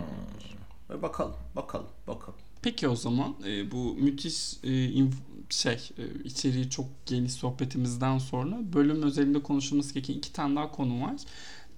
E, 0.90 1.02
Bakalım, 1.02 1.34
bakalım, 1.56 1.86
bakalım. 2.06 2.38
Peki 2.62 2.88
o 2.88 2.96
zaman 2.96 3.34
e, 3.46 3.70
bu 3.70 3.94
müthiş 3.94 4.54
e, 4.64 4.68
inf- 4.68 5.12
şey 5.50 5.90
e, 5.98 6.22
içeriği 6.24 6.70
çok 6.70 6.86
geniş 7.06 7.32
sohbetimizden 7.32 8.18
sonra 8.18 8.58
bölüm 8.72 9.02
özelinde 9.02 9.42
konuşulması 9.42 9.94
gereken 9.94 10.14
iki 10.14 10.32
tane 10.32 10.56
daha 10.56 10.70
konu 10.72 11.02
var. 11.02 11.14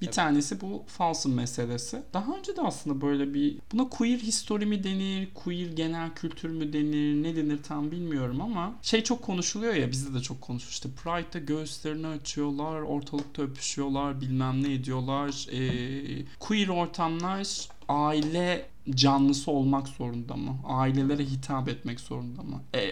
Bir 0.02 0.12
tanesi 0.12 0.60
bu 0.60 0.84
Falsın 0.86 1.34
meselesi. 1.34 2.02
Daha 2.12 2.36
önce 2.36 2.56
de 2.56 2.62
aslında 2.62 3.00
böyle 3.00 3.34
bir 3.34 3.58
buna 3.72 3.88
queer 3.88 4.18
history 4.18 4.66
mi 4.66 4.84
denir, 4.84 5.28
queer 5.34 5.66
genel 5.66 6.14
kültür 6.14 6.50
mü 6.50 6.72
denir, 6.72 7.22
ne 7.22 7.36
denir 7.36 7.62
tam 7.62 7.90
bilmiyorum 7.90 8.40
ama 8.40 8.74
şey 8.82 9.04
çok 9.04 9.22
konuşuluyor 9.22 9.74
ya 9.74 9.90
bizde 9.90 10.14
de 10.14 10.20
çok 10.20 10.40
konuşuluyor. 10.40 10.72
İşte 10.72 10.88
Pride'da 11.02 11.38
göğüslerini 11.38 12.06
açıyorlar, 12.06 12.80
ortalıkta 12.80 13.42
öpüşüyorlar, 13.42 14.20
bilmem 14.20 14.62
ne 14.62 14.72
ediyorlar. 14.74 15.46
Ee, 15.52 16.24
queer 16.40 16.68
ortamlar 16.68 17.68
aile 17.88 18.66
canlısı 18.90 19.50
olmak 19.50 19.88
zorunda 19.88 20.36
mı? 20.36 20.58
Ailelere 20.64 21.24
hitap 21.24 21.68
etmek 21.68 22.00
zorunda 22.00 22.42
mı? 22.42 22.62
E, 22.74 22.90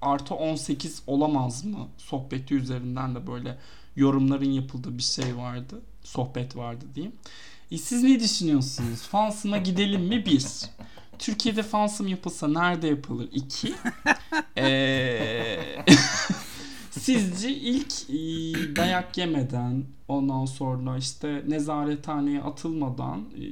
artı 0.00 0.34
18 0.34 1.02
olamaz 1.06 1.64
mı? 1.64 1.88
Sohbeti 1.98 2.54
üzerinden 2.54 3.14
de 3.14 3.26
böyle 3.26 3.58
yorumların 3.96 4.50
yapıldığı 4.50 4.98
bir 4.98 5.02
şey 5.02 5.36
vardı. 5.36 5.82
Sohbet 6.08 6.56
vardı 6.56 6.84
diyeyim. 6.94 7.16
E, 7.70 7.78
siz 7.78 8.02
ne 8.02 8.20
düşünüyorsunuz? 8.20 9.02
Fansıma 9.02 9.58
gidelim 9.58 10.02
mi? 10.02 10.26
Bir. 10.26 10.44
Türkiye'de 11.18 11.62
fansım 11.62 12.08
yapılsa 12.08 12.48
nerede 12.48 12.86
yapılır? 12.86 13.28
İki. 13.32 13.74
Eee... 14.56 15.84
Sizce 16.90 17.50
ilk 17.50 17.92
e, 18.10 18.14
dayak 18.76 19.18
yemeden 19.18 19.84
ondan 20.08 20.44
sonra 20.44 20.96
işte 20.96 21.42
nezarethaneye 21.48 22.42
atılmadan 22.42 23.20
e, 23.20 23.44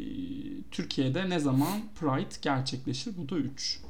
Türkiye'de 0.70 1.30
ne 1.30 1.38
zaman 1.38 1.80
Pride 2.00 2.34
gerçekleşir? 2.42 3.12
Bu 3.16 3.28
da 3.28 3.36
3. 3.36 3.80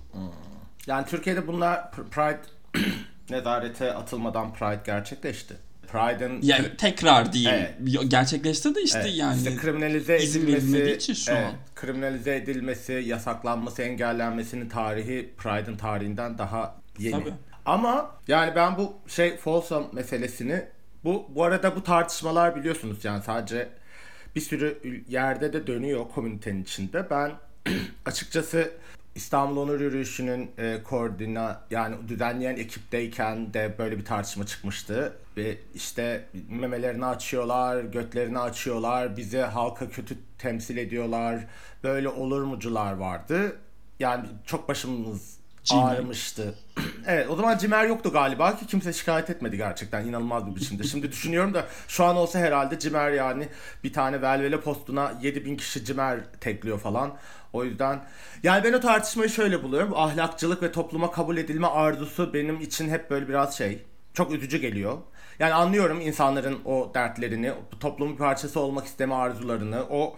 Yani 0.87 1.07
Türkiye'de 1.07 1.46
bunlar 1.46 1.79
Pr- 1.79 2.09
Pride 2.11 2.42
nezarete 3.31 3.94
atılmadan 3.94 4.52
Pride 4.55 4.83
gerçekleşti. 4.87 5.57
Pride'ın 5.87 6.42
Yani 6.42 6.77
tekrar 6.77 7.33
diyeyim. 7.33 7.66
Evet. 7.81 8.11
Gerçekleşti 8.11 8.75
de 8.75 8.83
işte 8.83 8.99
Evet, 8.99 9.16
yani 9.16 9.37
işte 9.37 9.57
kriminalize 9.57 10.18
izin 10.18 10.42
edilmesi, 10.42 10.92
için 10.92 11.14
şu 11.14 11.33
evet, 11.33 11.44
an. 11.44 11.53
kriminalize 11.75 12.37
edilmesi, 12.37 12.92
yasaklanması, 12.92 13.83
engellenmesinin 13.83 14.68
tarihi 14.68 15.35
Pride'ın 15.38 15.77
tarihinden 15.77 16.38
daha 16.38 16.77
yeni. 16.99 17.12
Tabii. 17.12 17.35
Ama 17.66 18.11
yani 18.29 18.53
ben 18.57 18.77
bu 18.77 18.94
şey 19.09 19.37
Folsom 19.37 19.90
meselesini 19.92 20.64
bu 21.05 21.27
bu 21.29 21.44
arada 21.44 21.77
bu 21.77 21.83
tartışmalar 21.83 22.57
biliyorsunuz 22.57 23.05
yani 23.05 23.22
sadece 23.22 23.68
bir 24.37 24.40
sürü 24.40 25.03
yerde 25.09 25.53
de 25.53 25.66
dönüyor 25.66 26.09
komünitenin 26.14 26.62
içinde. 26.62 27.11
Ben 27.11 27.33
açıkçası 28.07 28.70
İstanbul 29.16 29.57
Onur 29.57 29.81
Yürüyüşü'nün 29.81 30.50
e, 30.59 30.83
koordina 30.83 31.61
yani 31.70 32.09
düzenleyen 32.09 32.57
ekipteyken 32.57 33.55
de 33.55 33.74
böyle 33.79 33.98
bir 33.98 34.05
tartışma 34.05 34.46
çıkmıştı. 34.46 35.16
Ve 35.37 35.59
işte 35.74 36.24
memelerini 36.48 37.07
açıyorlar, 37.07 37.85
götlerini 37.85 38.38
açıyorlar, 38.38 39.16
bizi 39.16 39.38
halka 39.38 39.90
kötü 39.90 40.16
temsil 40.38 40.76
ediyorlar. 40.76 41.46
Böyle 41.83 42.09
olur 42.09 42.42
mucular 42.42 42.92
vardı. 42.92 43.57
Yani 44.00 44.26
çok 44.46 44.68
başımız. 44.68 45.37
Ağrımıştı. 45.74 46.55
evet 47.07 47.31
o 47.31 47.37
zaman 47.37 47.59
cimer 47.59 47.85
yoktu 47.85 48.12
galiba 48.12 48.57
ki 48.57 48.66
kimse 48.66 48.92
şikayet 48.92 49.31
etmedi 49.31 49.57
gerçekten 49.57 50.05
inanılmaz 50.05 50.46
bir 50.46 50.57
biçimde. 50.57 50.85
Şimdi 50.85 51.12
düşünüyorum 51.12 51.55
da 51.55 51.66
şu 51.88 52.05
an 52.05 52.16
olsa 52.16 52.38
herhalde 52.38 52.79
cimer 52.79 53.11
yani 53.11 53.48
bir 53.85 53.92
tane 53.92 54.22
velvele 54.22 54.61
postuna 54.61 55.12
7000 55.22 55.57
kişi 55.57 55.85
cimer 55.85 56.20
tekliyor 56.40 56.79
falan. 56.79 57.14
O 57.52 57.64
yüzden 57.64 58.00
yani 58.42 58.64
ben 58.64 58.72
o 58.72 58.81
tartışmayı 58.81 59.31
şöyle 59.31 59.62
buluyorum. 59.62 59.92
Ahlakçılık 59.96 60.62
ve 60.62 60.72
topluma 60.72 61.11
kabul 61.11 61.37
edilme 61.37 61.66
arzusu 61.66 62.35
benim 62.35 62.61
için 62.61 62.88
hep 62.88 63.11
böyle 63.11 63.29
biraz 63.29 63.57
şey 63.57 63.83
çok 64.14 64.33
üzücü 64.33 64.59
geliyor. 64.59 64.98
Yani 65.38 65.55
anlıyorum 65.55 66.00
insanların 66.00 66.59
o 66.64 66.90
dertlerini, 66.94 67.52
toplumun 67.81 68.12
bir 68.12 68.18
parçası 68.18 68.61
olmak 68.61 68.87
isteme 68.87 69.14
arzularını, 69.14 69.85
o 69.90 70.16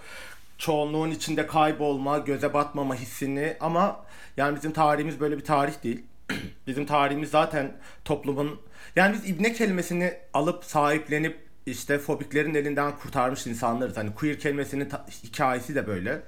çoğunluğun 0.59 1.11
içinde 1.11 1.47
kaybolma, 1.47 2.19
göze 2.19 2.55
batmama 2.55 2.95
hissini 2.95 3.57
ama 3.61 4.01
yani 4.39 4.57
bizim 4.57 4.73
tarihimiz 4.73 5.21
böyle 5.21 5.39
bir 5.39 5.45
tarih 5.45 5.83
değil. 5.85 6.03
bizim 6.67 6.87
tarihimiz 6.87 7.31
zaten 7.31 7.73
toplumun 8.05 8.61
yani 8.97 9.15
biz 9.15 9.31
ibne 9.31 9.53
kelimesini 9.53 10.15
alıp 10.35 10.65
sahiplenip 10.65 11.49
işte 11.67 11.99
fobiklerin 11.99 12.55
elinden 12.55 12.99
kurtarmış 12.99 13.47
insanlarız. 13.47 13.97
Hani 13.97 14.15
queer 14.15 14.39
kelimesinin 14.39 14.89
ta- 14.89 15.07
hikayesi 15.25 15.75
de 15.75 15.87
böyle. 15.87 16.23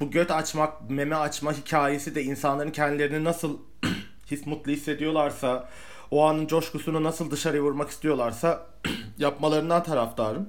bu 0.00 0.10
göt 0.10 0.30
açmak, 0.30 0.90
meme 0.90 1.16
açma 1.16 1.52
hikayesi 1.52 2.14
de 2.14 2.22
insanların 2.22 2.70
kendilerini 2.70 3.24
nasıl 3.24 3.58
his 4.30 4.46
mutlu 4.46 4.72
hissediyorlarsa, 4.72 5.68
o 6.10 6.24
anın 6.26 6.46
coşkusunu 6.46 7.02
nasıl 7.04 7.30
dışarıya 7.30 7.62
vurmak 7.62 7.90
istiyorlarsa 7.90 8.66
yapmalarından 9.18 9.82
taraftarım. 9.82 10.48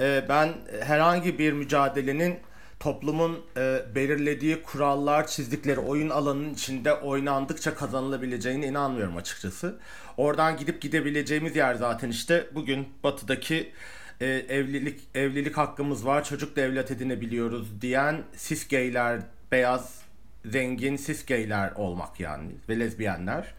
Ee, 0.00 0.24
ben 0.28 0.48
herhangi 0.82 1.38
bir 1.38 1.52
mücadelenin 1.52 2.38
toplumun 2.82 3.40
e, 3.56 3.82
belirlediği 3.94 4.62
kurallar, 4.62 5.26
çizdikleri 5.26 5.80
oyun 5.80 6.10
alanının 6.10 6.54
içinde 6.54 6.94
oynandıkça 6.94 7.74
kazanılabileceğine 7.74 8.66
inanmıyorum 8.66 9.16
açıkçası. 9.16 9.78
Oradan 10.16 10.56
gidip 10.56 10.82
gidebileceğimiz 10.82 11.56
yer 11.56 11.74
zaten 11.74 12.08
işte 12.08 12.46
bugün 12.54 12.88
batıdaki 13.04 13.72
e, 14.20 14.26
evlilik 14.26 15.00
evlilik 15.14 15.56
hakkımız 15.56 16.06
var, 16.06 16.24
çocuk 16.24 16.56
da 16.56 16.60
evlat 16.60 16.90
edinebiliyoruz 16.90 17.80
diyen 17.80 18.22
cis 18.48 18.68
gayler, 18.68 19.20
beyaz, 19.52 20.02
zengin 20.44 20.96
cis 20.96 21.26
gayler 21.26 21.72
olmak 21.72 22.20
yani 22.20 22.50
ve 22.68 22.80
lezbiyenler. 22.80 23.54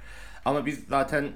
Ama 0.46 0.66
biz 0.66 0.80
zaten 0.90 1.30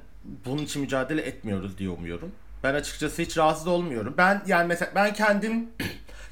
bunun 0.45 0.63
için 0.63 0.81
mücadele 0.81 1.21
etmiyoruz 1.21 1.77
diye 1.77 1.89
umuyorum. 1.89 2.31
Ben 2.63 2.73
açıkçası 2.73 3.21
hiç 3.21 3.37
rahatsız 3.37 3.67
olmuyorum. 3.67 4.13
Ben 4.17 4.43
yani 4.47 4.67
mesela 4.67 4.91
ben 4.95 5.13
kendim 5.13 5.69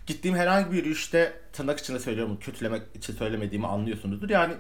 gittiğim 0.06 0.38
herhangi 0.38 0.72
bir 0.72 0.78
yürüyüşte 0.78 1.34
tırnak 1.54 1.80
içinde 1.80 2.00
söylüyorum 2.00 2.38
kötülemek 2.41 2.82
için 2.96 3.13
söylemediğimi 3.13 3.68
anlıyorsunuzdur. 3.68 4.30
Yani 4.30 4.54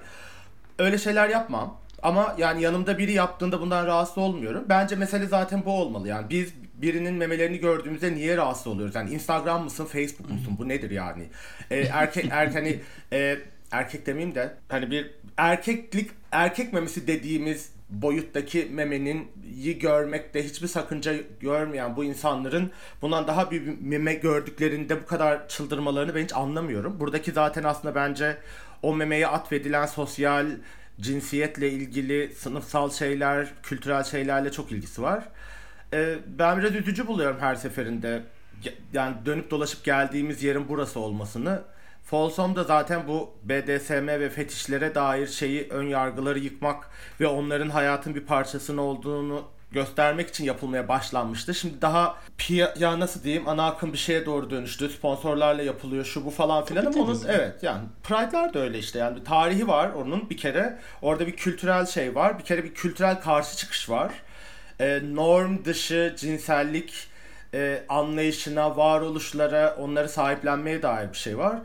öyle 0.79 0.97
şeyler 0.97 1.29
yapmam. 1.29 1.77
Ama 2.03 2.35
yani 2.37 2.61
yanımda 2.61 2.97
biri 2.97 3.13
yaptığında 3.13 3.61
bundan 3.61 3.87
rahatsız 3.87 4.17
olmuyorum. 4.17 4.65
Bence 4.69 4.95
mesele 4.95 5.25
zaten 5.25 5.65
bu 5.65 5.71
olmalı. 5.71 6.07
Yani 6.07 6.29
biz 6.29 6.53
birinin 6.73 7.13
memelerini 7.13 7.57
gördüğümüzde 7.57 8.15
niye 8.15 8.37
rahatsız 8.37 8.67
oluyoruz? 8.67 8.95
Yani 8.95 9.09
Instagram 9.09 9.63
mısın, 9.63 9.85
Facebook 9.85 10.29
musun? 10.29 10.55
Bu 10.59 10.67
nedir 10.67 10.91
yani? 10.91 11.23
Ee, 11.71 11.79
erkek 11.79 12.25
erkek 12.31 12.55
hani 12.55 12.79
e, 13.13 13.37
erkek 13.71 14.05
demeyeyim 14.05 14.35
de 14.35 14.53
hani 14.69 14.91
bir 14.91 15.11
erkeklik 15.37 16.11
erkek 16.31 16.73
memesi 16.73 17.07
dediğimiz 17.07 17.75
boyuttaki 17.89 18.67
memenin 18.71 19.31
iyi 19.55 19.79
görmekte 19.79 20.45
hiçbir 20.45 20.67
sakınca 20.67 21.13
görmeyen 21.39 21.95
bu 21.95 22.03
insanların 22.03 22.71
bundan 23.01 23.27
daha 23.27 23.51
bir 23.51 23.61
meme 23.81 24.13
gördüklerinde 24.13 25.01
bu 25.01 25.05
kadar 25.05 25.47
çıldırmalarını 25.47 26.15
ben 26.15 26.23
hiç 26.23 26.33
anlamıyorum. 26.33 26.99
Buradaki 26.99 27.31
zaten 27.31 27.63
aslında 27.63 27.95
bence 27.95 28.37
o 28.81 28.95
memeye 28.95 29.27
atfedilen 29.27 29.85
sosyal 29.85 30.47
cinsiyetle 31.01 31.69
ilgili 31.69 32.35
sınıfsal 32.35 32.89
şeyler, 32.91 33.47
kültürel 33.63 34.03
şeylerle 34.03 34.51
çok 34.51 34.71
ilgisi 34.71 35.01
var. 35.01 35.23
Ee, 35.93 36.15
ben 36.27 36.57
biraz 36.57 36.75
üzücü 36.75 37.07
buluyorum 37.07 37.39
her 37.39 37.55
seferinde. 37.55 38.21
Yani 38.93 39.15
dönüp 39.25 39.51
dolaşıp 39.51 39.83
geldiğimiz 39.83 40.43
yerin 40.43 40.65
burası 40.69 40.99
olmasını. 40.99 41.61
Folsom 42.05 42.55
da 42.55 42.63
zaten 42.63 43.07
bu 43.07 43.33
BDSM 43.43 44.07
ve 44.07 44.29
fetişlere 44.29 44.95
dair 44.95 45.27
şeyi 45.27 45.67
ön 45.69 45.87
yargıları 45.87 46.39
yıkmak 46.39 46.89
ve 47.19 47.27
onların 47.27 47.69
hayatın 47.69 48.15
bir 48.15 48.25
parçasının 48.25 48.77
olduğunu 48.77 49.43
göstermek 49.71 50.29
için 50.29 50.43
yapılmaya 50.43 50.87
başlanmıştı. 50.87 51.55
Şimdi 51.55 51.81
daha 51.81 52.17
ya 52.75 52.99
nasıl 52.99 53.23
diyeyim 53.23 53.47
ana 53.47 53.67
akım 53.67 53.93
bir 53.93 53.97
şeye 53.97 54.25
doğru 54.25 54.49
dönüştü. 54.49 54.89
Sponsorlarla 54.89 55.63
yapılıyor 55.63 56.05
şu 56.05 56.25
bu 56.25 56.29
falan 56.29 56.65
filan 56.65 56.85
ama 56.85 57.03
onun 57.03 57.21
evet 57.27 57.63
yani 57.63 57.81
Pride'lar 58.03 58.53
da 58.53 58.59
öyle 58.59 58.79
işte 58.79 58.99
yani 58.99 59.19
bir 59.19 59.25
tarihi 59.25 59.67
var 59.67 59.89
onun 59.89 60.29
bir 60.29 60.37
kere. 60.37 60.79
Orada 61.01 61.27
bir 61.27 61.35
kültürel 61.35 61.85
şey 61.85 62.15
var. 62.15 62.39
Bir 62.39 62.43
kere 62.43 62.63
bir 62.63 62.73
kültürel 62.73 63.21
karşı 63.21 63.57
çıkış 63.57 63.89
var. 63.89 64.11
Ee, 64.79 65.01
norm 65.13 65.65
dışı 65.65 66.15
cinsellik 66.17 67.07
e, 67.53 67.83
anlayışına, 67.89 68.77
varoluşlara, 68.77 69.75
onları 69.79 70.09
sahiplenmeye 70.09 70.81
dair 70.81 71.09
bir 71.09 71.17
şey 71.17 71.37
var. 71.37 71.59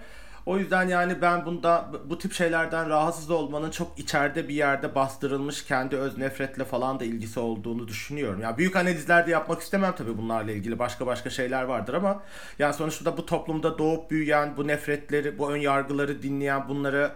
O 0.46 0.58
yüzden 0.58 0.88
yani 0.88 1.22
ben 1.22 1.46
bunda 1.46 1.90
bu 2.10 2.18
tip 2.18 2.32
şeylerden 2.32 2.88
rahatsız 2.88 3.30
olmanın 3.30 3.70
çok 3.70 3.98
içeride 3.98 4.48
bir 4.48 4.54
yerde 4.54 4.94
bastırılmış 4.94 5.64
kendi 5.64 5.96
öz 5.96 6.18
nefretle 6.18 6.64
falan 6.64 7.00
da 7.00 7.04
ilgisi 7.04 7.40
olduğunu 7.40 7.88
düşünüyorum. 7.88 8.40
Yani 8.40 8.58
büyük 8.58 8.76
analizler 8.76 9.26
de 9.26 9.30
yapmak 9.30 9.62
istemem 9.62 9.94
tabii 9.96 10.18
bunlarla 10.18 10.52
ilgili. 10.52 10.78
Başka 10.78 11.06
başka 11.06 11.30
şeyler 11.30 11.62
vardır 11.62 11.94
ama 11.94 12.22
yani 12.58 12.74
sonuçta 12.74 13.16
bu 13.16 13.26
toplumda 13.26 13.78
doğup 13.78 14.10
büyüyen, 14.10 14.56
bu 14.56 14.66
nefretleri, 14.66 15.38
bu 15.38 15.52
ön 15.52 15.56
yargıları 15.56 16.22
dinleyen, 16.22 16.68
bunları 16.68 17.10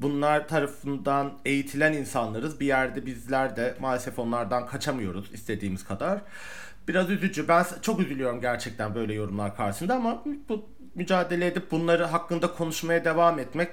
bunlar 0.00 0.48
tarafından 0.48 1.32
eğitilen 1.44 1.92
insanlarız. 1.92 2.60
Bir 2.60 2.66
yerde 2.66 3.06
bizler 3.06 3.56
de 3.56 3.74
maalesef 3.80 4.18
onlardan 4.18 4.66
kaçamıyoruz 4.66 5.34
istediğimiz 5.34 5.84
kadar. 5.84 6.20
Biraz 6.88 7.10
üzücü. 7.10 7.48
Ben 7.48 7.64
çok 7.82 8.00
üzülüyorum 8.00 8.40
gerçekten 8.40 8.94
böyle 8.94 9.14
yorumlar 9.14 9.56
karşısında 9.56 9.94
ama 9.94 10.22
bu 10.48 10.68
mücadele 10.96 11.46
edip 11.46 11.70
bunları 11.70 12.04
hakkında 12.04 12.54
konuşmaya 12.54 13.04
devam 13.04 13.38
etmek 13.38 13.68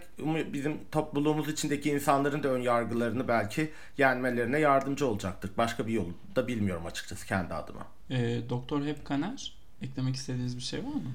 bizim 0.53 0.77
topluluğumuz 0.91 1.49
içindeki 1.49 1.89
insanların 1.89 2.43
da 2.43 2.47
ön 2.47 2.61
yargılarını 2.61 3.27
belki 3.27 3.71
yenmelerine 3.97 4.59
yardımcı 4.59 5.07
olacaktır. 5.07 5.51
Başka 5.57 5.87
bir 5.87 5.93
yolu 5.93 6.13
da 6.35 6.47
bilmiyorum 6.47 6.85
açıkçası 6.85 7.27
kendi 7.27 7.53
adıma. 7.53 7.87
E, 8.09 8.49
Doktor 8.49 8.85
Hep 8.85 9.05
Kaner 9.05 9.53
eklemek 9.81 10.15
istediğiniz 10.15 10.57
bir 10.57 10.61
şey 10.61 10.79
var 10.79 10.93
mı? 10.93 11.11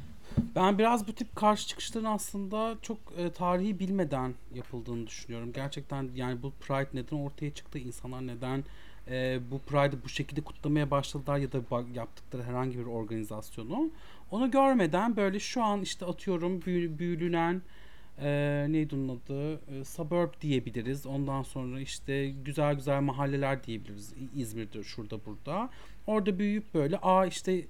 Ben 0.56 0.78
biraz 0.78 1.08
bu 1.08 1.12
tip 1.12 1.36
karşı 1.36 1.66
çıkışların 1.66 2.04
aslında 2.04 2.76
çok 2.82 2.98
e, 3.16 3.32
tarihi 3.32 3.78
bilmeden 3.78 4.34
yapıldığını 4.54 5.06
düşünüyorum. 5.06 5.52
Gerçekten 5.52 6.10
yani 6.14 6.42
bu 6.42 6.50
Pride 6.50 6.88
neden 6.94 7.16
ortaya 7.16 7.54
çıktı? 7.54 7.78
İnsanlar 7.78 8.26
neden 8.26 8.64
e, 9.10 9.40
bu 9.50 9.58
Pride'ı 9.58 10.04
bu 10.04 10.08
şekilde 10.08 10.40
kutlamaya 10.40 10.90
başladılar 10.90 11.36
ya 11.36 11.52
da 11.52 11.58
yaptıkları 11.94 12.42
herhangi 12.42 12.78
bir 12.78 12.86
organizasyonu. 12.86 13.90
Onu 14.30 14.50
görmeden 14.50 15.16
böyle 15.16 15.40
şu 15.40 15.62
an 15.62 15.82
işte 15.82 16.06
atıyorum 16.06 16.62
büyü, 16.62 16.98
büyülünen 16.98 17.62
e, 18.20 18.66
neydi 18.68 18.94
onun 18.94 19.08
adı 19.08 19.54
e, 19.54 19.84
suburb 19.84 20.32
diyebiliriz. 20.40 21.06
Ondan 21.06 21.42
sonra 21.42 21.80
işte 21.80 22.28
güzel 22.30 22.74
güzel 22.74 23.00
mahalleler 23.00 23.64
diyebiliriz. 23.64 24.14
İzmir'de 24.34 24.82
şurada 24.82 25.24
burada. 25.26 25.70
Orada 26.06 26.38
büyüyüp 26.38 26.74
böyle 26.74 26.98
aa 27.02 27.26
işte 27.26 27.52
e, 27.52 27.66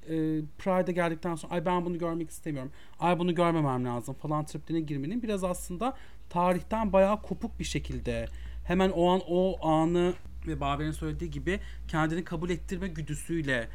Pride'a 0.58 0.92
geldikten 0.92 1.34
sonra 1.34 1.54
ay 1.54 1.66
ben 1.66 1.84
bunu 1.84 1.98
görmek 1.98 2.30
istemiyorum. 2.30 2.72
Ay 3.00 3.18
bunu 3.18 3.34
görmemem 3.34 3.84
lazım 3.84 4.14
falan 4.14 4.44
triplerine 4.44 4.80
girmenin 4.80 5.22
biraz 5.22 5.44
aslında 5.44 5.96
tarihten 6.30 6.92
bayağı 6.92 7.22
kopuk 7.22 7.58
bir 7.58 7.64
şekilde 7.64 8.26
hemen 8.64 8.90
o 8.90 9.08
an 9.08 9.20
o 9.28 9.66
anı 9.68 10.14
ve 10.46 10.60
Baber'in 10.60 10.90
söylediği 10.90 11.30
gibi 11.30 11.60
kendini 11.88 12.24
kabul 12.24 12.50
ettirme 12.50 12.88
güdüsüyle 12.88 13.68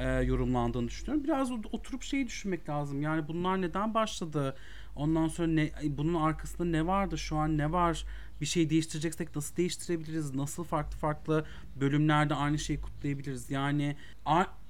e, 0.00 0.22
yorumlandığını 0.22 0.88
düşünüyorum. 0.88 1.24
Biraz 1.24 1.52
oturup 1.52 2.02
şeyi 2.02 2.26
düşünmek 2.26 2.68
lazım. 2.68 3.02
Yani 3.02 3.28
bunlar 3.28 3.62
neden 3.62 3.94
başladı? 3.94 4.56
Ondan 4.96 5.28
sonra 5.28 5.48
ne, 5.48 5.70
bunun 5.84 6.14
arkasında 6.14 6.64
ne 6.64 6.86
vardı? 6.86 7.18
Şu 7.18 7.36
an 7.36 7.58
ne 7.58 7.72
var? 7.72 8.04
Bir 8.40 8.46
şey 8.46 8.70
değiştireceksek 8.70 9.36
nasıl 9.36 9.56
değiştirebiliriz? 9.56 10.34
Nasıl 10.34 10.64
farklı 10.64 10.98
farklı 10.98 11.44
bölümlerde 11.80 12.34
aynı 12.34 12.58
şeyi 12.58 12.80
kutlayabiliriz? 12.80 13.50
Yani 13.50 13.96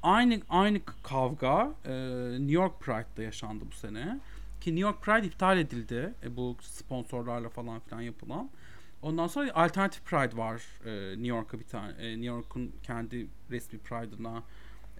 aynı 0.02 0.40
aynı 0.48 0.80
kavga 1.02 1.74
e, 1.84 1.92
New 2.30 2.52
York 2.52 2.80
Pride'da 2.80 3.22
yaşandı 3.22 3.64
bu 3.70 3.74
sene. 3.74 4.18
Ki 4.60 4.70
New 4.70 4.80
York 4.80 5.02
Pride 5.02 5.26
iptal 5.26 5.58
edildi. 5.58 6.14
E, 6.22 6.36
bu 6.36 6.56
sponsorlarla 6.60 7.48
falan 7.48 7.80
filan 7.80 8.00
yapılan. 8.00 8.50
Ondan 9.02 9.26
sonra 9.26 9.54
alternatif 9.54 10.04
Pride 10.04 10.36
var 10.36 10.62
e, 10.84 11.10
New 11.10 11.26
York'a 11.26 11.58
bir 11.60 11.64
tane. 11.64 11.92
E, 11.92 12.10
New 12.10 12.26
York'un 12.26 12.72
kendi 12.82 13.26
resmi 13.50 13.78
Pride'ına 13.78 14.42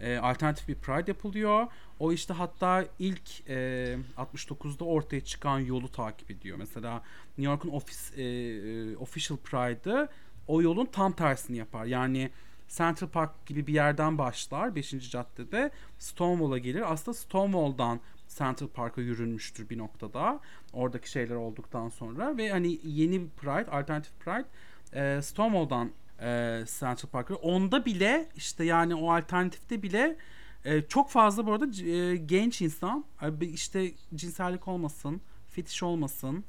e, 0.00 0.18
alternatif 0.18 0.68
bir 0.68 0.74
Pride 0.74 1.10
yapılıyor. 1.10 1.66
O 1.98 2.12
işte 2.12 2.34
hatta 2.34 2.84
ilk 2.98 3.48
e, 3.48 3.98
69'da 4.16 4.84
ortaya 4.84 5.20
çıkan 5.20 5.58
yolu 5.58 5.92
takip 5.92 6.30
ediyor. 6.30 6.58
Mesela 6.58 7.02
New 7.38 7.52
York'un 7.52 7.70
ofis, 7.70 8.18
e, 8.18 8.22
e, 8.22 8.96
official 8.96 9.38
Pride'ı 9.38 10.08
o 10.46 10.62
yolun 10.62 10.86
tam 10.86 11.12
tersini 11.12 11.56
yapar. 11.56 11.84
Yani 11.84 12.30
Central 12.68 13.08
Park 13.08 13.46
gibi 13.46 13.66
bir 13.66 13.74
yerden 13.74 14.18
başlar 14.18 14.76
5. 14.76 15.10
caddede 15.10 15.70
Stonewall'a 15.98 16.58
gelir. 16.58 16.92
Aslında 16.92 17.16
Stonewall'dan 17.16 18.00
Central 18.28 18.68
Park'a 18.68 19.00
yürünmüştür 19.00 19.68
bir 19.68 19.78
noktada. 19.78 20.40
Oradaki 20.72 21.10
şeyler 21.10 21.34
olduktan 21.34 21.88
sonra 21.88 22.36
ve 22.36 22.50
hani 22.50 22.78
yeni 22.84 23.28
Pride, 23.28 23.70
alternatif 23.70 24.12
Pride 24.20 24.46
e, 24.94 25.22
Stonewall'dan 25.22 25.90
e, 26.20 26.62
Central 26.78 27.10
Park'a. 27.10 27.34
Onda 27.34 27.84
bile 27.84 28.28
işte 28.36 28.64
yani 28.64 28.94
o 28.94 29.12
alternatifte 29.12 29.82
bile 29.82 30.16
e, 30.64 30.82
çok 30.82 31.10
fazla 31.10 31.46
bu 31.46 31.52
arada 31.52 31.84
e, 31.84 32.16
genç 32.16 32.62
insan 32.62 33.04
işte 33.40 33.92
cinsellik 34.14 34.68
olmasın, 34.68 35.20
fetiş 35.50 35.82
olmasın. 35.82 36.44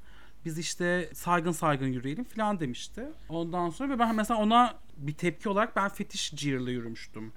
Biz 0.46 0.58
işte 0.58 1.10
saygın 1.14 1.52
saygın 1.52 1.88
yürüyelim 1.88 2.24
falan 2.24 2.60
demişti. 2.60 3.06
Ondan 3.30 3.70
sonra 3.70 3.94
ve 3.94 4.00
ben 4.00 4.16
mesela 4.16 4.40
ona 4.40 4.76
bir 4.98 5.14
tepki 5.14 5.50
olarak 5.50 5.76
ben 5.76 5.90
fetiş 5.90 6.32
cihirle 6.36 6.72
yürümüştüm 6.72 7.34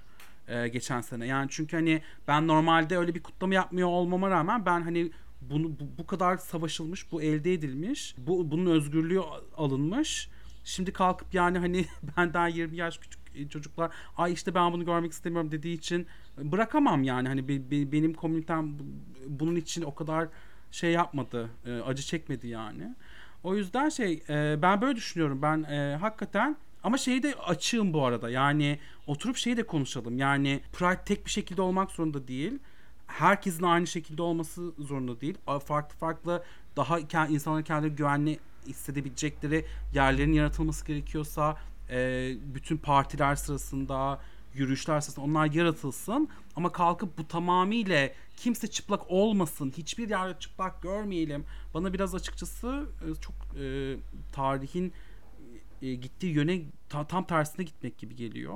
e, 0.49 0.69
geçen 0.69 1.01
sene. 1.01 1.27
Yani 1.27 1.47
çünkü 1.51 1.77
hani 1.77 2.03
ben 2.29 2.49
normalde 2.49 2.99
öyle 2.99 3.15
bir 3.15 3.23
kutlama 3.23 3.55
yapmıyor 3.55 3.89
olmama 3.89 4.31
rağmen 4.31 4.67
ben 4.67 4.83
hani 4.83 5.11
bunu 5.41 5.65
bu, 5.65 5.99
bu 5.99 6.07
kadar 6.07 6.37
savaşılmış, 6.37 7.13
bu 7.13 7.23
elde 7.23 7.53
edilmiş, 7.53 8.15
bu 8.19 8.51
bunun 8.51 8.71
özgürlüğü 8.71 9.21
alınmış. 9.57 10.29
Şimdi 10.65 10.93
kalkıp 10.93 11.35
yani 11.35 11.59
hani 11.59 11.87
benden 12.17 12.49
20 12.49 12.77
yaş 12.77 12.99
küçük 12.99 13.21
e, 13.35 13.49
çocuklar 13.49 13.91
ay 14.17 14.33
işte 14.33 14.55
ben 14.55 14.73
bunu 14.73 14.85
görmek 14.85 15.13
istemiyorum 15.13 15.53
dediği 15.53 15.75
için 15.75 16.07
bırakamam 16.39 17.03
yani 17.03 17.29
hani 17.29 17.49
be, 17.49 17.71
be, 17.71 17.93
benim 17.93 18.15
komünitem 18.15 18.79
bunun 19.27 19.57
için 19.57 19.83
o 19.83 19.95
kadar 19.95 20.29
şey 20.71 20.93
yapmadı, 20.93 21.51
e, 21.67 21.73
acı 21.81 22.03
çekmedi 22.03 22.49
yani. 22.49 22.95
O 23.43 23.57
yüzden 23.57 23.89
şey 23.89 24.23
e, 24.29 24.63
ben 24.63 24.81
böyle 24.81 24.97
düşünüyorum. 24.97 25.43
Ben 25.43 25.63
e, 25.63 25.97
hakikaten 25.97 26.57
ama 26.83 26.99
şeyi 26.99 27.23
de 27.23 27.35
açığım 27.35 27.93
bu 27.93 28.05
arada. 28.05 28.31
Yani 28.31 28.79
oturup 29.07 29.37
şeyi 29.37 29.57
de 29.57 29.63
konuşalım. 29.67 30.19
Yani 30.19 30.61
Pride 30.73 31.05
tek 31.05 31.27
bir 31.27 31.31
şekilde 31.31 31.63
olmak 31.63 31.91
zorunda 31.91 32.29
değil. 32.29 32.59
Herkesin 33.07 33.63
aynı 33.63 33.87
şekilde 33.87 34.23
olması 34.23 34.73
zorunda 34.79 35.21
değil. 35.21 35.39
Farklı 35.65 35.97
farklı 35.97 36.45
daha 36.77 36.99
insanların 37.29 37.65
kendileri 37.65 37.97
güvenli 37.97 38.39
hissedebilecekleri 38.67 39.65
yerlerin 39.95 40.33
yaratılması 40.33 40.87
gerekiyorsa 40.87 41.57
e, 41.91 42.31
bütün 42.55 42.77
partiler 42.77 43.37
sırasında 43.37 44.21
yürüyüşler 44.55 45.01
sırasında 45.01 45.25
onlar 45.25 45.47
yaratılsın 45.53 46.29
ama 46.57 46.73
kalkıp 46.73 47.19
bu 47.19 47.29
tamamıyla 47.29 48.11
kimse 48.37 48.67
çıplak 48.67 49.11
olmasın 49.11 49.73
hiçbir 49.77 50.09
yerde 50.09 50.39
çıplak 50.39 50.83
görmeyelim 50.83 51.45
bana 51.75 51.93
biraz 51.93 52.15
açıkçası 52.15 52.87
e, 53.03 53.21
çok 53.21 53.35
e, 53.61 53.97
tarihin 54.33 54.93
e, 55.83 55.95
gittiği 55.95 56.33
yöne 56.33 56.61
ta- 56.89 57.07
tam 57.07 57.25
tersine 57.27 57.65
gitmek 57.65 57.99
gibi 57.99 58.17
geliyor. 58.17 58.55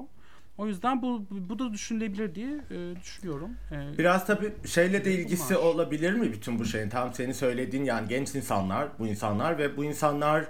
O 0.58 0.66
yüzden 0.66 1.02
bu 1.02 1.26
bu 1.30 1.58
da 1.58 1.72
düşünülebilir 1.72 2.34
diye 2.34 2.48
e, 2.70 2.96
düşünüyorum. 3.02 3.50
E, 3.72 3.98
Biraz 3.98 4.26
tabii 4.26 4.52
şeyle 4.66 5.04
de 5.04 5.10
Bunlar. 5.10 5.18
ilgisi 5.18 5.56
olabilir 5.56 6.12
mi 6.12 6.32
bütün 6.32 6.58
bu 6.58 6.64
şeyin? 6.64 6.88
Tam 6.88 7.14
senin 7.14 7.32
söylediğin 7.32 7.84
yani 7.84 8.08
genç 8.08 8.34
insanlar, 8.34 8.88
bu 8.98 9.06
insanlar 9.06 9.58
ve 9.58 9.76
bu 9.76 9.84
insanlar 9.84 10.44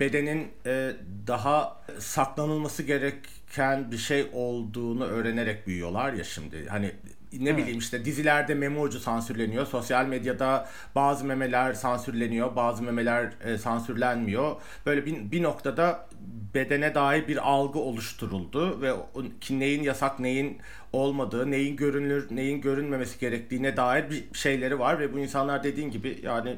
bedenin 0.00 0.48
e, 0.66 0.92
daha 1.26 1.80
saklanılması 1.98 2.82
gereken 2.82 3.92
bir 3.92 3.98
şey 3.98 4.26
olduğunu 4.32 5.04
öğrenerek 5.04 5.66
büyüyorlar 5.66 6.12
ya 6.12 6.24
şimdi. 6.24 6.66
Hani 6.68 6.92
ne 7.40 7.48
Evet. 7.48 7.58
bileyim 7.58 7.78
işte 7.78 8.04
dizilerde 8.04 8.54
meme 8.54 8.78
ucu 8.78 9.00
sansürleniyor. 9.00 9.66
Sosyal 9.66 10.06
medyada 10.06 10.68
bazı 10.94 11.24
memeler 11.24 11.72
sansürleniyor, 11.72 12.56
bazı 12.56 12.82
memeler 12.82 13.30
e, 13.44 13.58
sansürlenmiyor. 13.58 14.56
Böyle 14.86 15.06
bir, 15.06 15.30
bir 15.30 15.42
noktada 15.42 16.08
bedene 16.54 16.94
dair 16.94 17.28
bir 17.28 17.50
algı 17.50 17.78
oluşturuldu 17.78 18.82
ve 18.82 18.92
ki 19.40 19.60
neyin 19.60 19.82
yasak, 19.82 20.20
neyin 20.20 20.58
olmadığı, 20.92 21.50
neyin 21.50 21.76
görünür, 21.76 22.26
neyin 22.30 22.60
görünmemesi 22.60 23.18
gerektiğine 23.18 23.76
dair 23.76 24.10
bir 24.10 24.24
şeyleri 24.32 24.78
var 24.78 24.98
ve 24.98 25.12
bu 25.12 25.18
insanlar 25.18 25.64
dediğin 25.64 25.90
gibi 25.90 26.20
yani 26.22 26.56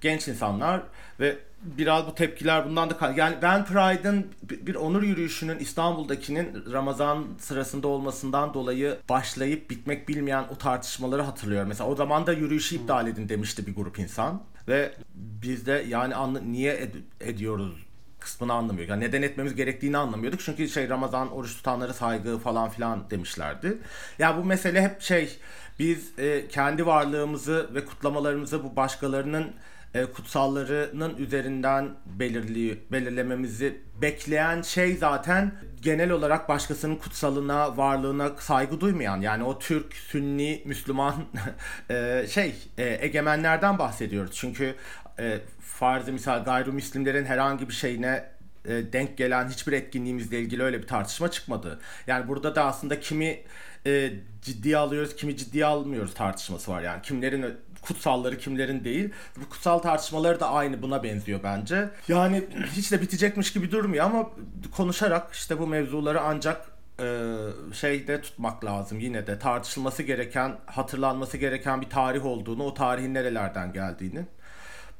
genç 0.00 0.28
insanlar 0.28 0.82
ve 1.20 1.36
biraz 1.64 2.06
bu 2.06 2.14
tepkiler 2.14 2.68
bundan 2.68 2.90
da 2.90 3.12
yani 3.16 3.36
ben 3.42 3.64
Pride'ın 3.64 4.26
bir 4.42 4.74
onur 4.74 5.02
yürüyüşünün 5.02 5.58
İstanbul'dakinin 5.58 6.72
Ramazan 6.72 7.24
sırasında 7.38 7.88
olmasından 7.88 8.54
dolayı 8.54 8.98
başlayıp 9.08 9.70
bitmek 9.70 10.08
bilmeyen 10.08 10.44
o 10.54 10.58
tartışmaları 10.58 11.22
hatırlıyorum. 11.22 11.68
Mesela 11.68 11.90
o 11.90 11.96
zaman 11.96 12.26
da 12.26 12.32
yürüyüşü 12.32 12.74
iptal 12.76 13.06
edin 13.08 13.28
demişti 13.28 13.66
bir 13.66 13.74
grup 13.74 13.98
insan 13.98 14.42
ve 14.68 14.94
biz 15.14 15.66
de 15.66 15.84
yani 15.88 16.14
anla- 16.14 16.40
niye 16.40 16.74
ed- 16.74 17.28
ediyoruz 17.28 17.84
kısmını 18.20 18.52
anlamıyor. 18.52 18.88
Yani 18.88 19.04
neden 19.04 19.22
etmemiz 19.22 19.54
gerektiğini 19.54 19.98
anlamıyorduk. 19.98 20.40
Çünkü 20.40 20.68
şey 20.68 20.88
Ramazan 20.88 21.32
oruç 21.32 21.56
tutanlara 21.56 21.92
saygı 21.92 22.38
falan 22.38 22.68
filan 22.70 23.10
demişlerdi. 23.10 23.78
Ya 24.18 24.36
bu 24.36 24.44
mesele 24.44 24.82
hep 24.82 25.00
şey 25.00 25.38
biz 25.78 26.18
e, 26.18 26.48
kendi 26.48 26.86
varlığımızı 26.86 27.70
ve 27.74 27.84
kutlamalarımızı 27.84 28.64
bu 28.64 28.76
başkalarının 28.76 29.52
e, 29.94 30.04
kutsallarının 30.04 31.16
üzerinden 31.16 31.88
belirli 32.06 32.78
belirlememizi 32.92 33.80
bekleyen 34.02 34.62
şey 34.62 34.96
zaten 34.96 35.52
genel 35.82 36.10
olarak 36.10 36.48
başkasının 36.48 36.96
kutsalına, 36.96 37.76
varlığına 37.76 38.30
saygı 38.38 38.80
duymayan 38.80 39.20
yani 39.20 39.44
o 39.44 39.58
Türk, 39.58 39.94
Sünni, 39.94 40.62
Müslüman 40.64 41.14
e, 41.90 42.26
şey 42.30 42.54
e, 42.78 42.98
egemenlerden 43.00 43.78
bahsediyoruz. 43.78 44.32
Çünkü 44.34 44.74
e, 45.18 45.38
farzı 45.60 46.12
misal 46.12 46.44
gayrimüslimlerin 46.44 47.24
herhangi 47.24 47.68
bir 47.68 47.74
şeyine 47.74 48.24
e, 48.64 48.92
denk 48.92 49.16
gelen 49.16 49.48
hiçbir 49.48 49.72
etkinliğimizle 49.72 50.40
ilgili 50.40 50.62
öyle 50.62 50.82
bir 50.82 50.86
tartışma 50.86 51.30
çıkmadı. 51.30 51.80
Yani 52.06 52.28
burada 52.28 52.54
da 52.54 52.64
aslında 52.64 53.00
kimi 53.00 53.40
e, 53.86 54.12
ciddiye 54.42 54.76
alıyoruz, 54.76 55.16
kimi 55.16 55.36
ciddiye 55.36 55.64
almıyoruz 55.64 56.14
tartışması 56.14 56.70
var. 56.70 56.82
Yani 56.82 57.02
kimlerin 57.02 57.56
kutsalları 57.84 58.38
kimlerin 58.38 58.84
değil. 58.84 59.10
Bu 59.36 59.48
kutsal 59.48 59.78
tartışmaları 59.78 60.40
da 60.40 60.50
aynı 60.50 60.82
buna 60.82 61.02
benziyor 61.02 61.40
bence. 61.42 61.90
Yani 62.08 62.44
hiç 62.72 62.92
de 62.92 63.00
bitecekmiş 63.00 63.52
gibi 63.52 63.70
durmuyor 63.70 64.04
ama 64.04 64.30
konuşarak 64.76 65.32
işte 65.32 65.58
bu 65.58 65.66
mevzuları 65.66 66.20
ancak 66.20 66.66
e, 67.00 67.28
şeyde 67.72 68.20
tutmak 68.20 68.64
lazım 68.64 69.00
yine 69.00 69.26
de 69.26 69.38
tartışılması 69.38 70.02
gereken, 70.02 70.56
hatırlanması 70.66 71.36
gereken 71.36 71.80
bir 71.80 71.90
tarih 71.90 72.26
olduğunu, 72.26 72.62
o 72.62 72.74
tarihin 72.74 73.14
nerelerden 73.14 73.72
geldiğini. 73.72 74.26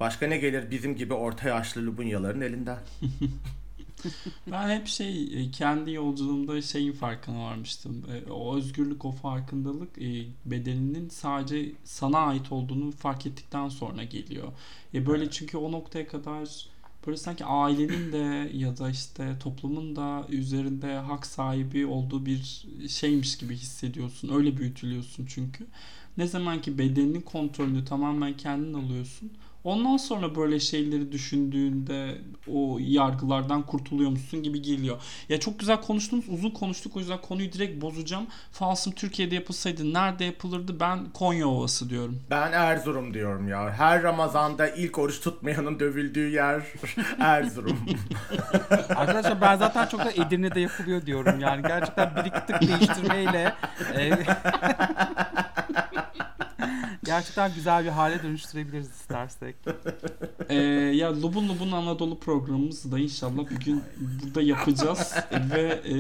Başka 0.01 0.27
ne 0.27 0.37
gelir 0.37 0.71
bizim 0.71 0.97
gibi 0.97 1.15
orta 1.15 1.49
yaşlı 1.49 1.87
Lubunyaların 1.87 2.41
elinden? 2.41 2.79
Ben 4.51 4.69
hep 4.81 4.87
şey 4.89 5.45
e, 5.45 5.51
kendi 5.51 5.93
yolculuğumda 5.93 6.63
şeyin 6.63 6.93
farkına 6.93 7.45
varmıştım. 7.45 8.05
E, 8.29 8.31
O 8.31 8.57
özgürlük, 8.57 9.05
o 9.05 9.13
farkındalık 9.13 9.99
e, 10.03 10.27
bedeninin 10.45 11.09
sadece 11.09 11.73
sana 11.85 12.19
ait 12.19 12.53
olduğunu 12.53 12.91
fark 12.93 13.27
ettikten 13.27 13.69
sonra 13.69 14.05
geliyor. 14.05 14.53
E 14.95 15.07
böyle 15.07 15.31
çünkü 15.31 15.57
o 15.59 15.73
noktaya 15.73 16.07
kadar 16.09 16.67
böyle 17.07 17.17
sanki 17.17 17.45
ailenin 17.45 18.13
de 18.13 18.51
ya 18.55 18.79
da 18.79 18.91
işte 18.91 19.37
toplumun 19.41 19.97
da 19.97 20.27
üzerinde 20.29 20.95
hak 20.99 21.27
sahibi 21.27 21.87
olduğu 21.87 22.27
bir 22.27 22.67
şeymiş 22.89 23.39
gibi 23.39 23.57
hissediyorsun. 23.57 24.29
Öyle 24.35 24.57
büyütülüyorsun 24.57 25.27
çünkü. 25.27 25.67
Ne 26.17 26.27
zaman 26.27 26.63
ki 26.63 26.79
bedenin 26.79 27.21
kontrolünü 27.21 27.85
tamamen 27.85 28.37
kendin 28.37 28.75
alıyorsun. 28.75 29.33
Ondan 29.65 29.97
sonra 29.97 30.37
böyle 30.37 30.61
şeyleri 30.61 31.13
düşündüğünde 31.13 32.19
o 32.53 32.79
yargılardan 32.81 33.63
kurtuluyormuşsun 33.63 34.43
gibi 34.43 34.63
geliyor. 34.63 34.97
Ya 35.29 35.41
çok 35.41 35.59
güzel 35.59 35.81
konuştunuz, 35.81 36.25
uzun 36.29 36.51
konuştuk 36.51 36.97
o 36.97 36.99
yüzden 36.99 37.21
konuyu 37.21 37.53
direkt 37.53 37.83
bozacağım. 37.83 38.27
Falsım 38.53 38.93
Türkiye'de 38.93 39.35
yapılsaydı 39.35 39.95
nerede 39.95 40.25
yapılırdı? 40.25 40.81
Ben 40.81 41.11
Konya 41.15 41.49
Ovası 41.49 41.91
diyorum. 41.91 42.21
Ben 42.31 42.53
Erzurum 42.53 43.15
diyorum 43.15 43.49
ya. 43.49 43.73
Her 43.73 44.03
Ramazan'da 44.03 44.69
ilk 44.69 44.99
oruç 44.99 45.21
tutmayanın 45.21 45.81
dövüldüğü 45.81 46.31
yer 46.31 46.63
Erzurum. 47.19 47.79
Arkadaşlar 48.97 49.41
ben 49.41 49.57
zaten 49.57 49.87
çok 49.87 50.01
da 50.01 50.11
Edirne'de 50.11 50.61
yapılıyor 50.61 51.07
diyorum. 51.07 51.41
Yani 51.41 51.63
gerçekten 51.63 52.17
bir 52.17 52.25
iki 52.25 52.47
tık 52.47 52.61
değiştirmeyle 52.61 53.55
e, 53.97 54.11
gerçekten 57.05 57.55
güzel 57.55 57.85
bir 57.85 57.91
hale 57.91 58.23
dönüştürebiliriz 58.23 58.91
istersek. 58.91 59.57
Ee, 60.49 60.55
ya 60.95 61.23
Lubun 61.23 61.49
Lubun 61.49 61.73
Anadolu 61.73 62.19
programımızı 62.19 62.93
da 62.93 62.99
inşallah 62.99 63.51
bir 63.51 63.57
gün 63.57 63.83
burada 64.23 64.43
yapacağız 64.43 65.15
ve 65.33 65.81
e, 65.85 65.95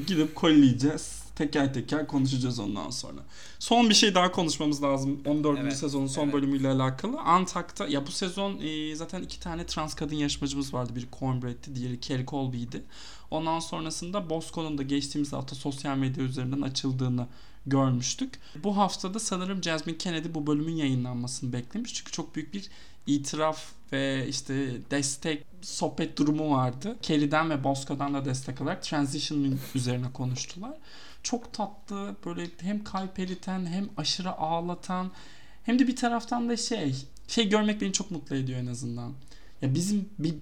gidip 0.00 0.34
kolleyeceğiz. 0.34 1.24
Teker 1.36 1.74
teker 1.74 2.06
konuşacağız 2.06 2.58
ondan 2.58 2.90
sonra. 2.90 3.20
Son 3.58 3.88
bir 3.88 3.94
şey 3.94 4.14
daha 4.14 4.32
konuşmamız 4.32 4.82
lazım 4.82 5.20
14. 5.24 5.58
Evet, 5.62 5.76
sezonun 5.76 6.06
son 6.06 6.24
evet. 6.24 6.34
bölümüyle 6.34 6.68
alakalı. 6.68 7.20
Antak'ta 7.20 7.86
ya 7.86 8.06
bu 8.06 8.10
sezon 8.10 8.58
e, 8.58 8.94
zaten 8.96 9.22
iki 9.22 9.40
tane 9.40 9.66
trans 9.66 9.94
kadın 9.94 10.16
yarışmacımız 10.16 10.74
vardı. 10.74 10.92
Biri 10.96 11.06
Cornbread'ti, 11.18 11.74
diğeri 11.74 12.00
Kerry 12.00 12.26
Colby'ydi. 12.26 12.82
Ondan 13.30 13.58
sonrasında 13.58 14.30
Bosco'nun 14.30 14.78
da 14.78 14.82
geçtiğimiz 14.82 15.32
hafta 15.32 15.54
sosyal 15.56 15.96
medya 15.96 16.24
üzerinden 16.24 16.62
açıldığını 16.62 17.26
görmüştük. 17.66 18.40
Bu 18.64 18.76
haftada 18.76 19.18
sanırım 19.18 19.62
Jasmine 19.62 19.98
Kennedy 19.98 20.34
bu 20.34 20.46
bölümün 20.46 20.76
yayınlanmasını 20.76 21.52
beklemiş. 21.52 21.94
Çünkü 21.94 22.12
çok 22.12 22.34
büyük 22.34 22.54
bir 22.54 22.70
itiraf 23.06 23.72
ve 23.92 24.28
işte 24.28 24.70
destek 24.90 25.44
sohbet 25.62 26.18
durumu 26.18 26.50
vardı. 26.50 26.96
Kerry'den 27.02 27.50
ve 27.50 27.64
Bosco'dan 27.64 28.14
da 28.14 28.24
destek 28.24 28.60
alarak 28.60 28.82
Transition 28.82 29.58
üzerine 29.74 30.12
konuştular. 30.12 30.74
Çok 31.22 31.52
tatlı 31.52 32.16
böyle 32.26 32.50
hem 32.60 32.84
kalp 32.84 33.18
hem 33.46 33.88
aşırı 33.96 34.32
ağlatan 34.32 35.10
hem 35.64 35.78
de 35.78 35.86
bir 35.86 35.96
taraftan 35.96 36.48
da 36.48 36.56
şey 36.56 36.94
şey 37.28 37.48
görmek 37.48 37.80
beni 37.80 37.92
çok 37.92 38.10
mutlu 38.10 38.36
ediyor 38.36 38.60
en 38.60 38.66
azından. 38.66 39.12
Ya 39.62 39.74
bizim 39.74 40.08
bir 40.18 40.34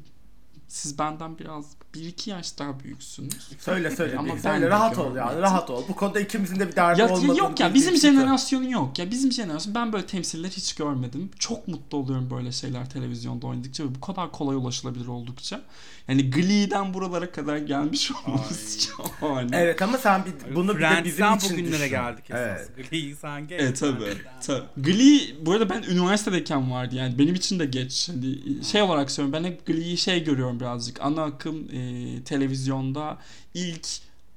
siz 0.73 0.99
benden 0.99 1.39
biraz 1.39 1.65
bir 1.95 2.07
iki 2.07 2.31
yaş 2.31 2.59
daha 2.59 2.81
büyüksünüz. 2.81 3.51
Söyle 3.59 3.91
söyle. 3.91 4.19
Ama 4.19 4.39
söyle 4.39 4.67
de 4.67 4.71
rahat 4.71 4.99
ol 4.99 5.17
yani 5.17 5.41
rahat 5.41 5.71
ol. 5.71 5.85
Bu 5.89 5.95
konuda 5.95 6.21
ikimizin 6.21 6.61
de 6.61 6.69
bir 6.69 6.77
derdi 6.77 7.01
Ya, 7.01 7.09
olmadığını 7.09 7.39
yok 7.39 7.61
ya 7.61 7.75
bizim 7.75 7.97
jenerasyonu 7.97 8.71
yok 8.71 8.99
ya 8.99 9.11
bizim 9.11 9.33
jenerasyon 9.33 9.75
ben 9.75 9.93
böyle 9.93 10.07
temsiller 10.07 10.49
hiç 10.49 10.75
görmedim. 10.75 11.31
Çok 11.39 11.69
mutlu 11.69 11.99
oluyorum 11.99 12.31
böyle 12.31 12.53
şeyler 12.53 12.91
televizyonda 12.91 13.47
oynadıkça 13.47 13.85
ve 13.85 13.95
bu 13.95 14.01
kadar 14.01 14.33
kolay 14.33 14.57
ulaşılabilir 14.57 15.07
oldukça. 15.07 15.61
Yani 16.09 16.31
Glee'den 16.31 16.95
buralara 16.95 17.33
kadar 17.33 17.57
gelmiş 17.57 18.13
olmamız 18.13 18.89
şahane. 18.89 19.57
Evet 19.57 19.83
ama 19.83 19.99
sen 19.99 20.25
bir, 20.25 20.55
bunu 20.55 20.77
bir 20.77 20.83
de 20.83 21.05
bizim 21.05 21.35
için 21.35 21.51
bugünlere 21.51 21.73
düşün. 21.73 21.91
geldik 21.91 22.25
esas. 22.31 22.41
Evet. 22.41 22.91
Glee 22.91 23.15
sanki. 23.15 23.55
Evet 23.55 23.81
tabii. 23.81 24.15
tabii. 24.47 24.65
Glee 24.77 25.47
bu 25.47 25.53
arada 25.53 25.71
ben 25.71 25.83
üniversitedeyken 25.83 26.71
vardı 26.71 26.95
yani 26.95 27.19
benim 27.19 27.35
için 27.35 27.59
de 27.59 27.67
geç. 27.67 28.09
Hani 28.09 28.39
şey 28.65 28.83
olarak 28.83 29.11
söylüyorum 29.11 29.45
ben 29.45 29.51
hep 29.51 29.67
Glee'yi 29.67 29.97
şey 29.97 30.25
görüyorum 30.25 30.61
birazcık. 30.63 31.01
Ana 31.01 31.23
akım 31.23 31.69
e, 31.73 32.25
televizyonda 32.25 33.19
ilk 33.55 33.89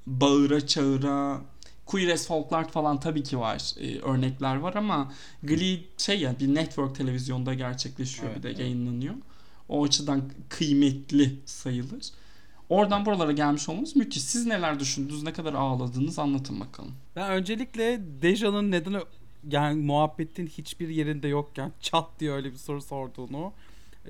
bağıra 0.07 0.67
çağıra 0.67 1.41
Queer 1.85 2.07
as 2.13 2.27
Folklar 2.27 2.67
falan 2.71 2.99
tabii 2.99 3.23
ki 3.23 3.39
var. 3.39 3.73
e, 3.79 3.99
örnekler 3.99 4.55
var 4.55 4.73
ama 4.73 5.11
Glee 5.43 5.79
şey 5.97 6.19
ya 6.19 6.35
bir 6.39 6.55
network 6.55 6.95
televizyonda 6.95 7.53
gerçekleşiyor 7.53 8.27
Evet, 8.27 8.37
bir 8.37 8.43
de 8.43 8.49
evet. 8.49 8.59
yayınlanıyor. 8.59 9.15
O 9.69 9.83
açıdan 9.83 10.21
kıymetli 10.49 11.35
sayılır. 11.45 12.09
Oradan 12.69 13.05
buralara 13.05 13.31
gelmiş 13.31 13.69
olmanız 13.69 13.95
müthiş. 13.95 14.23
Siz 14.23 14.45
neler 14.45 14.79
düşündünüz? 14.79 15.23
Ne 15.23 15.33
kadar 15.33 15.53
ağladınız? 15.53 16.19
Anlatın 16.19 16.59
bakalım. 16.59 16.91
Ben 17.15 17.31
öncelikle 17.31 18.01
Deja'nın 18.21 18.71
neden 18.71 19.01
yani 19.51 19.81
muhabbetin 19.81 20.47
hiçbir 20.47 20.89
yerinde 20.89 21.27
yokken 21.27 21.71
çat 21.81 22.07
diye 22.19 22.31
öyle 22.31 22.51
bir 22.51 22.57
soru 22.57 22.81
sorduğunu 22.81 23.53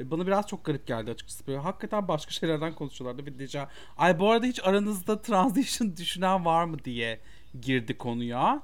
bana 0.03 0.27
biraz 0.27 0.47
çok 0.47 0.65
garip 0.65 0.87
geldi 0.87 1.11
açıkçası. 1.11 1.47
Böyle 1.47 1.59
hakikaten 1.59 2.07
başka 2.07 2.31
şeylerden 2.31 2.75
konuşuyorlardı 2.75 3.25
ve 3.25 3.39
Deja 3.39 3.69
ay 3.97 4.19
bu 4.19 4.31
arada 4.31 4.45
hiç 4.45 4.63
aranızda 4.63 5.21
transition 5.21 5.95
düşünen 5.97 6.45
var 6.45 6.65
mı 6.65 6.77
diye 6.85 7.19
girdi 7.61 7.97
konuya. 7.97 8.63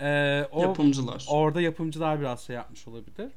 Ee, 0.00 0.48
o, 0.52 0.62
Yapımcılar. 0.62 1.26
Orada 1.28 1.60
yapımcılar 1.60 2.20
biraz 2.20 2.46
şey 2.46 2.56
yapmış 2.56 2.88
olabilir. 2.88 3.32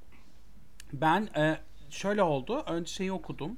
Ben 0.94 1.30
e, 1.38 1.58
şöyle 1.90 2.24
oldu. 2.24 2.64
Önce 2.68 2.94
şeyi 2.94 3.12
okudum. 3.12 3.58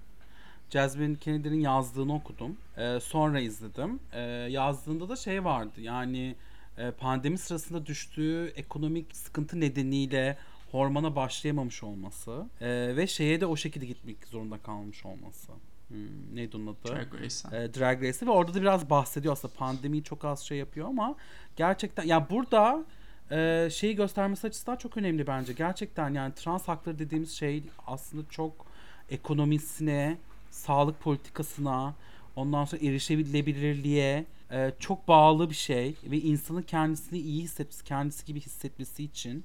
Jasmine 0.69 1.15
Kennedy'nin 1.19 1.59
yazdığını 1.59 2.15
okudum. 2.15 2.57
E, 2.77 2.99
sonra 2.99 3.39
izledim. 3.39 3.99
E, 4.13 4.21
yazdığında 4.49 5.09
da 5.09 5.15
şey 5.15 5.43
vardı. 5.43 5.81
Yani 5.81 6.35
e, 6.77 6.91
pandemi 6.91 7.37
sırasında 7.37 7.85
düştüğü 7.85 8.53
ekonomik 8.55 9.15
sıkıntı 9.15 9.59
nedeniyle 9.59 10.37
hormona 10.71 11.15
başlayamamış 11.15 11.83
olması 11.83 12.45
e, 12.61 12.95
ve 12.95 13.07
şeye 13.07 13.41
de 13.41 13.45
o 13.45 13.55
şekilde 13.55 13.85
gitmek 13.85 14.27
zorunda 14.27 14.57
kalmış 14.57 15.05
olması. 15.05 15.51
Hmm, 15.87 16.35
neydi 16.35 16.57
onun 16.57 16.67
adı? 16.67 16.77
Drag 16.87 17.13
Race'e. 17.13 17.63
e, 17.63 17.73
Drag 17.73 18.03
Race'i 18.03 18.27
ve 18.27 18.31
orada 18.31 18.53
da 18.53 18.61
biraz 18.61 18.89
bahsediyor 18.89 19.33
aslında 19.33 19.53
pandemiyi 19.53 20.03
çok 20.03 20.25
az 20.25 20.39
şey 20.39 20.57
yapıyor 20.57 20.87
ama 20.87 21.15
gerçekten 21.55 22.03
ya 22.03 22.29
burada 22.29 22.85
e, 23.31 23.69
şeyi 23.71 23.95
göstermesi 23.95 24.47
açısından 24.47 24.77
çok 24.77 24.97
önemli 24.97 25.27
bence. 25.27 25.53
Gerçekten 25.53 26.13
yani 26.13 26.33
trans 26.33 26.67
hakları 26.67 26.99
dediğimiz 26.99 27.31
şey 27.31 27.63
aslında 27.87 28.29
çok 28.29 28.65
ekonomisine, 29.09 30.17
sağlık 30.51 30.99
politikasına, 30.99 31.95
ondan 32.35 32.65
sonra 32.65 32.81
erişilebilirliğe 32.81 34.25
e, 34.51 34.71
çok 34.79 35.07
bağlı 35.07 35.49
bir 35.49 35.55
şey 35.55 35.95
ve 36.03 36.17
insanın 36.17 36.61
kendisini 36.61 37.19
iyi 37.19 37.43
hissetmesi, 37.43 37.83
kendisi 37.83 38.25
gibi 38.25 38.41
hissetmesi 38.41 39.03
için 39.03 39.43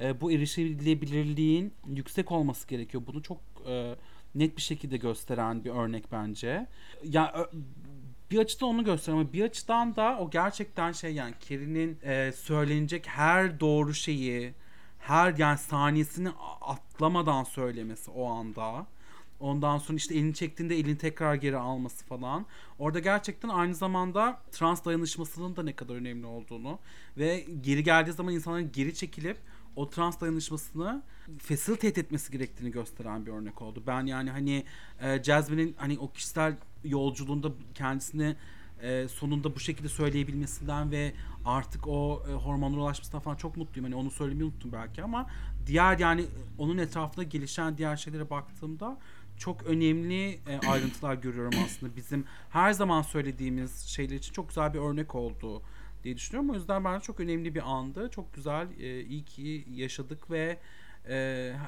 e, 0.00 0.20
bu 0.20 0.32
erişilebilirliğin 0.32 1.74
yüksek 1.86 2.32
olması 2.32 2.68
gerekiyor. 2.68 3.02
Bunu 3.06 3.22
çok 3.22 3.38
e, 3.68 3.94
net 4.34 4.56
bir 4.56 4.62
şekilde 4.62 4.96
gösteren 4.96 5.64
bir 5.64 5.70
örnek 5.70 6.12
bence. 6.12 6.66
Ya 7.04 7.32
ö- 7.32 7.58
bir 8.30 8.38
açıdan 8.38 8.68
onu 8.68 8.84
gösteriyor 8.84 9.20
ama 9.20 9.32
bir 9.32 9.44
açıdan 9.44 9.96
da 9.96 10.18
o 10.20 10.30
gerçekten 10.30 10.92
şey 10.92 11.14
yani 11.14 11.34
Kerry'nin 11.40 11.98
e, 12.02 12.32
söylenecek 12.32 13.06
her 13.08 13.60
doğru 13.60 13.94
şeyi 13.94 14.54
her 14.98 15.34
yani 15.38 15.58
saniyesini 15.58 16.28
atlamadan 16.60 17.44
söylemesi 17.44 18.10
o 18.10 18.26
anda. 18.26 18.86
Ondan 19.40 19.78
sonra 19.78 19.96
işte 19.96 20.14
elini 20.14 20.34
çektiğinde 20.34 20.76
elini 20.78 20.98
tekrar 20.98 21.34
geri 21.34 21.56
alması 21.56 22.04
falan. 22.04 22.46
Orada 22.78 22.98
gerçekten 22.98 23.48
aynı 23.48 23.74
zamanda 23.74 24.40
trans 24.52 24.84
dayanışmasının 24.84 25.56
da 25.56 25.62
ne 25.62 25.72
kadar 25.72 25.94
önemli 25.94 26.26
olduğunu 26.26 26.78
ve 27.18 27.46
geri 27.60 27.84
geldiği 27.84 28.12
zaman 28.12 28.34
insanların 28.34 28.72
geri 28.72 28.94
çekilip 28.94 29.36
o 29.78 29.90
trans 29.90 30.20
dayanışmasını 30.20 31.02
facilitate 31.38 32.00
etmesi 32.00 32.32
gerektiğini 32.32 32.70
gösteren 32.70 33.26
bir 33.26 33.30
örnek 33.30 33.62
oldu. 33.62 33.82
Ben 33.86 34.06
yani 34.06 34.30
hani 34.30 34.64
e, 35.00 35.22
Jasmine'in 35.22 35.74
hani 35.78 35.98
o 35.98 36.12
kişisel 36.12 36.56
yolculuğunda 36.84 37.52
kendisini 37.74 38.36
e, 38.82 39.08
sonunda 39.08 39.54
bu 39.54 39.60
şekilde 39.60 39.88
söyleyebilmesinden 39.88 40.90
ve 40.90 41.12
artık 41.44 41.88
o 41.88 42.22
e, 42.28 42.32
hormonlara 42.32 42.80
ulaşmasından 42.80 43.20
falan 43.20 43.36
çok 43.36 43.56
mutluyum. 43.56 43.84
Hani 43.84 43.94
onu 43.94 44.10
söylemeyi 44.10 44.44
unuttum 44.44 44.72
belki 44.72 45.02
ama 45.02 45.26
diğer 45.66 45.98
yani 45.98 46.24
onun 46.58 46.78
etrafında 46.78 47.22
gelişen 47.22 47.78
diğer 47.78 47.96
şeylere 47.96 48.30
baktığımda 48.30 48.98
çok 49.36 49.62
önemli 49.62 50.30
e, 50.30 50.68
ayrıntılar 50.68 51.14
görüyorum 51.14 51.58
aslında. 51.64 51.96
Bizim 51.96 52.24
her 52.50 52.72
zaman 52.72 53.02
söylediğimiz 53.02 53.80
şeyler 53.80 54.16
için 54.16 54.32
çok 54.32 54.48
güzel 54.48 54.74
bir 54.74 54.78
örnek 54.78 55.14
oldu 55.14 55.62
diye 56.04 56.16
düşünüyorum. 56.16 56.50
O 56.50 56.54
yüzden 56.54 56.84
bence 56.84 57.04
çok 57.04 57.20
önemli 57.20 57.54
bir 57.54 57.62
andı. 57.70 58.10
Çok 58.10 58.34
güzel, 58.34 58.66
e, 58.80 59.00
iyi 59.00 59.24
ki 59.24 59.64
yaşadık 59.70 60.30
ve 60.30 60.58
e, 61.08 61.16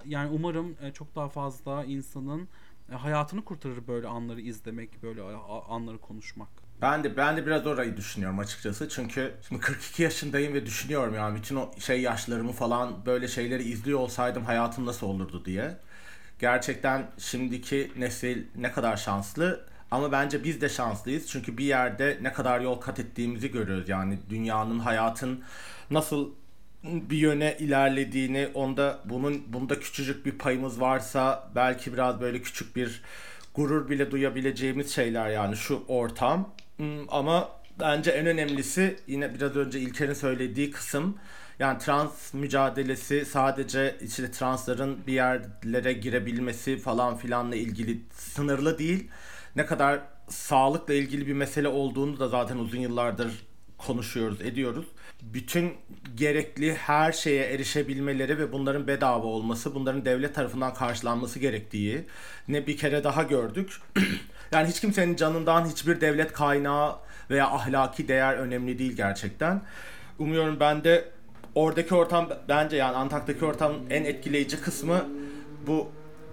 yani 0.05 0.31
umarım 0.33 0.77
e, 0.83 0.93
çok 0.93 1.17
daha 1.17 1.29
fazla 1.29 1.85
insanın 1.85 2.49
e, 2.93 2.95
hayatını 2.95 3.45
kurtarır 3.45 3.87
böyle 3.87 4.07
anları 4.07 4.41
izlemek, 4.41 5.03
böyle 5.03 5.23
anları 5.69 5.99
konuşmak. 5.99 6.49
Ben 6.83 7.05
de 7.05 7.17
ben 7.17 7.37
de 7.37 7.47
biraz 7.47 7.67
orayı 7.67 7.97
düşünüyorum 7.97 8.39
açıkçası. 8.39 8.89
Çünkü 8.89 9.35
şimdi 9.49 9.61
42 9.61 10.03
yaşındayım 10.03 10.55
ve 10.55 10.67
düşünüyorum 10.67 11.15
yani 11.15 11.37
bütün 11.37 11.57
o 11.57 11.71
şey 11.79 12.01
yaşlarımı 12.01 12.53
falan 12.53 13.07
böyle 13.07 13.29
şeyleri 13.29 13.63
izliyor 13.63 13.99
olsaydım 13.99 14.45
hayatım 14.45 14.87
nasıl 14.87 15.07
olurdu 15.07 15.45
diye. 15.45 15.77
Gerçekten 16.39 17.11
şimdiki 17.19 17.93
nesil 17.97 18.45
ne 18.57 18.73
kadar 18.73 18.97
şanslı 18.97 19.70
ama 19.91 20.13
bence 20.13 20.45
biz 20.45 20.61
de 20.61 20.69
şanslıyız. 20.69 21.29
Çünkü 21.29 21.59
bir 21.59 21.65
yerde 21.65 22.19
ne 22.23 22.33
kadar 22.33 22.61
yol 22.61 22.81
kat 22.81 22.99
ettiğimizi 23.01 23.51
görüyoruz. 23.51 23.89
Yani 23.89 24.19
dünyanın, 24.31 24.79
hayatın 24.79 25.45
nasıl 25.91 26.31
bir 26.85 27.17
yöne 27.19 27.57
ilerlediğini, 27.61 28.49
onda 28.55 29.01
bunun 29.05 29.53
bunda 29.53 29.81
küçücük 29.81 30.27
bir 30.27 30.33
payımız 30.39 30.81
varsa 30.81 31.51
belki 31.55 31.93
biraz 31.93 32.21
böyle 32.21 32.43
küçük 32.43 32.77
bir 32.77 33.03
gurur 33.55 33.89
bile 33.91 34.11
duyabileceğimiz 34.11 34.95
şeyler 34.95 35.31
yani 35.31 35.57
şu 35.57 35.85
ortam. 35.89 36.55
Hmm, 36.77 37.15
Ama 37.15 37.49
bence 37.81 38.11
en 38.11 38.27
önemlisi 38.27 38.97
yine 39.07 39.35
biraz 39.35 39.57
önce 39.57 39.81
İlker'in 39.81 40.13
söylediği 40.15 40.71
kısım 40.71 41.19
yani 41.59 41.79
trans 41.79 42.35
mücadelesi 42.35 43.25
sadece 43.25 43.97
işte 44.03 44.31
transların 44.31 45.07
bir 45.07 45.13
yerlere 45.13 45.93
girebilmesi 45.93 46.79
falan 46.79 47.17
filanla 47.17 47.57
ilgili 47.57 48.01
sınırlı 48.13 48.79
değil. 48.79 49.11
Ne 49.57 49.67
kadar 49.67 50.01
sağlıkla 50.29 50.95
ilgili 50.95 51.27
bir 51.27 51.33
mesele 51.33 51.69
olduğunu 51.69 52.19
da 52.19 52.29
zaten 52.29 52.57
uzun 52.57 52.79
yıllardır 52.79 53.33
konuşuyoruz, 53.79 54.41
ediyoruz. 54.41 54.87
Bütün 55.23 55.73
gerekli 56.15 56.75
her 56.75 57.13
şeye 57.13 57.45
erişebilmeleri 57.45 58.39
ve 58.39 58.53
bunların 58.53 58.87
bedava 58.87 59.27
olması, 59.27 59.75
bunların 59.75 60.05
devlet 60.05 60.35
tarafından 60.35 60.75
karşılanması 60.75 61.39
gerektiği 61.39 62.05
ne 62.49 62.67
bir 62.67 62.77
kere 62.77 63.05
daha 63.05 63.23
gördük. 63.23 63.81
yani 64.53 64.69
hiç 64.69 64.81
kimsenin 64.81 65.17
canından 65.17 65.65
hiçbir 65.65 66.01
devlet 66.01 66.33
kaynağı 66.33 66.97
veya 67.31 67.47
ahlaki 67.47 68.09
değer 68.09 68.35
önemli 68.35 68.79
değil 68.79 68.93
gerçekten. 68.93 69.63
Umuyorum 70.19 70.61
ben 70.61 70.85
de 70.85 71.05
oradaki 71.55 71.95
ortam 71.95 72.29
bence 72.49 72.77
yani 72.77 72.97
Antak'taki 72.97 73.45
ortam 73.45 73.73
en 73.91 74.05
etkileyici 74.05 74.61
kısmı 74.61 75.09
bu 75.67 75.89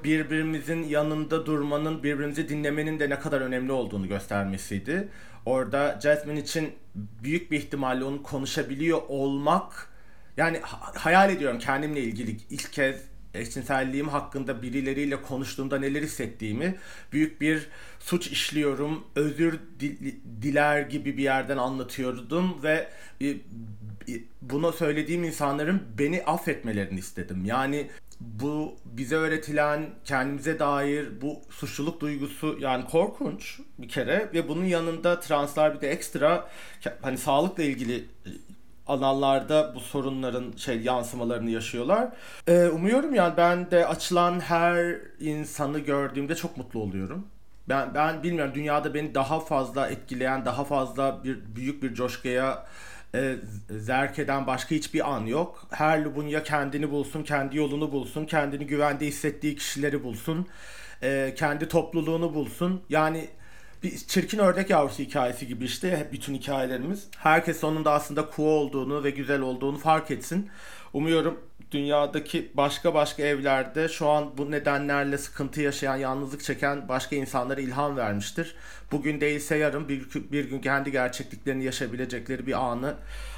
birbirimizin 0.08 0.84
yanında 0.84 1.46
durmanın, 1.46 2.04
birbirimizi 2.04 2.50
dinlemenin 2.50 3.00
de 3.00 3.10
ne 3.10 3.20
kadar 3.20 3.42
önemli 3.42 3.72
olduğunu 3.72 4.08
göstermesiydi. 4.08 5.08
Orada 5.46 6.00
Jasmine 6.04 6.40
için 6.40 6.72
büyük 6.96 7.52
bir 7.52 7.58
ihtimalle 7.60 8.04
onu 8.04 8.24
konuşabiliyor 8.24 9.02
olmak 9.08 9.90
yani 10.38 10.60
ha- 10.60 10.92
hayal 10.96 11.30
ediyorum 11.30 11.60
kendimle 11.60 12.02
ilgili 12.02 12.38
ilk 12.50 12.74
kez 12.74 12.96
eşcinselliğim 13.34 14.08
hakkında 14.10 14.62
birileriyle 14.62 15.22
konuştuğumda 15.22 15.80
neler 15.80 16.02
hissettiğimi 16.02 16.76
büyük 17.14 17.42
bir 17.42 17.68
suç 18.00 18.28
işliyorum, 18.28 19.04
özür 19.16 19.60
dil- 19.80 20.16
diler 20.42 20.82
gibi 20.82 21.18
bir 21.18 21.24
yerden 21.24 21.58
anlatıyordum 21.58 22.64
ve 22.64 22.88
bunu 24.42 24.74
söylediğim 24.74 25.24
insanların 25.24 25.84
beni 26.00 26.24
affetmelerini 26.24 27.00
istedim. 27.00 27.46
Yani 27.46 27.88
bu 28.20 28.76
bize 28.86 29.16
öğretilen 29.16 29.86
kendimize 30.06 30.60
dair 30.60 31.22
bu 31.22 31.42
suçluluk 31.50 32.02
duygusu 32.02 32.58
yani 32.60 32.86
korkunç 32.86 33.60
bir 33.78 33.90
kere 33.90 34.30
ve 34.34 34.48
bunun 34.48 34.66
yanında 34.66 35.20
translar 35.20 35.76
bir 35.76 35.82
de 35.82 35.90
ekstra 35.90 36.50
hani 37.02 37.18
sağlıkla 37.18 37.64
ilgili 37.64 37.98
e, 37.98 38.30
alanlarda 38.88 39.76
bu 39.76 39.80
sorunların 39.80 40.54
şey 40.58 40.82
yansımalarını 40.82 41.50
yaşıyorlar. 41.50 42.08
Ee, 42.48 42.68
umuyorum 42.68 43.16
yani 43.16 43.38
ben 43.38 43.72
de 43.72 43.88
açılan 43.88 44.40
her 44.40 44.96
insanı 45.20 45.80
gördüğümde 45.80 46.36
çok 46.36 46.58
mutlu 46.58 46.80
oluyorum. 46.80 47.28
Ben 47.70 47.94
ben 47.94 48.24
bilmiyorum 48.24 48.52
dünyada 48.56 48.94
beni 48.94 49.16
daha 49.16 49.40
fazla 49.40 49.90
etkileyen, 49.90 50.46
daha 50.46 50.64
fazla 50.64 51.24
bir 51.24 51.56
büyük 51.56 51.84
bir 51.84 51.94
coşkuya 51.94 52.66
e, 53.16 53.36
zerk 53.70 54.20
eden 54.20 54.48
başka 54.48 54.76
hiçbir 54.76 55.14
an 55.14 55.26
yok. 55.26 55.68
Her 55.72 56.06
Lubunya 56.06 56.44
kendini 56.44 56.92
bulsun, 56.92 57.24
kendi 57.24 57.58
yolunu 57.58 57.92
bulsun, 57.92 58.26
kendini 58.26 58.68
güvende 58.68 59.06
hissettiği 59.08 59.56
kişileri 59.56 60.04
bulsun, 60.04 60.48
e, 61.04 61.34
kendi 61.38 61.68
topluluğunu 61.68 62.34
bulsun. 62.34 62.82
Yani 62.90 63.30
bir 63.84 63.98
çirkin 63.98 64.40
ördek 64.40 64.70
yavrusu 64.70 65.04
hikayesi 65.04 65.48
gibi 65.48 65.66
işte 65.66 66.10
bütün 66.12 66.34
hikayelerimiz. 66.34 67.08
Herkes 67.18 67.60
sonunda 67.60 67.92
aslında 67.92 68.30
cool 68.36 68.48
olduğunu 68.48 69.04
ve 69.04 69.10
güzel 69.10 69.42
olduğunu 69.42 69.78
fark 69.78 70.12
etsin. 70.12 70.50
Umuyorum 70.94 71.40
dünyadaki 71.72 72.52
başka 72.54 72.94
başka 72.94 73.24
evlerde 73.24 73.90
şu 73.90 74.10
an 74.10 74.38
bu 74.38 74.52
nedenlerle 74.52 75.18
sıkıntı 75.18 75.62
yaşayan, 75.62 75.96
yalnızlık 75.96 76.44
çeken 76.44 76.90
başka 76.90 77.16
insanlara 77.16 77.62
ilham 77.62 77.98
vermiştir. 77.98 78.56
Bugün 78.92 79.22
değilse 79.22 79.58
yarın 79.58 79.90
bir, 79.90 80.08
bir 80.32 80.50
gün 80.50 80.60
kendi 80.60 80.92
gerçekliklerini 80.92 81.64
yaşayabilecekleri 81.64 82.48
bir 82.48 82.66
anı 82.66 82.96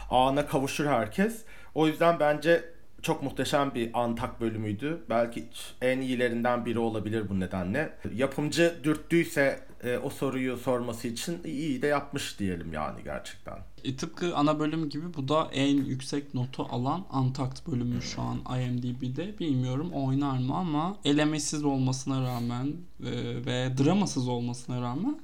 ana 0.10 0.48
kavuşur 0.48 0.86
herkes. 0.86 1.42
O 1.76 1.88
yüzden 1.88 2.20
bence 2.20 2.64
çok 3.02 3.24
muhteşem 3.24 3.72
bir 3.76 3.90
Antak 3.94 4.42
bölümüydü. 4.42 4.98
Belki 5.10 5.46
en 5.82 6.02
iyilerinden 6.02 6.66
biri 6.66 6.80
olabilir 6.80 7.30
bu 7.30 7.40
nedenle. 7.40 7.90
Yapımcı 8.16 8.76
dürttüyse 8.84 9.60
e, 9.84 9.98
o 9.98 10.10
soruyu 10.10 10.58
sorması 10.58 11.08
için 11.08 11.44
iyi 11.44 11.82
de 11.82 11.88
yapmış 11.88 12.40
diyelim 12.40 12.74
yani 12.74 13.04
gerçekten. 13.04 13.58
E, 13.84 13.96
tıpkı 13.96 14.36
ana 14.36 14.60
bölüm 14.60 14.90
gibi 14.90 15.14
bu 15.14 15.28
da 15.28 15.50
en 15.54 15.78
yüksek 15.78 16.34
notu 16.34 16.68
alan 16.70 17.06
Antakt 17.10 17.68
bölümü 17.68 18.02
şu 18.02 18.22
an 18.22 18.38
IMDb'de. 18.60 19.40
Bilmiyorum 19.40 19.92
oynar 19.94 20.38
mı 20.38 20.56
ama 20.56 20.98
elemesiz 21.06 21.64
olmasına 21.64 22.24
rağmen 22.24 22.68
e, 23.00 23.12
ve 23.46 23.78
dramasız 23.78 24.28
olmasına 24.28 24.82
rağmen 24.82 25.20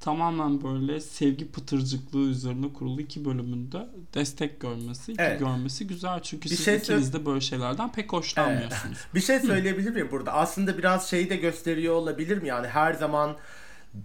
tamamen 0.00 0.62
böyle 0.62 1.00
sevgi 1.00 1.48
pıtırcıklığı 1.52 2.28
üzerine 2.28 2.72
kurulu 2.72 3.00
iki 3.00 3.24
bölümünde 3.24 3.88
destek 4.14 4.60
görmesi, 4.60 5.12
iki 5.12 5.22
Evet. 5.22 5.40
görmesi 5.40 5.86
güzel. 5.86 6.22
Çünkü 6.22 6.50
Bir 6.50 6.56
siz 6.56 6.64
şey 6.64 6.76
ikiniz 6.76 7.12
de 7.12 7.26
böyle 7.26 7.40
şeylerden 7.40 7.92
pek 7.92 8.12
hoşlanmıyorsunuz. 8.12 8.98
Bir 9.14 9.20
şey 9.20 9.40
söyleyebilir 9.40 9.90
miyim 9.90 10.08
burada? 10.10 10.32
Aslında 10.32 10.78
biraz 10.78 11.10
şeyi 11.10 11.30
de 11.30 11.36
gösteriyor 11.36 11.94
olabilir 11.94 12.42
mi? 12.42 12.48
Yani 12.48 12.68
her 12.68 12.94
zaman 12.94 13.36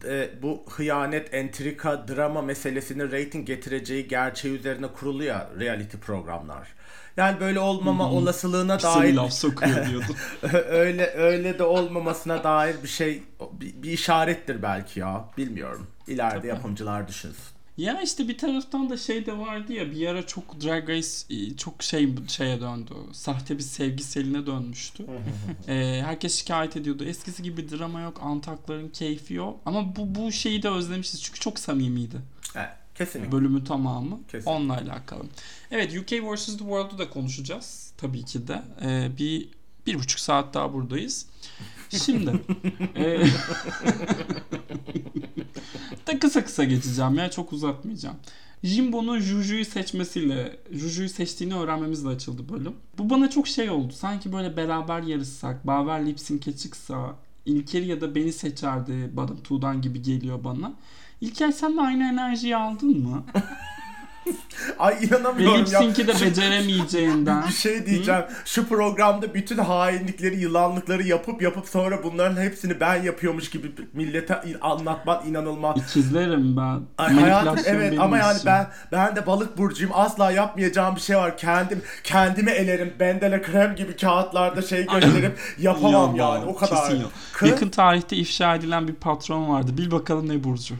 e, 0.05 0.29
bu 0.41 0.63
hıyanet, 0.69 1.33
entrika, 1.33 2.07
drama 2.07 2.41
meselesinin 2.41 3.11
rating 3.11 3.47
getireceği 3.47 4.07
gerçeği 4.07 4.55
üzerine 4.55 4.87
kurulu 4.87 5.23
ya 5.23 5.49
reality 5.59 5.97
programlar. 5.97 6.67
Yani 7.17 7.39
böyle 7.39 7.59
olmama 7.59 8.11
olasılığına 8.11 8.79
Size 8.79 8.93
bir 8.93 9.01
dair 9.01 9.13
laf 9.13 9.33
sokuyor 9.33 9.89
diyordu. 9.89 10.15
öyle 10.67 11.07
öyle 11.07 11.59
de 11.59 11.63
olmamasına 11.63 12.43
dair 12.43 12.75
bir 12.83 12.87
şey 12.87 13.23
bir, 13.51 13.83
bir 13.83 13.91
işarettir 13.91 14.61
belki 14.61 14.99
ya. 14.99 15.25
Bilmiyorum. 15.37 15.87
İleride 16.07 16.37
Tabii. 16.37 16.47
yapımcılar 16.47 17.07
düşünsün. 17.07 17.54
Ya 17.77 18.01
işte 18.01 18.27
bir 18.27 18.37
taraftan 18.37 18.89
da 18.89 18.97
şey 18.97 19.25
de 19.25 19.37
vardı 19.37 19.73
ya 19.73 19.91
bir 19.91 20.07
ara 20.07 20.27
çok 20.27 20.63
Drag 20.63 20.89
Race 20.89 21.07
e, 21.29 21.57
çok 21.57 21.83
şey 21.83 22.09
şeye 22.27 22.61
döndü. 22.61 22.93
Sahte 23.13 23.57
bir 23.57 23.63
sevgi 23.63 24.03
seline 24.03 24.45
dönmüştü. 24.45 25.05
Ee, 25.67 26.01
herkes 26.05 26.39
şikayet 26.39 26.77
ediyordu. 26.77 27.03
Eskisi 27.05 27.43
gibi 27.43 27.69
drama 27.71 28.01
yok, 28.01 28.19
antakların 28.23 28.89
keyfi 28.89 29.33
yok. 29.33 29.59
Ama 29.65 29.95
bu 29.95 30.15
bu 30.15 30.31
şeyi 30.31 30.63
de 30.63 30.69
özlemişiz 30.69 31.21
çünkü 31.23 31.39
çok 31.39 31.59
samimiydi. 31.59 32.15
Evet, 32.55 32.69
kesinlikle. 32.95 33.31
Bölümü 33.31 33.63
tamamı 33.63 34.19
Kesinlikle. 34.23 34.51
onunla 34.51 34.73
alakalı. 34.73 35.23
Evet 35.71 35.97
UK 35.97 36.11
vs. 36.11 36.45
The 36.45 36.57
World'u 36.57 36.97
da 36.97 37.09
konuşacağız 37.09 37.91
tabii 37.97 38.25
ki 38.25 38.47
de. 38.47 38.61
Ee, 38.81 39.09
bir 39.17 39.49
bir 39.87 39.99
buçuk 39.99 40.19
saat 40.19 40.53
daha 40.53 40.73
buradayız. 40.73 41.25
Şimdi 41.89 42.31
e, 42.95 43.19
da 46.07 46.19
kısa 46.19 46.43
kısa 46.45 46.63
geçeceğim 46.63 47.15
ya 47.15 47.31
çok 47.31 47.53
uzatmayacağım. 47.53 48.15
Jimbo'nun 48.63 49.19
Juju'yu 49.19 49.65
seçmesiyle, 49.65 50.59
Juju'yu 50.71 51.09
seçtiğini 51.09 51.55
öğrenmemizle 51.55 52.09
açıldı 52.09 52.49
bölüm. 52.49 52.73
Bu 52.97 53.09
bana 53.09 53.29
çok 53.29 53.47
şey 53.47 53.69
oldu. 53.69 53.93
Sanki 53.93 54.33
böyle 54.33 54.57
beraber 54.57 55.01
yarışsak, 55.01 55.67
Baver 55.67 56.05
lip 56.05 56.19
sync'e 56.19 56.57
çıksa, 56.57 57.15
İlker 57.45 57.81
ya 57.81 58.01
da 58.01 58.15
beni 58.15 58.33
seçerdi 58.33 59.09
Bottom 59.13 59.37
Two'dan 59.37 59.81
gibi 59.81 60.01
geliyor 60.01 60.43
bana. 60.43 60.73
İlker 61.21 61.51
sen 61.51 61.77
de 61.77 61.81
aynı 61.81 62.03
enerjiyi 62.03 62.55
aldın 62.55 62.99
mı? 62.99 63.25
Ay 64.79 65.05
inanamıyorum 65.05 65.59
lip 65.59 65.73
ya. 65.73 66.07
de 66.07 66.21
beceremeyeceğinden. 66.21 67.43
Bir 67.47 67.53
şey 67.53 67.85
diyeceğim. 67.85 68.23
Şu 68.45 68.67
programda 68.67 69.33
bütün 69.33 69.57
hainlikleri, 69.57 70.39
yılanlıkları 70.39 71.03
yapıp 71.03 71.41
yapıp 71.41 71.67
sonra 71.67 72.03
bunların 72.03 72.41
hepsini 72.41 72.79
ben 72.79 73.03
yapıyormuş 73.03 73.49
gibi 73.49 73.71
millete 73.93 74.41
anlatman 74.61 75.27
inanılmaz. 75.27 75.77
İkizlerim 75.77 76.57
ben. 76.57 76.81
Ay 76.97 77.13
hayatım 77.13 77.59
evet 77.65 77.99
ama 77.99 78.17
yani 78.17 78.39
ben 78.45 78.67
ben 78.91 79.15
de 79.15 79.27
balık 79.27 79.57
burcuyum. 79.57 79.91
Asla 79.95 80.31
yapmayacağım 80.31 80.95
bir 80.95 81.01
şey 81.01 81.15
var. 81.15 81.37
Kendim 81.37 81.81
kendimi 82.03 82.51
elerim. 82.51 82.93
Bendele 82.99 83.41
krem 83.41 83.75
gibi 83.75 83.95
kağıtlarda 83.95 84.61
şey 84.61 84.85
gösterip 84.85 85.39
yapamam 85.59 86.15
Yok, 86.15 86.17
yani. 86.17 86.45
O 86.45 86.55
kadar. 86.55 86.87
kesin 86.87 87.01
yok. 87.01 87.11
Kız- 87.33 87.49
Yakın 87.49 87.69
tarihte 87.69 88.15
ifşa 88.15 88.55
edilen 88.55 88.87
bir 88.87 88.93
patron 88.93 89.49
vardı. 89.49 89.77
Bil 89.77 89.91
bakalım 89.91 90.29
ne 90.29 90.43
burcu. 90.43 90.75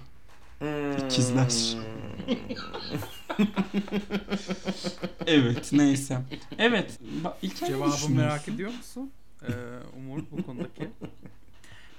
Hmm. 0.60 1.06
İkizler. 1.06 1.76
evet 5.28 5.70
neyse. 5.74 6.18
Evet. 6.58 7.00
ba- 7.24 7.34
İlker 7.42 7.68
Cevabı 7.68 8.10
merak 8.10 8.48
ediyor 8.48 8.72
musun? 8.74 9.12
Ee, 9.44 9.48
Umur 9.98 10.24
bu 10.32 10.44
konudaki. 10.46 10.90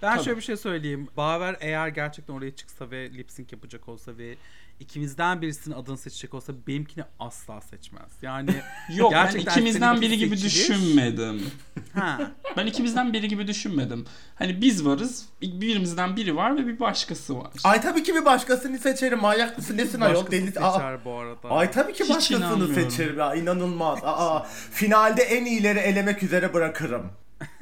Ben 0.02 0.14
Tabii. 0.14 0.24
şöyle 0.24 0.36
bir 0.36 0.42
şey 0.42 0.56
söyleyeyim. 0.56 1.08
Baver 1.16 1.56
eğer 1.60 1.88
gerçekten 1.88 2.34
oraya 2.34 2.56
çıksa 2.56 2.90
ve 2.90 3.10
lip 3.14 3.30
sync 3.30 3.52
yapacak 3.52 3.88
olsa 3.88 4.18
ve 4.18 4.36
ikimizden 4.80 5.42
birisinin 5.42 5.74
adını 5.74 5.98
seçecek 5.98 6.34
olsa 6.34 6.52
benimkini 6.66 7.04
asla 7.18 7.60
seçmez. 7.60 8.10
Yani 8.22 8.50
Yok 8.96 9.12
ben 9.12 9.24
Gerçekten 9.24 9.52
ikimizden 9.52 10.00
biri 10.00 10.18
gibi 10.18 10.36
seçilir. 10.38 10.50
düşünmedim. 10.62 11.50
ha 11.94 12.18
Ben 12.56 12.66
ikimizden 12.66 13.12
biri 13.12 13.28
gibi 13.28 13.46
düşünmedim. 13.46 14.04
Hani 14.34 14.60
biz 14.60 14.86
varız, 14.86 15.26
birimizden 15.42 16.16
biri 16.16 16.36
var 16.36 16.56
ve 16.56 16.66
bir 16.66 16.80
başkası 16.80 17.38
var. 17.38 17.50
Ay 17.64 17.80
tabii 17.80 18.02
ki 18.02 18.14
bir 18.14 18.24
başkasını 18.24 18.78
seçerim. 18.78 19.20
Manyak 19.20 19.58
mısın 19.58 19.76
nesin 19.76 20.00
ayol 20.00 20.30
deli. 20.30 20.60
Aa, 20.60 20.72
seçer 20.72 21.04
bu 21.04 21.12
arada. 21.14 21.48
Ay 21.50 21.70
tabii 21.70 21.92
ki 21.92 22.04
Hiç 22.04 22.10
başkasını 22.10 22.74
seçerim 22.74 23.18
ya. 23.18 23.34
inanılmaz. 23.34 23.98
Aa, 24.02 24.42
finalde 24.70 25.22
en 25.22 25.44
iyileri 25.44 25.78
elemek 25.78 26.22
üzere 26.22 26.54
bırakırım. 26.54 27.10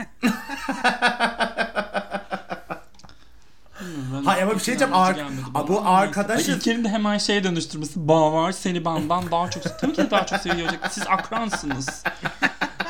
Ama 4.44 4.54
bir 4.54 4.64
şey 4.64 4.78
diyeceğim. 4.78 4.94
Ar- 4.94 5.68
bu 5.68 5.82
arkadaşız. 5.86 6.48
Ay, 6.48 6.54
İlker'in 6.54 6.84
de 6.84 6.88
hemen 6.88 7.18
şeye 7.18 7.44
dönüştürmesi. 7.44 8.08
Bağ 8.08 8.32
var 8.32 8.52
seni 8.52 8.84
benden 8.84 9.30
daha 9.30 9.50
çok 9.50 9.78
Tabii 9.80 9.92
ki 9.92 9.98
de 10.02 10.10
daha 10.10 10.26
çok 10.26 10.40
seviyor 10.40 10.68
olacak. 10.68 10.88
Siz 10.92 11.04
akransınız. 11.06 12.04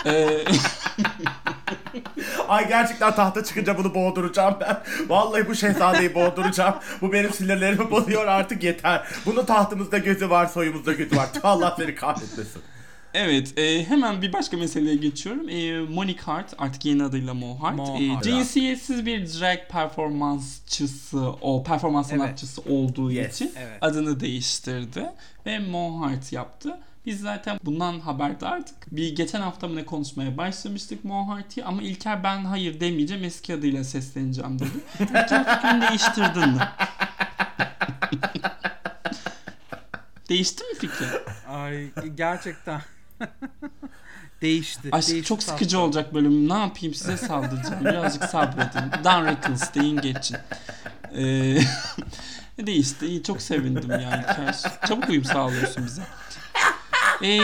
Ee, 0.06 0.44
Ay 2.48 2.68
gerçekten 2.68 3.14
tahta 3.14 3.44
çıkınca 3.44 3.78
bunu 3.78 3.94
boğduracağım 3.94 4.56
ben. 4.60 4.82
Vallahi 5.08 5.48
bu 5.48 5.54
şehzadeyi 5.54 6.14
boğduracağım. 6.14 6.74
Bu 7.00 7.12
benim 7.12 7.32
sinirlerimi 7.32 7.90
bozuyor 7.90 8.26
artık 8.26 8.62
yeter. 8.62 9.06
Bunun 9.26 9.44
tahtımızda 9.44 9.98
gözü 9.98 10.30
var, 10.30 10.46
soyumuzda 10.46 10.92
gözü 10.92 11.16
var. 11.16 11.28
Allah 11.42 11.74
seni 11.78 11.94
kahretmesin. 11.94 12.62
Evet 13.14 13.58
e, 13.58 13.84
hemen 13.88 14.22
bir 14.22 14.32
başka 14.32 14.56
meseleye 14.56 14.96
geçiyorum. 14.96 15.48
E, 15.48 15.80
Monique 15.80 16.22
Hart 16.24 16.54
artık 16.58 16.84
yeni 16.84 17.04
adıyla 17.04 17.34
Mo 17.34 17.62
Hart. 17.62 17.76
Mo 17.76 17.96
E, 18.00 18.08
Hart. 18.08 18.24
cinsiyetsiz 18.24 19.06
bir 19.06 19.26
drag 19.26 19.58
performansçısı, 19.70 21.20
o 21.40 21.62
performans 21.64 22.10
Evet. 22.12 22.20
sanatçısı 22.20 22.60
olduğu 22.62 23.10
Yes. 23.12 23.34
için 23.34 23.52
Evet. 23.56 23.78
adını 23.80 24.20
değiştirdi 24.20 25.06
ve 25.46 25.58
Mo 25.58 26.00
Hart 26.00 26.32
yaptı. 26.32 26.78
Biz 27.06 27.20
zaten 27.20 27.58
bundan 27.64 28.00
haberdardık. 28.00 28.74
Bir 28.96 29.16
geçen 29.16 29.40
hafta 29.40 29.68
mı 29.68 29.76
ne 29.76 29.84
konuşmaya 29.84 30.36
başlamıştık 30.36 31.04
Mo 31.04 31.28
Hart'ı 31.28 31.64
ama 31.64 31.82
İlker 31.82 32.24
ben 32.24 32.44
hayır 32.44 32.80
demeyeceğim 32.80 33.24
eski 33.24 33.54
adıyla 33.54 33.84
sesleneceğim 33.84 34.58
dedi. 34.58 34.68
İlker 35.00 35.54
fikrini 35.56 35.88
değiştirdin 35.88 36.48
mi? 36.48 36.58
Değişti 40.28 40.64
mi 40.64 40.78
fikrin? 40.78 41.08
Ay 41.48 41.90
gerçekten. 42.16 42.80
değişti. 44.42 44.88
Aşk 44.92 45.08
değişti 45.08 45.28
çok 45.28 45.42
sıkıcı 45.42 45.70
tatlım. 45.76 45.82
olacak 45.82 46.14
bölüm. 46.14 46.48
Ne 46.48 46.58
yapayım 46.58 46.94
size 46.94 47.16
saldıracağım. 47.16 47.84
Birazcık 47.84 48.24
sabredin. 48.24 49.04
Dan 49.04 49.26
Rickles 49.26 49.74
deyin 49.74 50.00
geçin. 50.00 50.36
Ee, 51.16 51.58
değişti. 52.66 53.06
İyi 53.06 53.22
çok 53.22 53.42
sevindim 53.42 53.90
yani. 53.90 54.24
Çabuk 54.88 55.08
uyum 55.08 55.24
sağlıyorsun 55.24 55.86
bize. 55.86 56.02
Ee, 57.22 57.38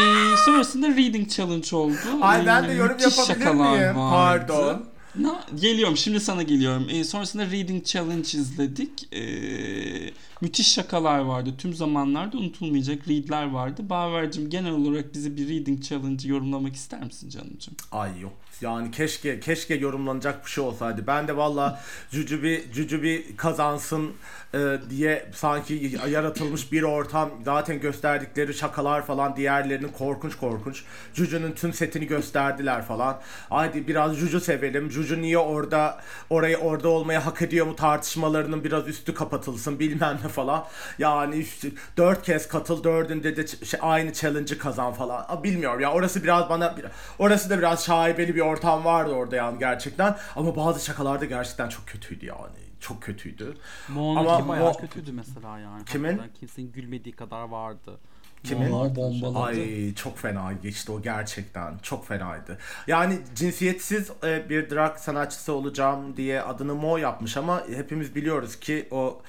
sonrasında 0.45 0.89
Reading 0.89 1.31
Challenge 1.31 1.77
oldu. 1.77 1.97
Ay 2.23 2.47
ben 2.47 2.65
de 2.69 2.73
Ee, 2.73 2.77
yorum 2.77 2.99
yapabilir 2.99 3.47
miyim? 3.47 3.97
vardı. 3.97 4.47
Pardon. 4.47 4.90
Na, 5.17 5.45
geliyorum 5.61 5.97
şimdi 5.97 6.21
sana 6.21 6.43
geliyorum. 6.43 6.87
Ee, 6.91 7.05
sonrasında 7.05 7.47
Reading 7.47 7.85
Challenge 7.85 8.39
izledik. 8.39 9.13
Ee, 9.15 10.11
müthiş 10.41 10.73
şakalar 10.73 11.19
vardı. 11.19 11.55
Tüm 11.59 11.75
zamanlarda 11.75 12.39
unutulmayacak 12.39 13.09
readler 13.09 13.51
vardı. 13.51 13.83
Baver'cim 13.91 14.51
genel 14.51 14.73
olarak 14.73 15.15
bizi 15.15 15.37
bir 15.37 15.49
Reading 15.49 15.83
Challenge'ı 15.83 16.31
yorumlamak 16.31 16.75
ister 16.75 17.05
misin 17.05 17.29
canımcım? 17.29 17.75
Ay 17.93 18.21
yok. 18.21 18.33
Yani 18.61 18.91
keşke 18.91 19.41
keşke 19.41 19.75
yorumlanacak 19.75 20.45
bir 20.45 20.51
şey 20.51 20.65
olsaydı. 20.65 21.07
Ben 21.07 21.29
de 21.29 21.37
valla 21.37 21.81
Cücübi 22.11 22.65
Cücübi 22.75 23.37
kazansın 23.37 24.13
e, 24.55 24.79
diye 24.91 25.31
sanki 25.35 25.99
yaratılmış 26.09 26.73
bir 26.73 26.83
ortam. 26.83 27.31
Zaten 27.45 27.81
gösterdikleri 27.81 28.55
şakalar 28.55 29.07
falan 29.07 29.37
diğerlerinin 29.37 29.89
korkunç 29.89 30.37
korkunç. 30.37 30.83
Cücü'nün 31.15 31.53
tüm 31.53 31.73
setini 31.73 32.07
gösterdiler 32.07 32.83
falan. 32.83 33.21
Haydi 33.49 33.89
biraz 33.89 34.19
Cücü 34.19 34.41
sevelim. 34.41 34.89
Cücü 34.89 35.23
niye 35.23 35.39
orada 35.39 36.01
orayı 36.31 36.57
orada 36.57 36.89
olmaya 36.89 37.27
hak 37.27 37.43
ediyor 37.43 37.67
mu 37.67 37.77
tartışmalarının 37.77 38.65
biraz 38.65 38.89
üstü 38.89 39.15
kapatılsın 39.15 39.79
bilmem 39.79 40.19
ne 40.25 40.29
falan. 40.29 40.65
Yani 40.99 41.37
işte 41.37 41.69
dört 41.97 42.23
kez 42.23 42.49
katıl 42.49 42.85
dördünde 42.85 43.37
de 43.37 43.47
şey, 43.47 43.81
aynı 43.83 44.13
challenge'ı 44.13 44.59
kazan 44.59 44.93
falan. 44.93 45.45
Bilmiyorum 45.45 45.81
ya 45.81 45.93
orası 45.93 46.23
biraz 46.23 46.49
bana 46.49 46.75
orası 47.19 47.51
da 47.51 47.59
biraz 47.59 47.85
şaibeli 47.85 48.35
bir 48.35 48.41
ortam 48.51 48.85
vardı 48.85 49.13
orada 49.13 49.37
yani 49.37 49.59
gerçekten. 49.59 50.17
Ama 50.37 50.57
bazı 50.57 50.85
şakalar 50.85 51.21
da 51.21 51.25
gerçekten 51.25 51.69
çok 51.69 51.87
kötüydü 51.87 52.27
yani. 52.27 52.61
Çok 52.81 53.03
kötüydü. 53.03 53.57
Mo'nunki 53.89 54.31
Ama 54.31 54.49
bayağı 54.49 54.73
Mo- 54.73 54.81
kötüydü 54.81 55.13
mesela 55.13 55.59
yani. 55.59 55.85
Kimin? 55.85 56.09
Hakikaten 56.09 56.35
Kimsenin 56.41 56.73
gülmediği 56.73 57.17
kadar 57.17 57.43
vardı. 57.43 57.99
Kimin? 58.45 58.71
Bombaladı. 58.71 59.39
Ay 59.39 59.95
çok 59.95 60.19
fena 60.19 60.53
geçti 60.53 60.93
o 60.93 61.03
gerçekten. 61.03 61.79
Çok 61.79 62.07
fenaydı. 62.07 62.59
Yani 62.87 63.19
cinsiyetsiz 63.35 64.11
e, 64.25 64.49
bir 64.49 64.71
drag 64.71 64.97
sanatçısı 64.97 65.53
olacağım 65.53 66.17
diye 66.17 66.43
adını 66.43 66.75
Mo 66.75 66.97
yapmış 66.97 67.37
ama 67.37 67.63
hepimiz 67.77 68.15
biliyoruz 68.15 68.61
ki 68.61 68.89
o 68.91 69.23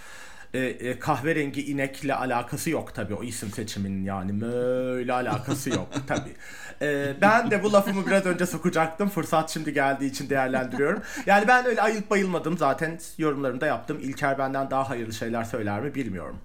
e, 0.53 0.59
e, 0.59 0.99
kahverengi 0.99 1.71
inekle 1.71 2.15
alakası 2.15 2.69
yok 2.69 2.95
tabii 2.95 3.13
o 3.13 3.23
isim 3.23 3.51
seçiminin 3.51 4.03
yani 4.03 4.41
böyle 4.41 5.13
alakası 5.13 5.69
yok 5.69 5.87
tabii. 6.07 6.35
E, 6.81 7.15
ben 7.21 7.51
de 7.51 7.63
bu 7.63 7.73
lafımı 7.73 8.07
biraz 8.07 8.25
önce 8.25 8.45
sokacaktım. 8.45 9.09
Fırsat 9.09 9.49
şimdi 9.49 9.73
geldiği 9.73 10.09
için 10.11 10.29
değerlendiriyorum. 10.29 11.01
Yani 11.25 11.47
ben 11.47 11.65
öyle 11.65 11.81
ayılıp 11.81 12.09
bayılmadım 12.09 12.57
zaten 12.57 12.99
yorumlarımda 13.17 13.65
yaptım. 13.65 13.99
İlker 14.01 14.37
benden 14.37 14.71
daha 14.71 14.89
hayırlı 14.89 15.13
şeyler 15.13 15.43
söyler 15.43 15.81
mi 15.81 15.95
bilmiyorum. 15.95 16.39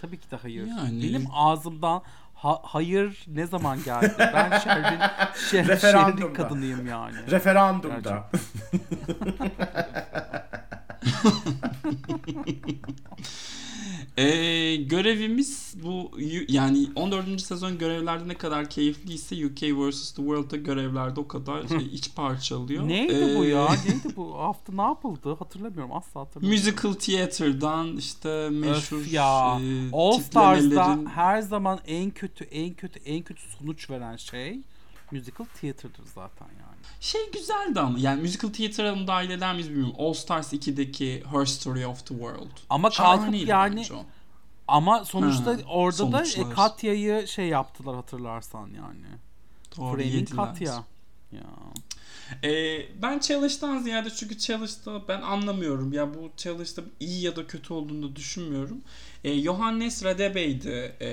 Tabii 0.00 0.18
ki 0.20 0.30
de 0.30 0.36
hayır. 0.36 0.66
Yani- 0.66 1.02
Benim 1.02 1.26
ağzımdan 1.32 2.02
ha- 2.34 2.60
hayır 2.62 3.24
ne 3.26 3.46
zaman 3.46 3.82
geldi? 3.84 4.14
Ben 4.18 4.58
şehrin, 4.58 5.68
Referandumda. 5.68 6.20
şehrin 6.20 6.34
kadınıyım 6.34 6.86
yani. 6.86 7.16
Referandumda. 7.30 8.30
Ee, 14.18 14.76
görevimiz 14.76 15.74
bu 15.82 16.10
yani 16.48 16.88
14. 16.94 17.40
sezon 17.40 17.78
görevlerde 17.78 18.28
ne 18.28 18.34
kadar 18.34 18.70
keyifliyse 18.70 19.46
UK 19.46 19.62
vs. 19.62 20.12
The 20.12 20.22
World'da 20.22 20.56
görevlerde 20.56 21.20
o 21.20 21.28
kadar 21.28 21.68
şey, 21.68 21.86
iç 21.92 22.14
parçalıyor. 22.14 22.88
Neydi 22.88 23.34
bu 23.38 23.44
Ee, 23.44 23.48
ya? 23.48 23.68
Neydi 23.88 24.16
bu? 24.16 24.38
Hafta 24.38 24.72
ne 24.72 24.82
yapıldı? 24.82 25.36
Hatırlamıyorum. 25.38 25.92
Asla 25.92 26.20
hatırlamıyorum. 26.20 26.58
Musical 26.64 26.92
Theater'dan 26.92 27.96
işte 27.96 28.48
meşhur 28.50 28.96
Öf 29.00 29.12
ya. 29.12 29.58
e, 29.60 29.90
All 29.92 30.18
Stars'da 30.18 30.98
her 31.14 31.40
zaman 31.42 31.78
en 31.86 32.10
kötü, 32.10 32.44
en 32.44 32.74
kötü, 32.74 32.98
en 33.04 33.22
kötü 33.22 33.42
sonuç 33.58 33.90
veren 33.90 34.16
şey 34.16 34.60
musical 35.12 35.46
theater'dır 35.60 36.04
zaten. 36.14 36.46
Şey 37.00 37.30
güzeldi 37.32 37.80
ama 37.80 37.98
yani 37.98 38.22
musical 38.22 38.52
theater'a 38.52 38.94
mı 38.94 39.06
dahil 39.06 39.30
eder 39.30 39.54
miyiz 39.54 39.70
bilmiyorum. 39.70 39.94
All 39.98 40.12
Stars 40.12 40.52
2'deki 40.52 41.22
Her 41.32 41.46
Story 41.46 41.86
of 41.86 42.06
the 42.06 42.14
World. 42.14 42.50
Ama 42.70 42.90
kalkıp 42.90 43.34
yani 43.34 43.86
ama 44.68 45.04
sonuçta 45.04 45.50
Ha, 45.50 45.56
orada 45.68 46.12
da 46.12 46.22
e, 46.22 46.24
sonuçlar. 46.24 46.54
Katya'yı 46.54 47.28
şey 47.28 47.48
yaptılar 47.48 47.96
hatırlarsan 47.96 48.66
yani. 48.66 49.06
Doğru 49.76 50.02
yediler. 50.02 50.46
Katya. 50.46 50.84
Ya. 51.32 51.40
Ee, 52.44 52.86
ben 53.02 53.18
challenge'dan 53.18 53.78
ziyade 53.78 54.10
çünkü 54.10 54.38
challenge'da 54.38 55.08
ben 55.08 55.20
anlamıyorum. 55.22 55.92
Ya 55.92 56.14
bu 56.14 56.30
challenge'da 56.36 56.82
iyi 57.00 57.22
ya 57.22 57.36
da 57.36 57.46
kötü 57.46 57.72
olduğunu 57.72 58.16
düşünmüyorum. 58.16 58.80
Ee, 59.24 59.40
Johannes 59.42 60.04
Radebey'di 60.04 60.94
e, 61.00 61.08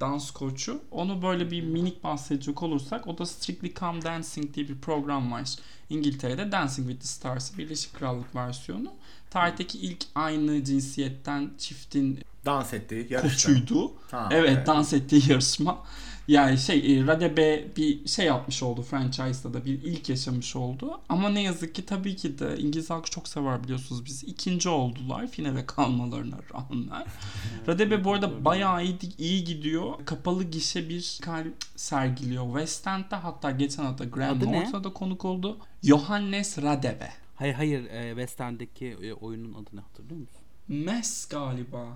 dans 0.00 0.30
koçu. 0.30 0.80
Onu 0.90 1.22
böyle 1.22 1.50
bir 1.50 1.62
minik 1.62 2.04
bahsedecek 2.04 2.62
olursak 2.62 3.06
o 3.06 3.18
da 3.18 3.26
Strictly 3.26 3.74
Come 3.74 4.02
Dancing 4.02 4.54
diye 4.54 4.68
bir 4.68 4.78
program 4.78 5.32
var. 5.32 5.48
İngiltere'de 5.90 6.52
Dancing 6.52 6.88
with 6.88 7.00
the 7.02 7.08
Stars 7.08 7.58
Birleşik 7.58 7.94
Krallık 7.94 8.34
versiyonu. 8.34 8.92
Tarihteki 9.30 9.78
ilk 9.78 10.04
aynı 10.14 10.64
cinsiyetten 10.64 11.50
çiftin 11.58 12.18
Dans 12.46 12.72
ettiği 12.74 13.06
yarışta. 13.10 13.48
koçuydu. 13.52 13.92
Ha, 14.10 14.28
Evet, 14.32 14.66
dans 14.66 14.92
ettiği 14.92 15.30
yarışma. 15.30 15.84
Yani 16.28 16.58
şey 16.58 16.98
e, 16.98 17.06
Radebe 17.06 17.64
bir 17.76 18.08
şey 18.08 18.26
yapmış 18.26 18.62
oldu 18.62 18.82
franchise'da 18.82 19.54
da 19.54 19.64
bir 19.64 19.82
ilk 19.82 20.08
yaşamış 20.08 20.56
oldu. 20.56 21.00
Ama 21.08 21.28
ne 21.28 21.42
yazık 21.42 21.74
ki 21.74 21.86
tabii 21.86 22.16
ki 22.16 22.38
de 22.38 22.58
İngiliz 22.58 22.90
halkı 22.90 23.10
çok 23.10 23.28
sever 23.28 23.64
biliyorsunuz 23.64 24.04
biz. 24.04 24.24
ikinci 24.24 24.68
oldular 24.68 25.26
finale 25.26 25.66
kalmalarına 25.66 26.36
rağmen. 26.54 27.06
Radebe 27.68 28.04
bu 28.04 28.12
arada 28.12 28.44
bayağı 28.44 28.84
iyi, 28.84 28.98
iyi 29.18 29.44
gidiyor. 29.44 29.94
Kapalı 30.04 30.44
gişe 30.44 30.88
bir 30.88 31.18
kal 31.22 31.44
sergiliyor. 31.76 32.46
West 32.46 32.86
End'de 32.86 33.16
hatta 33.16 33.50
geçen 33.50 33.84
hafta 33.84 34.04
Grand? 34.04 34.42
North'ta 34.42 34.92
konuk 34.92 35.24
oldu. 35.24 35.58
Johannes 35.82 36.58
Radebe. 36.58 37.12
Hayır 37.36 37.54
hayır 37.54 37.90
e, 37.90 38.08
West 38.08 38.40
End'deki 38.40 38.86
e, 38.86 39.12
oyunun 39.12 39.54
adını 39.54 39.80
hatırlıyor 39.80 40.20
musun? 40.20 40.40
Mes 40.68 41.28
galiba. 41.28 41.86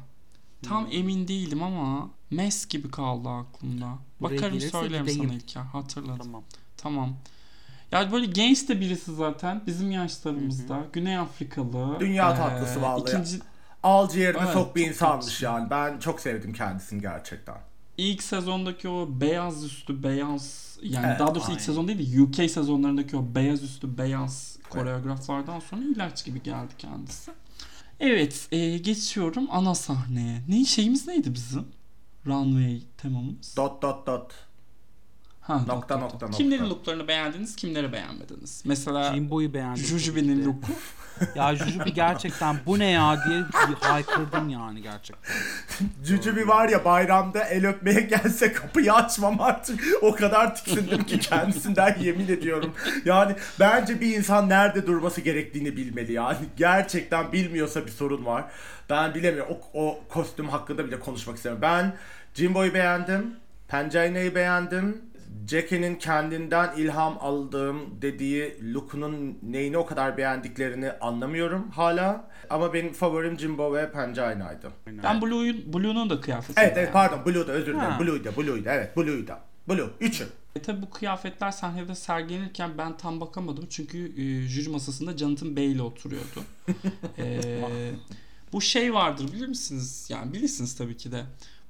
Tam 0.62 0.84
Hmm. 0.84 0.92
emin 0.92 1.28
değildim 1.28 1.62
ama 1.62 2.10
Mes 2.30 2.68
gibi 2.68 2.90
kaldı 2.90 3.28
aklımda. 3.28 3.86
Buraya 4.20 4.36
Bakarım 4.36 4.60
söylerim 4.60 5.06
gideyim. 5.06 5.24
sana 5.28 5.34
İlker. 5.36 5.60
Hatırladım. 5.62 6.18
Tamam. 6.18 6.42
Tamam. 6.76 7.16
Ya 7.92 8.12
böyle 8.12 8.26
genç 8.26 8.68
de 8.68 8.80
birisi 8.80 9.14
zaten 9.14 9.62
bizim 9.66 9.90
yaşlarımızda. 9.90 10.86
Güney 10.92 11.18
Afrikalı. 11.18 12.00
Dünya 12.00 12.32
Ee, 12.32 12.36
tatlısı 12.36 12.82
vallahi. 12.82 13.00
ikinci, 13.10 13.38
Al 13.82 14.08
ciğerine 14.08 14.40
Evet, 14.44 14.52
sok 14.52 14.76
bir 14.76 14.86
insanmış 14.88 15.26
tatlı. 15.38 15.44
yani. 15.44 15.70
Ben 15.70 15.98
çok 15.98 16.20
sevdim 16.20 16.52
kendisini 16.52 17.00
gerçekten. 17.00 17.56
ilk 17.98 18.22
sezondaki 18.22 18.88
o 18.88 19.08
beyaz 19.10 19.64
üstü 19.64 20.02
beyaz 20.02 20.76
yani 20.82 21.06
Evet, 21.06 21.18
daha 21.20 21.28
doğrusu 21.28 21.46
ilk 21.46 21.50
aynen. 21.50 21.58
sezon 21.66 21.88
değil 21.88 22.16
de 22.16 22.22
UK 22.22 22.50
sezonlarındaki 22.50 23.16
o 23.16 23.24
beyaz 23.34 23.62
üstü 23.62 23.98
beyaz 23.98 24.58
koreograflardan 24.70 25.60
sonra 25.60 25.80
ilaç 25.94 26.24
gibi 26.24 26.42
geldi 26.42 26.72
kendisi. 26.78 27.30
Evet 28.00 28.48
e, 28.52 28.78
geçiyorum 28.78 29.48
ana 29.50 29.74
sahneye. 29.74 30.42
Ne 30.48 30.64
şeyimiz 30.64 31.06
neydi 31.06 31.34
bizim? 31.34 31.66
Runway 32.26 32.82
temamız. 32.98 33.56
Dot 33.56 33.82
dot 33.82 34.06
dot. 34.06 34.32
Ha, 35.40 35.54
Nokta, 35.54 35.74
nokta, 35.74 35.98
nokta, 35.98 36.26
nokta. 36.26 36.38
Kimlerin 36.38 36.70
looklarını 36.70 37.08
beğendiniz, 37.08 37.56
kimleri 37.56 37.92
beğenmediniz? 37.92 38.62
Mesela 38.64 39.14
Jimbo'yu 39.14 39.54
beğendim. 39.54 39.84
Jujube'nin 39.84 40.44
looku. 40.44 40.60
Ya 41.34 41.56
Jujubi 41.56 41.94
gerçekten 41.94 42.56
bu 42.66 42.78
ne 42.78 42.90
ya 42.90 43.24
diye 43.28 43.42
haykırdım 43.80 44.48
yani 44.48 44.82
gerçekten. 44.82 45.34
Bir 46.36 46.46
var 46.46 46.68
ya 46.68 46.84
bayramda 46.84 47.44
el 47.44 47.66
öpmeye 47.68 48.00
gelse 48.00 48.52
kapıyı 48.52 48.92
açmam 48.92 49.40
artık. 49.40 49.84
O 50.02 50.14
kadar 50.14 50.56
tiksindim 50.56 51.04
ki 51.04 51.18
kendisinden 51.20 51.96
yemin 52.00 52.28
ediyorum. 52.28 52.74
Yani 53.04 53.36
bence 53.60 54.00
bir 54.00 54.16
insan 54.16 54.48
nerede 54.48 54.86
durması 54.86 55.20
gerektiğini 55.20 55.76
bilmeli 55.76 56.12
yani. 56.12 56.38
Gerçekten 56.56 57.32
bilmiyorsa 57.32 57.86
bir 57.86 57.90
sorun 57.90 58.24
var. 58.24 58.44
Ben 58.90 59.14
bilemiyorum. 59.14 59.56
O, 59.74 59.84
o 59.86 60.00
kostüm 60.08 60.48
hakkında 60.48 60.86
bile 60.86 61.00
konuşmak 61.00 61.36
istemiyorum. 61.36 61.62
Ben 61.62 61.96
Jimbo'yu 62.34 62.74
beğendim. 62.74 63.34
Pencayna'yı 63.68 64.34
beğendim. 64.34 65.02
Jackie'nin 65.48 65.96
kendinden 65.96 66.76
ilham 66.76 67.18
aldığım 67.20 68.02
dediği 68.02 68.74
look'unun 68.74 69.38
neyini 69.42 69.78
o 69.78 69.86
kadar 69.86 70.16
beğendiklerini 70.16 70.92
anlamıyorum 70.92 71.70
hala. 71.70 72.30
Ama 72.50 72.74
benim 72.74 72.92
favorim 72.92 73.38
Jimbo 73.38 73.74
ve 73.74 73.92
Pencayna'ydı. 73.92 74.70
Ben 74.86 75.22
Blue'yu, 75.22 75.72
Blue'nun 75.72 76.10
da 76.10 76.20
kıyafetini 76.20 76.64
Evet 76.64 76.76
evet 76.76 76.92
pardon 76.92 77.24
Blue'da 77.26 77.52
özür 77.52 77.74
dilerim. 77.74 77.98
Blue'da 78.00 78.36
Blue'da 78.36 78.74
evet 78.74 78.96
Blue'da. 78.96 79.40
Blue. 79.68 79.90
Üçü. 80.00 80.28
E 80.56 80.62
tabi 80.62 80.82
bu 80.82 80.90
kıyafetler 80.90 81.50
sahnede 81.50 81.94
sergilenirken 81.94 82.78
ben 82.78 82.96
tam 82.96 83.20
bakamadım. 83.20 83.66
Çünkü 83.70 84.12
e, 84.22 84.48
jüri 84.48 84.68
masasında 84.68 85.18
Jonathan 85.18 85.56
Bey 85.56 85.72
ile 85.72 85.82
oturuyordu. 85.82 86.42
E, 87.18 87.60
bu 88.52 88.60
şey 88.60 88.94
vardır 88.94 89.32
bilir 89.32 89.46
misiniz? 89.46 90.06
Yani 90.08 90.32
bilirsiniz 90.32 90.76
tabii 90.76 90.96
ki 90.96 91.12
de. 91.12 91.24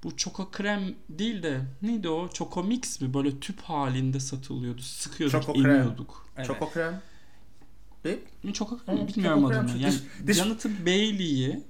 Bu 0.04 0.16
çoko 0.16 0.50
krem 0.50 0.94
değil 1.08 1.42
de 1.42 1.60
neydi 1.82 2.08
o? 2.08 2.28
Çoko 2.28 2.62
mix 2.64 3.00
mi? 3.00 3.14
Böyle 3.14 3.40
tüp 3.40 3.60
halinde 3.62 4.20
satılıyordu. 4.20 4.82
Sıkıyorduk, 4.82 5.42
Çoko 5.42 5.52
krem. 5.52 5.70
emiyorduk. 5.70 6.26
Evet. 6.36 6.46
Çoko 6.46 6.70
krem. 6.70 7.02
Bir. 8.04 8.18
Mi 8.42 8.52
Çoko 8.54 8.78
Hı, 8.86 9.08
bilmiyorum 9.08 9.40
çoko 9.40 9.48
krem, 9.52 9.60
adını. 9.64 9.68
şu 9.72 9.78
Yani 9.78 9.94
diş- 9.94 10.26
diş- 10.26 10.36
Jonathan 10.36 10.72
Bailey'i 10.86 11.62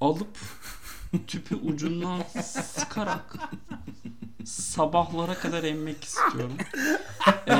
alıp 0.00 0.38
tüpü 1.26 1.54
ucundan 1.54 2.22
sıkarak 2.42 3.36
sabahlara 4.44 5.34
kadar 5.34 5.64
emmek 5.64 6.04
istiyorum. 6.04 6.52
Ee, 7.48 7.54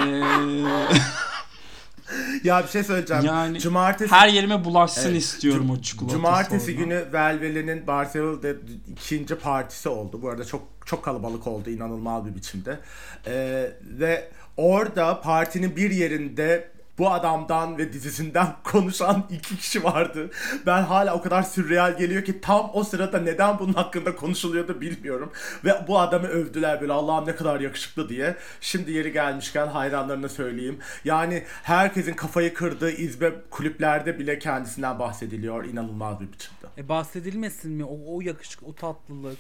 Ya 2.45 2.63
bir 2.63 2.69
şey 2.69 2.83
söyleyeceğim. 2.85 3.25
yani 3.25 3.61
Cumartesi 3.61 4.11
her 4.15 4.29
yerime 4.29 4.65
bulaşsın 4.65 5.11
Evet, 5.11 5.23
istiyorum 5.23 5.71
o 5.71 5.81
çikolata 5.83 6.15
Cumartesi 6.15 6.73
sonra. 6.73 6.77
günü 6.85 7.05
Velvele'nin 7.13 7.87
Barcelona'da 7.87 8.49
ikinci 8.93 9.35
partisi 9.35 9.89
oldu. 9.89 10.23
Bu 10.23 10.29
arada 10.29 10.45
çok 10.45 10.63
çok 10.87 11.05
kalabalık 11.05 11.47
oldu 11.47 11.71
inanılmaz 11.71 12.27
bir 12.27 12.35
biçimde. 12.35 12.79
Ee, 13.27 13.71
ve 13.83 14.29
orada 14.57 15.21
partinin 15.21 15.77
bir 15.77 15.91
yerinde 15.91 16.69
bu 16.99 17.11
adamdan 17.11 17.79
ve 17.79 17.93
dizisinden 17.93 18.47
konuşan 18.65 19.25
iki 19.31 19.57
kişi 19.57 19.85
vardı. 19.85 20.31
Ben 20.67 20.83
hala 20.83 21.15
o 21.15 21.23
kadar 21.23 21.43
sürreal 21.43 21.99
geliyor 21.99 22.25
ki 22.25 22.41
tam 22.41 22.71
o 22.73 22.85
sırada 22.85 23.19
neden 23.19 23.59
bunun 23.59 23.73
hakkında 23.73 24.17
konuşuluyordu 24.17 24.81
bilmiyorum. 24.81 25.33
Ve 25.65 25.85
bu 25.89 25.99
adamı 25.99 26.27
övdüler 26.27 26.81
böyle 26.81 26.93
Allah'ım 26.93 27.27
ne 27.27 27.37
kadar 27.37 27.61
yakışıklı 27.61 28.09
diye. 28.09 28.37
Şimdi 28.61 28.93
yeri 28.93 29.13
gelmişken 29.13 29.67
hayranlarına 29.67 30.29
söyleyeyim. 30.29 30.79
Yani 31.05 31.45
herkesin 31.63 32.15
kafayı 32.15 32.55
kırdığı 32.55 32.91
izbe 32.91 33.33
kulüplerde 33.51 34.19
bile 34.19 34.39
kendisinden 34.39 34.99
bahsediliyor 34.99 35.65
inanılmaz 35.65 36.21
bir 36.21 36.33
biçimde. 36.33 36.67
E 36.79 36.89
bahsedilmesin 36.89 37.73
mi? 37.73 37.85
O, 37.85 38.17
o 38.17 38.21
yakışık, 38.21 38.63
o 38.63 38.75
tatlılık, 38.75 39.39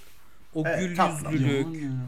o 0.54 0.62
Evet, 0.66 0.80
gül 0.80 0.90
yüzlülük. 0.90 1.82
Yani. 1.82 1.98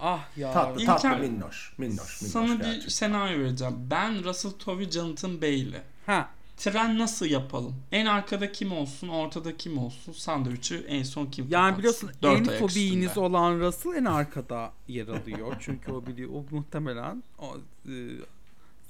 Ah 0.00 0.24
ya. 0.36 0.52
Tatlı 0.52 0.82
İlker, 0.82 0.98
tatlı 0.98 1.18
minnoş. 1.18 1.72
Minnoş 1.78 2.22
minnoş 2.22 2.32
Sana 2.32 2.58
bir 2.58 2.64
gerçekten. 2.64 2.88
senaryo 2.88 3.38
vereceğim. 3.38 3.74
Ben 3.90 4.24
Russell 4.24 4.50
Tovey, 4.52 4.90
Jonathan 4.90 5.42
Bailey. 5.42 5.80
Ha. 6.06 6.28
Tren 6.56 6.98
nasıl 6.98 7.26
yapalım? 7.26 7.74
En 7.92 8.06
arkada 8.06 8.52
kim 8.52 8.72
olsun, 8.72 9.08
ortada 9.08 9.56
kim 9.56 9.78
olsun, 9.78 10.12
sandviçi 10.12 10.84
en 10.88 11.02
son 11.02 11.26
kim 11.26 11.46
Yani 11.50 11.76
kapatsın? 11.76 11.78
biliyorsun 11.78 12.10
Dört 12.22 12.62
en 12.62 12.66
üstünde. 13.02 13.20
olan 13.20 13.60
Russell 13.60 13.92
en 13.94 14.04
arkada 14.04 14.72
yer 14.88 15.08
alıyor. 15.08 15.56
Çünkü 15.60 15.92
o 15.92 16.06
biliyor 16.06 16.30
o 16.30 16.44
muhtemelen 16.56 17.22
o, 17.38 17.56
e, 17.88 17.92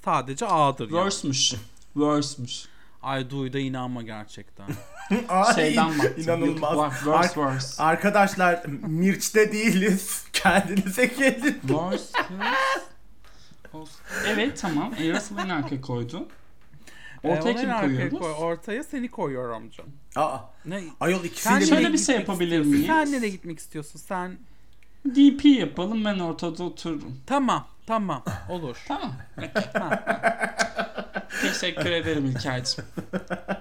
sadece 0.05 0.47
A'dır 0.47 0.85
yani. 0.85 0.91
Worse'muş. 0.91 1.55
Worse'muş. 1.93 2.65
Ay 3.03 3.31
duyda 3.31 3.59
inanma 3.59 4.03
gerçekten. 4.03 4.67
Ay, 5.29 5.55
Şeyden 5.55 5.99
baktım. 5.99 6.13
inanılmaz. 6.25 6.95
Worse, 6.95 7.41
Ar-. 7.41 7.89
Arkadaşlar 7.91 8.65
Mirç'te 8.83 9.53
değiliz. 9.53 10.25
Kendinize 10.43 11.07
gelin. 11.07 11.61
Kız. 11.91 12.13
Olsun. 13.73 14.01
Evet 14.27 14.59
tamam. 14.61 14.95
E, 14.99 15.13
Russell 15.13 15.39
en 15.39 15.49
arka 15.49 15.81
koydu. 15.81 16.29
Ee, 17.25 17.29
Ortaya 17.29 17.57
kim 17.57 17.73
koyuyoruz? 17.81 18.19
koy- 18.19 18.33
ortaya 18.33 18.85
seni 18.85 19.09
koyuyorum 19.11 19.71
canım. 19.71 19.93
Aa, 20.17 20.39
Ne? 20.65 20.83
ayol 21.01 21.19
Sen 21.21 21.25
ikisiyle 21.29 21.67
şöyle 21.67 21.81
nereye 21.83 21.93
bir 21.93 21.99
şey 21.99 22.17
yapabilir 22.17 22.61
miyiz? 22.61 22.87
Sen 22.87 23.13
nereye 23.13 23.29
gitmek 23.29 23.59
istiyorsun? 23.59 23.99
Sen 23.99 24.39
DP 25.07 25.45
yapalım 25.45 26.05
ben 26.05 26.19
ortada 26.19 26.63
otururum. 26.65 27.21
tamam 27.27 27.67
tamam 27.87 28.25
olur. 28.49 28.85
Tamam. 28.89 29.13
Peki. 29.37 29.69
Teşekkür 31.43 31.91
ederim 31.91 32.27
İlker'cim. 32.27 32.85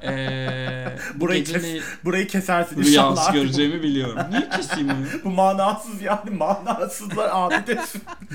Ee, 0.03 0.97
bu 1.15 1.19
Burayı, 1.19 1.45
gece 1.45 1.59
kes, 1.61 1.83
burayı 2.05 2.27
kesersin 2.27 2.75
rüyası 2.75 2.89
inşallah. 2.89 3.33
göreceğimi 3.33 3.83
biliyorum. 3.83 4.21
Niye 4.29 4.49
keseyim 4.49 4.89
onu? 4.89 5.05
Bu 5.23 5.29
manasız 5.29 6.01
yani 6.01 6.29
manasızlar 6.29 7.29
abi. 7.33 7.77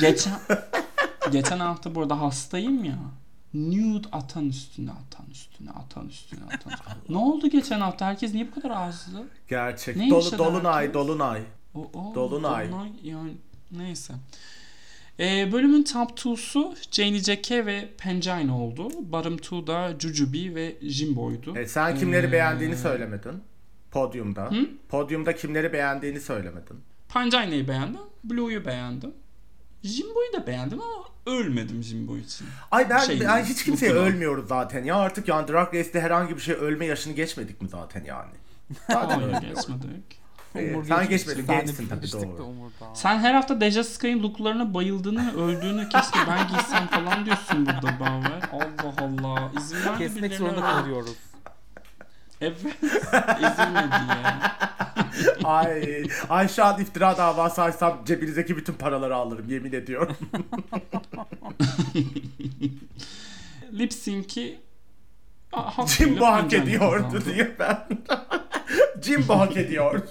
Geçen 0.00 0.32
geçen 1.32 1.58
hafta 1.58 1.94
burada 1.94 2.20
hastayım 2.20 2.84
ya. 2.84 2.98
Nude 3.54 4.08
atan 4.12 4.48
üstüne 4.48 4.90
atan 4.90 5.26
üstüne 5.32 5.70
atan 5.70 6.08
üstüne 6.08 6.40
atan 6.44 6.72
üstüne. 6.72 6.94
ne 7.08 7.16
oldu 7.18 7.48
geçen 7.50 7.80
hafta? 7.80 8.06
Herkes 8.06 8.34
niye 8.34 8.46
bu 8.50 8.60
kadar 8.60 8.70
ağızlı? 8.76 9.24
Gerçek. 9.48 9.96
Ne 9.96 10.10
Dolu, 10.10 10.38
dolunay, 10.38 10.74
herkes? 10.74 10.94
dolunay. 10.94 11.42
O, 11.74 11.80
o, 11.94 12.14
Dolunay. 12.14 12.68
yani 13.02 13.32
neyse. 13.70 14.14
Ee, 15.20 15.52
bölümün 15.52 15.82
top 15.82 16.10
2'su 16.10 16.74
Janie 16.90 17.18
Jacke 17.20 17.66
ve 17.66 17.88
Pengine 17.98 18.52
oldu. 18.52 18.88
Bottom 19.12 19.36
2'da 19.36 19.98
Jujubee 20.00 20.54
ve 20.54 20.76
Jimbo'ydu. 20.82 21.56
E, 21.58 21.66
sen 21.66 21.98
kimleri 21.98 22.26
Ee, 22.26 22.32
beğendiğini 22.32 22.76
söylemedin. 22.76 23.42
Podyumda. 23.90 24.50
Hı? 24.50 24.68
Podyumda 24.88 25.36
kimleri 25.36 25.72
beğendiğini 25.72 26.20
söylemedin. 26.20 26.80
Pengine'yi 27.14 27.68
beğendim. 27.68 28.00
Blue'yu 28.24 28.64
beğendim. 28.64 29.14
Jimbo'yu 29.82 30.32
da 30.32 30.46
beğendim 30.46 30.80
ama 30.80 31.04
ölmedim 31.38 31.82
Jimbo 31.82 32.16
için. 32.16 32.46
Ay 32.70 32.90
ben, 32.90 32.98
Şey, 32.98 33.20
ben 33.20 33.44
hiç 33.44 33.64
kimseye 33.64 33.92
ölmüyoruz 33.92 34.48
zaten. 34.48 34.84
Ya 34.84 34.96
artık 34.96 35.28
yani 35.28 35.48
Drag 35.48 35.74
Race'de 35.74 36.00
herhangi 36.00 36.36
bir 36.36 36.40
şey 36.40 36.54
ölme 36.54 36.86
yaşını 36.86 37.12
geçmedik 37.12 37.62
mi 37.62 37.68
zaten 37.68 38.04
yani? 38.04 38.32
Zaten 38.90 39.20
Hayır 39.20 39.48
geçmedik. 39.48 40.21
Ee, 40.54 40.74
Umur 40.74 40.84
sen 40.84 41.08
geçmedin, 41.08 41.46
gençsin 41.46 41.88
tabii, 41.88 42.12
doğru. 42.12 42.54
Sen 42.94 43.18
her 43.18 43.34
hafta 43.34 43.60
Deja 43.60 43.84
Sky'ın 43.84 44.22
looklarına 44.22 44.74
bayıldığını, 44.74 45.34
öldüğünü 45.36 45.88
keşke 45.88 46.18
ben 46.28 46.48
giysem 46.48 46.86
falan 46.86 47.24
diyorsun 47.26 47.66
burada 47.66 48.00
Bauer. 48.00 48.42
Allah 48.52 48.94
Allah. 48.98 49.52
İzin 49.58 49.76
ver 49.76 49.98
Kesmek 49.98 50.34
zorunda 50.34 50.60
kalıyoruz. 50.60 51.16
Evet. 52.40 52.56
İzin 53.38 53.74
ver 53.74 53.88
diye. 53.90 54.32
ay, 55.44 56.04
ay 56.28 56.48
şu 56.48 56.64
an 56.64 56.80
iftira 56.80 57.16
davası 57.18 57.62
açsam 57.62 58.02
cebinizdeki 58.06 58.56
bütün 58.56 58.74
paraları 58.74 59.16
alırım 59.16 59.48
yemin 59.48 59.72
ediyorum. 59.72 60.16
Lip 63.72 63.92
sync'i 63.92 64.60
hakkıyla 65.52 65.86
Jimbo 65.86 66.26
hak 66.26 66.52
ediyordu 66.52 67.22
diye 67.24 67.56
ben. 67.58 67.78
Jimbo 69.02 69.38
hak 69.38 69.56
ediyor. 69.56 70.02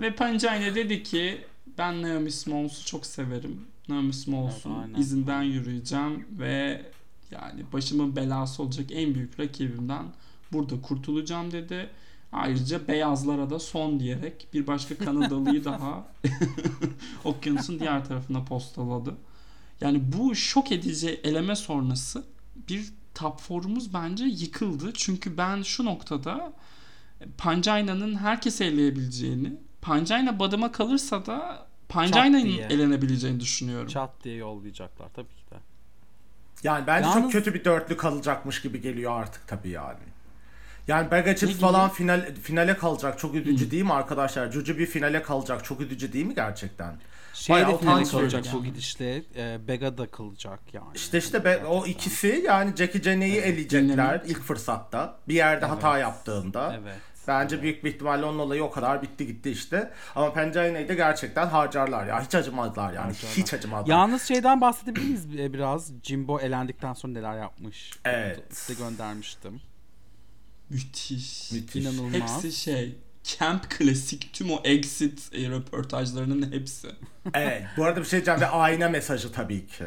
Ve 0.00 0.14
Pengine 0.14 0.74
dedi 0.74 1.02
ki 1.02 1.44
ben 1.78 2.02
Naomi 2.02 2.32
Smalls'u 2.32 2.86
çok 2.86 3.06
severim. 3.06 3.60
Naomi 3.88 4.12
Smalls'un 4.12 4.86
Evet, 4.88 4.98
izinden 4.98 5.42
yürüyeceğim 5.42 6.26
ve 6.30 6.82
yani 7.30 7.64
başımın 7.72 8.16
belası 8.16 8.62
olacak 8.62 8.86
en 8.92 9.14
büyük 9.14 9.40
rakibimden 9.40 10.06
burada 10.52 10.80
kurtulacağım 10.82 11.52
dedi. 11.52 11.90
Ayrıca 12.32 12.88
beyazlara 12.88 13.50
da 13.50 13.58
son 13.58 14.00
diyerek 14.00 14.48
bir 14.52 14.66
başka 14.66 14.96
Kanadalıyı 14.96 15.64
daha 15.64 16.06
okyanusun 17.24 17.80
diğer 17.80 18.04
tarafına 18.04 18.44
postaladı. 18.44 19.14
Yani 19.80 20.02
bu 20.12 20.34
şok 20.34 20.72
edici 20.72 21.20
eleme 21.24 21.56
sonrası 21.56 22.24
bir 22.68 22.92
top 23.14 23.40
four'umuz 23.40 23.94
bence 23.94 24.24
yıkıldı. 24.24 24.92
Çünkü 24.94 25.36
ben 25.36 25.62
şu 25.62 25.84
noktada 25.84 26.52
Pancayna'nın 27.38 28.14
herkese 28.14 28.64
eleyebileceğini, 28.64 29.52
Pancayna 29.82 30.38
badıma 30.38 30.72
kalırsa 30.72 31.26
da 31.26 31.66
Pancayna'nın 31.88 32.58
elenebileceğini 32.58 33.40
düşünüyorum. 33.40 33.88
Çat 33.88 34.10
diye 34.24 34.36
yollayacaklar 34.36 35.08
tabii 35.14 35.34
ki 35.34 35.50
de. 35.50 35.56
Yani 36.62 36.86
bence 36.86 37.08
Yalnız- 37.08 37.22
çok 37.22 37.32
kötü 37.32 37.54
bir 37.54 37.64
dörtlü 37.64 37.96
kalacakmış 37.96 38.62
gibi 38.62 38.80
geliyor 38.80 39.12
artık 39.20 39.48
tabii 39.48 39.68
yani. 39.68 39.98
Yani 40.88 41.10
gibi? 41.50 41.60
falan 41.60 41.90
final, 41.90 42.34
finale 42.42 42.76
kalacak 42.76 43.18
çok 43.18 43.34
üzücü 43.34 43.70
değil 43.70 43.82
mi 43.82 43.92
arkadaşlar? 43.92 44.52
Juju 44.52 44.78
bir 44.78 44.86
finale 44.86 45.22
kalacak 45.22 45.64
çok 45.64 45.80
üzücü 45.80 46.12
değil 46.12 46.26
mi 46.26 46.34
gerçekten? 46.34 46.94
Şey 47.34 47.54
Bayağı 47.54 47.72
de 47.72 47.84
kalacak 47.84 48.22
verici 48.22 48.52
bu 48.52 48.56
yani. 48.56 48.66
gidişle. 48.66 49.22
E, 49.36 49.68
Bega 49.68 49.98
da 49.98 50.06
kalacak 50.10 50.60
yani. 50.72 50.86
İşte 50.94 51.18
işte 51.18 51.44
be, 51.44 51.64
o 51.66 51.86
ikisi 51.86 52.42
yani 52.46 52.76
Jackie 52.76 53.02
Jenny'yi 53.02 53.36
eleyecekler 53.36 53.82
dinlemek. 53.82 54.30
ilk 54.30 54.42
fırsatta. 54.42 55.16
Bir 55.28 55.34
yerde 55.34 55.66
hata 55.66 55.98
yaptığında. 55.98 56.76
Evet. 56.82 56.96
Bence 57.28 57.62
büyük 57.62 57.84
bir 57.84 57.94
ihtimalle 57.94 58.24
onun 58.24 58.38
olayı 58.38 58.64
o 58.64 58.70
kadar 58.70 59.02
bitti 59.02 59.26
gitti 59.26 59.50
işte. 59.50 59.90
Ama 60.14 60.32
Pencane'yi 60.32 60.88
de 60.88 60.94
gerçekten 60.94 61.46
harcarlar 61.46 62.06
ya. 62.06 62.24
Hiç 62.24 62.34
acımazlar 62.34 62.92
yani. 62.92 63.06
Harcarlar. 63.06 63.36
Hiç 63.36 63.54
acımazlar. 63.54 63.90
Yalnız 63.94 64.22
şeyden 64.22 64.60
bahsedebilir 64.60 65.04
miyiz 65.04 65.26
e, 65.38 65.52
biraz? 65.52 65.92
Jimbo 66.02 66.40
elendikten 66.40 66.92
sonra 66.94 67.12
neler 67.12 67.38
yapmış? 67.38 67.90
Evet. 68.04 68.42
Size 68.50 68.84
göndermiştim. 68.84 69.60
Müthiş. 70.70 71.52
Müthiş. 71.52 71.86
İnanılmaz. 71.86 72.12
Hepsi 72.44 72.52
şey 72.52 72.94
Camp 73.24 73.70
klasik 73.70 74.32
tüm 74.32 74.50
o 74.50 74.60
exit 74.64 75.30
e, 75.32 75.50
röportajlarının 75.50 76.52
hepsi. 76.52 76.88
Evet. 77.34 77.62
Bu 77.76 77.84
arada 77.84 78.00
bir 78.00 78.04
şey 78.04 78.10
diyeceğim 78.10 78.40
ve 78.40 78.46
ayna 78.46 78.88
mesajı 78.88 79.32
tabii 79.32 79.66
ki. 79.66 79.84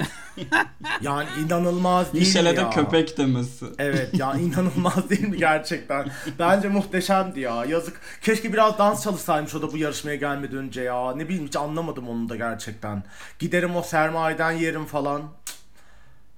yani 1.00 1.28
inanılmaz 1.46 2.12
değil 2.12 2.24
mi 2.24 2.28
Michel'e 2.28 2.56
de 2.56 2.70
köpek 2.70 3.18
demesi. 3.18 3.66
Evet 3.78 4.18
ya 4.18 4.34
inanılmaz 4.34 5.10
değil 5.10 5.28
mi 5.28 5.36
gerçekten? 5.36 6.06
Bence 6.38 6.68
muhteşemdi 6.68 7.40
ya. 7.40 7.64
Yazık. 7.64 8.00
Keşke 8.22 8.52
biraz 8.52 8.78
dans 8.78 9.04
çalışsaymış 9.04 9.54
o 9.54 9.62
da 9.62 9.72
bu 9.72 9.76
yarışmaya 9.76 10.16
gelmeden 10.16 10.58
önce 10.58 10.82
ya. 10.82 11.14
Ne 11.14 11.28
bileyim 11.28 11.46
hiç 11.46 11.56
anlamadım 11.56 12.08
onu 12.08 12.28
da 12.28 12.36
gerçekten. 12.36 13.02
Giderim 13.38 13.76
o 13.76 13.82
sermayeden 13.82 14.52
yerim 14.52 14.84
falan. 14.84 15.22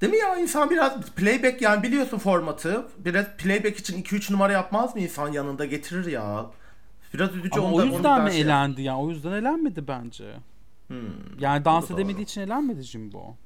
Değil 0.03 0.13
mi 0.13 0.19
ya 0.19 0.37
insan 0.37 0.71
biraz 0.71 1.01
playback 1.11 1.63
yani 1.63 1.83
biliyorsun 1.83 2.19
formatı. 2.19 2.87
Biraz 2.99 3.27
playback 3.39 3.79
için 3.79 4.03
2-3 4.03 4.33
numara 4.33 4.53
yapmaz 4.53 4.95
mı 4.95 5.01
insan 5.01 5.33
yanında 5.33 5.65
getirir 5.65 6.07
ya. 6.07 6.47
Biraz 7.15 7.35
üzücü 7.37 7.61
Ama 7.61 7.69
onu 7.69 7.75
o 7.75 7.79
da- 7.79 7.85
yüzden 7.85 8.21
mi 8.23 8.27
da 8.27 8.31
şey- 8.33 8.41
elendi 8.41 8.83
ya? 8.83 8.97
O 8.99 9.11
yüzden 9.11 9.33
elenmedi 9.33 9.89
bence. 9.89 10.25
Hmm. 10.89 10.99
Yani 11.41 11.65
dans 11.65 11.91
da 11.91 11.95
edemediği 11.95 12.17
doğru. 12.17 12.23
için 12.23 12.41
elenmedi 12.41 12.83
Jimbo. 12.83 13.37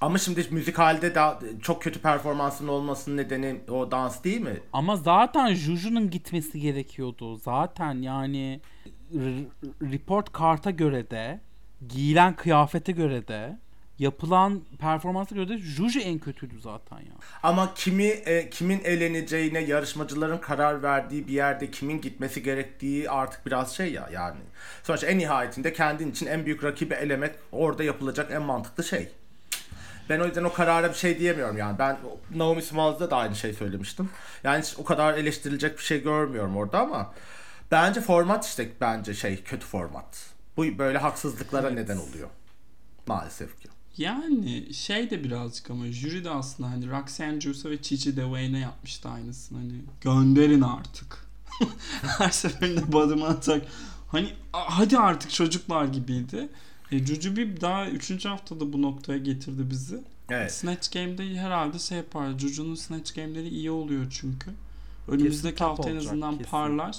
Ama 0.00 0.18
şimdi 0.18 0.46
müzikalde 0.50 1.14
de 1.14 1.20
çok 1.62 1.82
kötü 1.82 2.00
performansının 2.00 2.68
olmasının 2.68 3.16
nedeni 3.16 3.60
o 3.70 3.90
dans 3.90 4.24
değil 4.24 4.40
mi? 4.40 4.60
Ama 4.72 4.96
zaten 4.96 5.54
Juju'nun 5.54 6.10
gitmesi 6.10 6.60
gerekiyordu. 6.60 7.36
Zaten 7.36 8.02
yani 8.02 8.60
report 9.82 10.32
karta 10.32 10.70
göre 10.70 11.10
de 11.10 11.40
giyilen 11.88 12.36
kıyafete 12.36 12.92
göre 12.92 13.28
de 13.28 13.58
yapılan 13.98 14.60
performansa 14.78 15.34
göre 15.34 15.48
de 15.48 15.58
Juju 15.58 16.00
en 16.00 16.18
kötüydü 16.18 16.60
zaten 16.60 16.96
ya. 16.96 17.12
Ama 17.42 17.74
kimi 17.74 18.04
e, 18.04 18.50
kimin 18.50 18.80
eleneceğine 18.84 19.60
yarışmacıların 19.60 20.38
karar 20.38 20.82
verdiği 20.82 21.28
bir 21.28 21.32
yerde 21.32 21.70
kimin 21.70 22.00
gitmesi 22.00 22.42
gerektiği 22.42 23.10
artık 23.10 23.46
biraz 23.46 23.76
şey 23.76 23.92
ya 23.92 24.08
yani. 24.12 24.40
Sonuçta 24.82 25.06
en 25.06 25.18
nihayetinde 25.18 25.72
kendin 25.72 26.10
için 26.10 26.26
en 26.26 26.46
büyük 26.46 26.64
rakibi 26.64 26.94
elemek 26.94 27.34
orada 27.52 27.84
yapılacak 27.84 28.30
en 28.30 28.42
mantıklı 28.42 28.84
şey. 28.84 29.08
Ben 30.08 30.20
o 30.20 30.26
yüzden 30.26 30.44
o 30.44 30.52
karara 30.52 30.88
bir 30.88 30.94
şey 30.94 31.18
diyemiyorum 31.18 31.56
yani. 31.56 31.78
Ben 31.78 31.98
Naomi 32.34 32.62
Smalls'da 32.62 33.10
da 33.10 33.16
aynı 33.16 33.36
şey 33.36 33.52
söylemiştim. 33.52 34.10
Yani 34.44 34.62
hiç 34.62 34.74
o 34.78 34.84
kadar 34.84 35.14
eleştirilecek 35.14 35.78
bir 35.78 35.82
şey 35.82 36.02
görmüyorum 36.02 36.56
orada 36.56 36.80
ama 36.80 37.14
bence 37.70 38.00
format 38.00 38.46
işte 38.46 38.68
bence 38.80 39.14
şey 39.14 39.42
kötü 39.42 39.66
format. 39.66 40.34
Bu 40.56 40.78
böyle 40.78 40.98
haksızlıklara 40.98 41.70
neden 41.70 41.96
oluyor. 41.96 42.28
Maalesef 43.06 43.60
ki. 43.60 43.73
Yani 43.98 44.74
şey 44.74 45.10
de 45.10 45.24
birazcık 45.24 45.70
ama 45.70 45.86
jüri 45.92 46.24
de 46.24 46.30
aslında 46.30 46.70
hani 46.70 46.90
Roxanne 46.90 47.40
Juice'a 47.40 47.70
ve 47.70 47.82
Chichi 47.82 48.16
DeWayne'e 48.16 48.58
yapmıştı 48.60 49.08
aynısını 49.08 49.58
hani 49.58 49.72
gönderin 50.00 50.60
artık. 50.60 51.26
Her 52.18 52.30
seferinde 52.30 52.92
badıma 52.92 53.26
atak. 53.26 53.66
Hani 54.08 54.28
"A- 54.52 54.78
hadi 54.78 54.98
artık 54.98 55.30
çocuklar 55.30 55.84
gibiydi. 55.84 56.48
E, 56.92 56.98
Jujubee 57.06 57.60
daha 57.60 57.88
3. 57.88 58.24
haftada 58.24 58.72
bu 58.72 58.82
noktaya 58.82 59.18
getirdi 59.18 59.70
bizi. 59.70 60.00
Evet. 60.30 60.52
Snatch 60.52 60.92
Game'de 60.92 61.34
herhalde 61.36 61.78
şey 61.78 61.98
yapar. 61.98 62.38
Juju'nun 62.38 62.74
Snatch 62.74 63.14
Game'leri 63.14 63.48
iyi 63.48 63.70
oluyor 63.70 64.06
çünkü. 64.10 64.50
Önümüzdeki 65.08 65.56
top 65.56 65.68
hafta 65.68 65.90
en 65.90 65.96
azından 65.96 66.38
kesin. 66.38 66.50
parlar. 66.50 66.96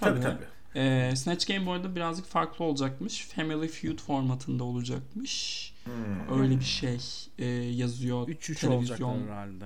Tabii 0.00 0.20
tabii. 0.20 0.44
Ee, 0.76 1.12
Snatch 1.16 1.46
Game 1.46 1.66
bu 1.66 1.72
arada 1.72 1.96
birazcık 1.96 2.26
farklı 2.26 2.64
olacakmış. 2.64 3.26
Family 3.36 3.68
Feud 3.68 3.98
formatında 3.98 4.64
olacakmış. 4.64 5.73
Hmm. 5.84 6.40
Öyle 6.40 6.58
bir 6.60 6.64
şey 6.64 6.98
e, 7.38 7.46
yazıyor 7.54 8.28
3-3 8.28 8.68
olacaklar 8.68 8.96
televizyon. 8.96 9.22
herhalde. 9.28 9.64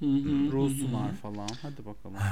Hı 0.00 0.06
hı, 0.06 0.52
Rose 0.52 0.74
hı 0.74 0.78
hı. 0.78 0.86
sunar 0.88 1.14
falan. 1.14 1.48
Hadi 1.62 1.86
bakalım. 1.86 2.16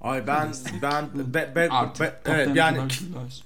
Ay 0.00 0.26
ben 0.26 0.54
ben 0.82 1.04
be, 1.34 1.52
be, 1.56 1.68
Artık 1.70 2.00
be- 2.00 2.20
evet 2.24 2.56
yani 2.56 2.80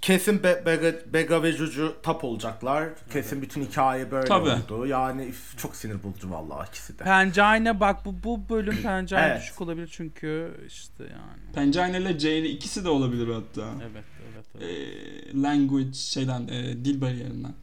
kesin 0.00 0.42
be, 0.42 0.62
Bega, 0.66 0.92
Bega 1.12 1.42
ve 1.42 1.52
Juju 1.52 1.96
tap 2.02 2.24
olacaklar. 2.24 2.88
Kesin 3.12 3.42
bütün 3.42 3.62
hikaye 3.64 4.10
böyle 4.10 4.28
Tabii. 4.28 4.50
oldu. 4.50 4.86
Yani 4.86 5.24
üf, 5.24 5.58
çok 5.58 5.76
sinir 5.76 6.02
bozucu 6.02 6.30
vallahi 6.30 6.68
ikisi 6.68 6.98
de. 6.98 7.04
Pencane 7.04 7.80
bak 7.80 8.04
bu 8.04 8.14
bu 8.24 8.48
bölüm 8.48 8.76
pencane 8.82 9.26
Evet. 9.26 9.40
düşük 9.42 9.60
olabilir 9.60 9.88
çünkü 9.92 10.60
işte 10.66 11.02
yani. 11.02 11.52
Pencane 11.54 11.98
ile 11.98 12.18
Jane 12.18 12.48
ikisi 12.48 12.84
de 12.84 12.88
olabilir 12.88 13.28
hatta. 13.28 13.68
Evet 13.92 14.04
evet 14.34 14.44
evet. 14.54 14.68
Ee, 15.34 15.42
language 15.42 15.92
şeyden 15.92 16.48
e, 16.48 16.84
dil 16.84 17.00
bariyerinden. 17.00 17.54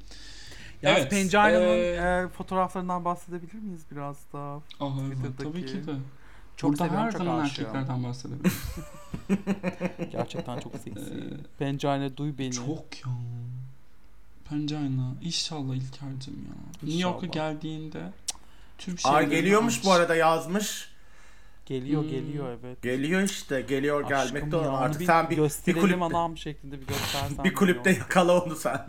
Yalnız 0.82 1.00
evet, 1.00 1.12
Pencane'nin 1.12 1.68
ee, 1.68 2.24
e, 2.26 2.28
fotoğraflarından 2.28 3.06
bahsedebilir 3.06 3.60
miyiz 3.60 3.82
biraz 3.92 4.18
daha? 4.34 4.56
Aha, 4.80 5.00
evet, 5.08 5.38
tabii 5.38 5.66
ki 5.66 5.88
de. 5.88 5.92
Çok 6.58 6.70
Burada 6.70 6.84
seviyorum, 6.84 7.06
her 7.06 7.12
çok 7.12 7.22
zaman 7.22 7.46
erkeklerden 7.46 8.04
bahsedebiliriz. 8.04 8.54
Gerçekten 10.12 10.60
çok 10.60 10.76
seksi. 10.76 11.14
Ee, 11.14 11.58
Pencane 11.60 12.18
duy 12.18 12.34
beni. 12.38 12.52
Çok 12.52 13.00
ya. 13.06 13.12
Pencane. 14.50 15.02
İnşallah 15.22 15.76
İlker'cim 15.76 16.48
ya. 16.48 16.88
New 16.88 17.02
York'a 17.02 17.26
İnşallah. 17.26 17.52
geldiğinde 17.52 18.12
Ay 18.88 19.24
şeyleri 19.24 19.30
geliyormuş 19.30 19.86
bu 19.86 19.92
arada 19.92 20.16
yazmış. 20.16 20.89
Geliyor 21.70 22.02
Hmm. 22.04 22.10
geliyor 22.10 22.58
evet. 22.64 22.82
Geliyor 22.82 23.22
işte. 23.22 23.62
Geliyor 23.62 24.04
Aşkım 24.04 24.18
gelmekte 24.34 24.58
ya, 24.58 24.64
olan 24.72 24.82
artık 24.82 25.02
bir 25.02 25.06
sen 25.06 25.26
bir, 25.26 25.30
bir 25.30 25.36
gösterelim 25.36 25.82
kulüpte, 25.82 26.06
anam 26.06 26.38
şeklinde 26.38 26.82
bir 26.82 26.88
göstersen. 26.88 27.44
bir 27.44 27.54
kulüpte 27.54 27.90
biliyorum. 27.90 28.06
yakala 28.10 28.44
onu 28.44 28.56
sen. 28.56 28.86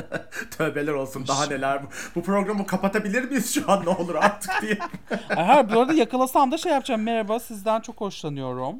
Tövbeler 0.58 0.92
olsun 0.92 1.24
daha 1.28 1.46
neler. 1.46 1.82
Bu, 1.82 1.86
bu 2.14 2.22
programı 2.22 2.66
kapatabilir 2.66 3.24
miyiz 3.24 3.54
şu 3.54 3.70
an 3.72 3.84
ne 3.84 3.88
olur 3.88 4.14
artık 4.14 4.50
diye. 4.62 4.78
Ay, 5.36 5.44
hayır 5.46 5.74
bu 5.74 5.80
arada 5.80 5.92
yakalasam 5.92 6.52
da 6.52 6.58
şey 6.58 6.72
yapacağım. 6.72 7.02
Merhaba 7.02 7.40
sizden 7.40 7.80
çok 7.80 8.00
hoşlanıyorum. 8.00 8.74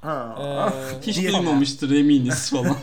Ha. 0.00 0.38
Ee, 0.40 1.06
Hiç 1.06 1.16
duymamıştır 1.32 1.90
eminiz 1.90 2.50
falan. 2.50 2.76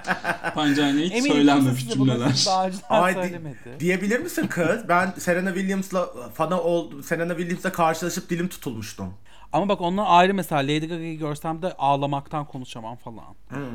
Pencane 0.54 1.00
hiç 1.00 1.12
Eminim 1.12 1.32
söylenmemiş 1.32 1.88
cümleler. 1.88 2.46
Ay, 2.88 3.12
di- 3.14 3.18
söylemedi. 3.18 3.56
Diyebilir 3.80 4.20
misin 4.20 4.46
kız? 4.46 4.88
Ben 4.88 5.14
Serena 5.18 5.54
Williams'la 5.54 6.08
fana 6.34 6.60
oldum. 6.60 7.02
Serena 7.02 7.36
Williams'la 7.36 7.72
karşılaşıp 7.72 8.30
dilim 8.30 8.48
tutulmuştum. 8.48 9.14
Ama 9.56 9.68
bak 9.68 9.80
onlar 9.80 10.04
ayrı 10.08 10.34
mesela 10.34 10.60
Lady 10.62 10.86
Gaga'yı 10.86 11.18
görsem 11.18 11.62
de 11.62 11.72
ağlamaktan 11.78 12.44
konuşamam 12.44 12.96
falan. 12.96 13.24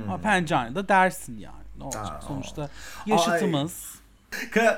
Ama 0.08 0.18
Pencane'de 0.18 0.88
dersin 0.88 1.38
yani. 1.38 1.56
Ne 1.78 1.84
olacak? 1.84 2.06
Aa. 2.06 2.22
Sonuçta 2.22 2.70
yaşıtımız. 3.06 3.72
Kı- 3.96 4.01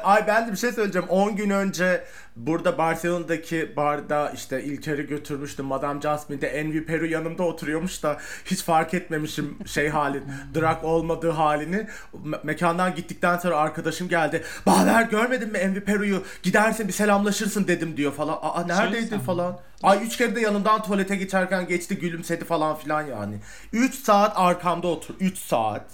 Ay 0.03 0.27
ben 0.27 0.47
de 0.47 0.51
bir 0.51 0.57
şey 0.57 0.71
söyleyeceğim. 0.71 1.07
10 1.07 1.35
gün 1.35 1.49
önce 1.49 2.03
burada 2.35 2.77
Barcelona'daki 2.77 3.75
barda 3.75 4.29
işte 4.29 4.63
İlker'i 4.63 5.07
götürmüştüm. 5.07 5.65
Madame 5.65 6.01
Jasmine 6.01 6.41
de 6.41 6.47
Envy 6.47 6.85
Peru 6.85 7.05
yanımda 7.05 7.43
oturuyormuş 7.43 8.03
da 8.03 8.17
hiç 8.45 8.63
fark 8.63 8.93
etmemişim 8.93 9.57
şey 9.65 9.89
halin, 9.89 10.23
drag 10.55 10.83
olmadığı 10.83 11.29
halini. 11.31 11.87
Me- 12.25 12.39
mekandan 12.43 12.95
gittikten 12.95 13.37
sonra 13.37 13.57
arkadaşım 13.57 14.09
geldi. 14.09 14.43
Bahaver 14.65 15.03
görmedin 15.03 15.51
mi 15.51 15.57
Envy 15.57 15.79
Peru'yu? 15.79 16.23
Gidersin 16.43 16.87
bir 16.87 16.93
selamlaşırsın 16.93 17.67
dedim 17.67 17.97
diyor 17.97 18.13
falan. 18.13 18.39
Aa 18.41 18.63
neredeydin 18.65 18.93
Söylesem. 18.93 19.19
falan. 19.19 19.59
Ay 19.83 20.05
üç 20.05 20.17
kere 20.17 20.35
de 20.35 20.41
yanından 20.41 20.83
tuvalete 20.83 21.15
geçerken 21.15 21.67
geçti 21.67 21.97
gülümsedi 21.97 22.45
falan 22.45 22.77
filan 22.77 23.01
yani. 23.01 23.35
3 23.73 23.95
saat 23.95 24.33
arkamda 24.35 24.87
otur. 24.87 25.15
3 25.19 25.37
saat. 25.37 25.85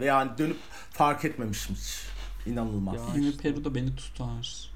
Ve 0.00 0.04
yani 0.04 0.30
dönüp 0.38 0.56
fark 0.92 1.24
etmemişim 1.24 1.76
hiç. 1.76 2.07
İnanılmaz. 2.52 2.94
Ya. 2.94 3.00
Yine 3.16 3.32
Peru 3.36 3.64
da 3.64 3.74
beni 3.74 3.96
tutar. 3.96 4.70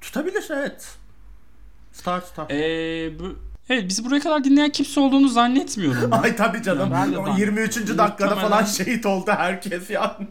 Tutabilir 0.00 0.44
evet. 0.50 0.94
Start 1.92 2.26
start. 2.26 2.50
Ee, 2.50 3.12
bu, 3.18 3.38
evet 3.68 3.88
bizi 3.88 4.04
buraya 4.04 4.20
kadar 4.20 4.44
dinleyen 4.44 4.70
kimse 4.72 5.00
olduğunu 5.00 5.28
zannetmiyorum. 5.28 6.10
ben. 6.10 6.18
Ay 6.22 6.36
tabii 6.36 6.62
canım. 6.62 6.90
Ben 6.92 7.12
de 7.12 7.18
O 7.18 7.24
zannediyorum. 7.24 7.56
23. 7.58 7.76
dakikada 7.76 8.34
Muhtemelen- 8.34 8.40
falan 8.40 8.64
şehit 8.64 9.06
oldu 9.06 9.30
herkes 9.30 9.90
ya. 9.90 10.18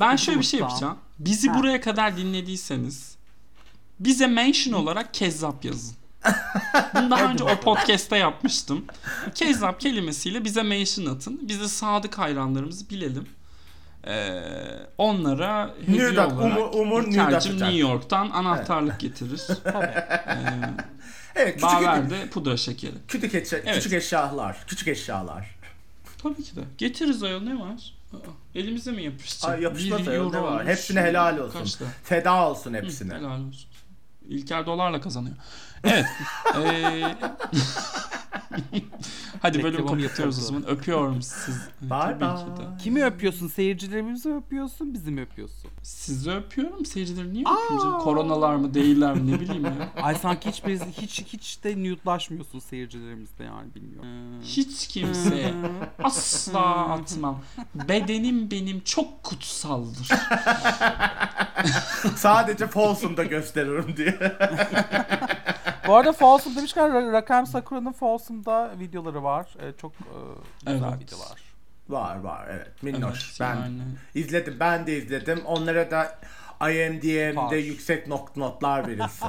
Ben 0.00 0.16
şöyle 0.16 0.38
bir 0.38 0.44
şey 0.44 0.60
yapacağım. 0.60 0.98
Bizi 1.18 1.48
Ha. 1.48 1.58
buraya 1.58 1.80
kadar 1.80 2.16
dinlediyseniz 2.16 3.16
bize 4.00 4.26
mention 4.26 4.72
olarak 4.74 5.14
kezzap 5.14 5.64
yazın. 5.64 5.96
Bunu 6.94 7.10
daha 7.10 7.30
önce 7.32 7.44
o 7.44 7.60
podcast'te 7.60 8.16
yapmıştım. 8.16 8.84
Kezzap 9.34 9.80
kelimesiyle 9.80 10.44
bize 10.44 10.62
mention 10.62 11.06
atın. 11.06 11.40
Biz 11.48 11.60
de 11.60 11.68
sadık 11.68 12.18
hayranlarımızı 12.18 12.90
bilelim. 12.90 13.26
Ee, 14.06 14.42
onlara 14.98 15.70
hediye 15.86 16.20
at, 16.20 16.32
olarak 16.32 16.58
Umur- 16.58 16.80
Umur 16.80 17.18
atacak. 17.18 17.54
New 17.54 17.76
York'tan 17.76 18.30
anahtarlık 18.30 19.00
getirir. 19.00 19.42
Ee, 21.38 21.42
Evet 21.42 21.54
küçük, 21.54 21.62
Baver 21.70 22.10
de 22.10 22.28
pudra 22.28 22.56
şekeri. 22.56 22.92
küçük, 23.08 23.34
eşya, 23.34 23.58
Evet. 23.58 23.74
küçük 23.74 23.92
eşyalar. 23.92 24.56
Küçük 24.66 24.88
eşyalar. 24.88 25.56
Tabii 26.22 26.42
ki 26.42 26.56
de. 26.56 26.60
Getiririz 26.78 27.22
ayol 27.22 27.40
ne 27.40 27.60
var? 27.60 27.94
Aa, 28.14 28.16
Elimize 28.54 28.92
mi 28.92 29.02
yapışacak? 29.02 29.50
Ay 29.50 29.62
yapışmaz 29.62 30.08
ayol, 30.08 30.32
ne 30.32 30.42
var? 30.42 30.66
Hepsine 30.66 31.00
helal 31.02 31.38
olsun. 31.38 31.58
Kaçta? 31.58 31.84
Feda 32.04 32.48
olsun 32.50 32.72
Hı, 32.72 32.76
hepsine. 32.76 33.14
helal 33.14 33.40
olsun. 33.40 33.68
İlker 34.28 34.66
dolarla 34.66 35.00
kazanıyor. 35.00 35.36
Evet. 35.84 36.06
Ee, 36.56 37.14
Hadi 39.42 39.62
bölümü 39.62 39.86
kapatıyoruz 39.86 40.38
o 40.38 40.42
zaman. 40.42 40.66
Öpüyorum 40.68 41.22
siz. 41.22 41.54
Bye 41.80 41.88
Tabii 41.90 42.20
bye. 42.20 42.34
ki 42.36 42.44
de. 42.62 42.82
Kimi 42.82 43.04
öpüyorsun? 43.04 43.48
Seyircilerimizi 43.48 44.28
mi 44.28 44.36
öpüyorsun? 44.36 44.94
Bizi 44.94 45.10
mi 45.10 45.20
öpüyorsun? 45.20 45.70
Sizi 45.82 46.30
öpüyorum. 46.30 46.86
Seyircileri 46.86 47.32
niye 47.32 47.44
canım? 47.44 47.98
Koronalar 47.98 48.56
mı 48.56 48.74
değiller 48.74 49.14
mi 49.14 49.32
ne 49.32 49.40
bileyim 49.40 49.64
ya. 49.64 49.72
Ay 50.02 50.14
sanki 50.14 50.48
hiçbir 50.50 50.80
hiç 50.80 51.24
hiç 51.32 51.64
de 51.64 51.82
nude'laşmıyorsun 51.84 52.58
seyircilerimizle 52.58 53.44
yani 53.44 53.74
bilmiyorum. 53.74 54.08
Ee, 54.08 54.42
Hiç 54.44 54.88
kimseye 54.88 55.54
asla 56.02 56.88
atmam. 56.88 57.38
Bedenim 57.74 58.50
benim 58.50 58.80
çok 58.80 59.22
kutsaldır. 59.22 60.08
Sadece 62.16 62.66
Folsum'da 62.66 63.24
gösteririm 63.24 63.96
diye. 63.96 64.36
Bu 65.88 65.96
arada 65.96 66.12
Folsom 66.12 66.56
demişken 66.56 66.90
Ra- 66.90 67.12
Rakam 67.12 67.46
Sakura'nın 67.46 67.92
Folsom'da 67.92 68.70
videoları 68.80 69.22
var. 69.22 69.54
Ee, 69.60 69.72
çok 69.80 69.92
e, 69.92 69.96
güzel 70.72 70.88
Evet. 70.92 71.00
videolar. 71.00 71.42
var 71.88 72.16
var 72.20 72.46
evet. 72.50 72.82
Minnoş. 72.82 73.24
Evet, 73.40 73.40
ben 73.40 73.56
yani. 73.56 73.78
izledim. 74.14 74.56
Ben 74.60 74.86
de 74.86 74.96
izledim. 74.96 75.40
Onlara 75.44 75.90
da 75.90 76.18
IMDb'de 76.70 77.36
Var. 77.36 77.52
yüksek 77.52 78.06
not, 78.08 78.36
notlar 78.36 78.86
verilsin. 78.88 79.28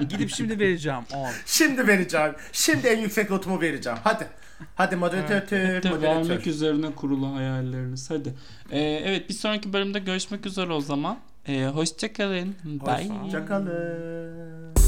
Gidip 0.08 0.30
şimdi 0.30 0.58
vereceğim 0.58 1.02
10. 1.14 1.28
Şimdi 1.46 1.86
vereceğim. 1.86 2.34
Şimdi 2.52 2.86
en 2.86 2.98
yüksek 2.98 3.30
notumu 3.30 3.60
vereceğim. 3.60 3.98
Hadi. 4.04 4.26
Hadi 4.74 4.96
moderatör, 4.96 5.58
De 5.82 5.90
vermek 6.02 6.24
moderatör. 6.24 6.46
üzerine 6.46 6.92
kurulu 6.94 7.36
hayalleriniz. 7.36 8.10
Hadi. 8.10 8.34
Ee, 8.70 8.80
evet 8.80 9.28
bir 9.28 9.34
sonraki 9.34 9.72
bölümde 9.72 9.98
görüşmek 9.98 10.46
üzere 10.46 10.72
o 10.72 10.80
zaman. 10.80 11.18
Ee, 11.48 11.66
hoşçakalın. 11.66 12.54
Hoşçakalın. 12.64 13.08
Bye. 13.08 13.18
Hoşçakalın. 13.18 14.85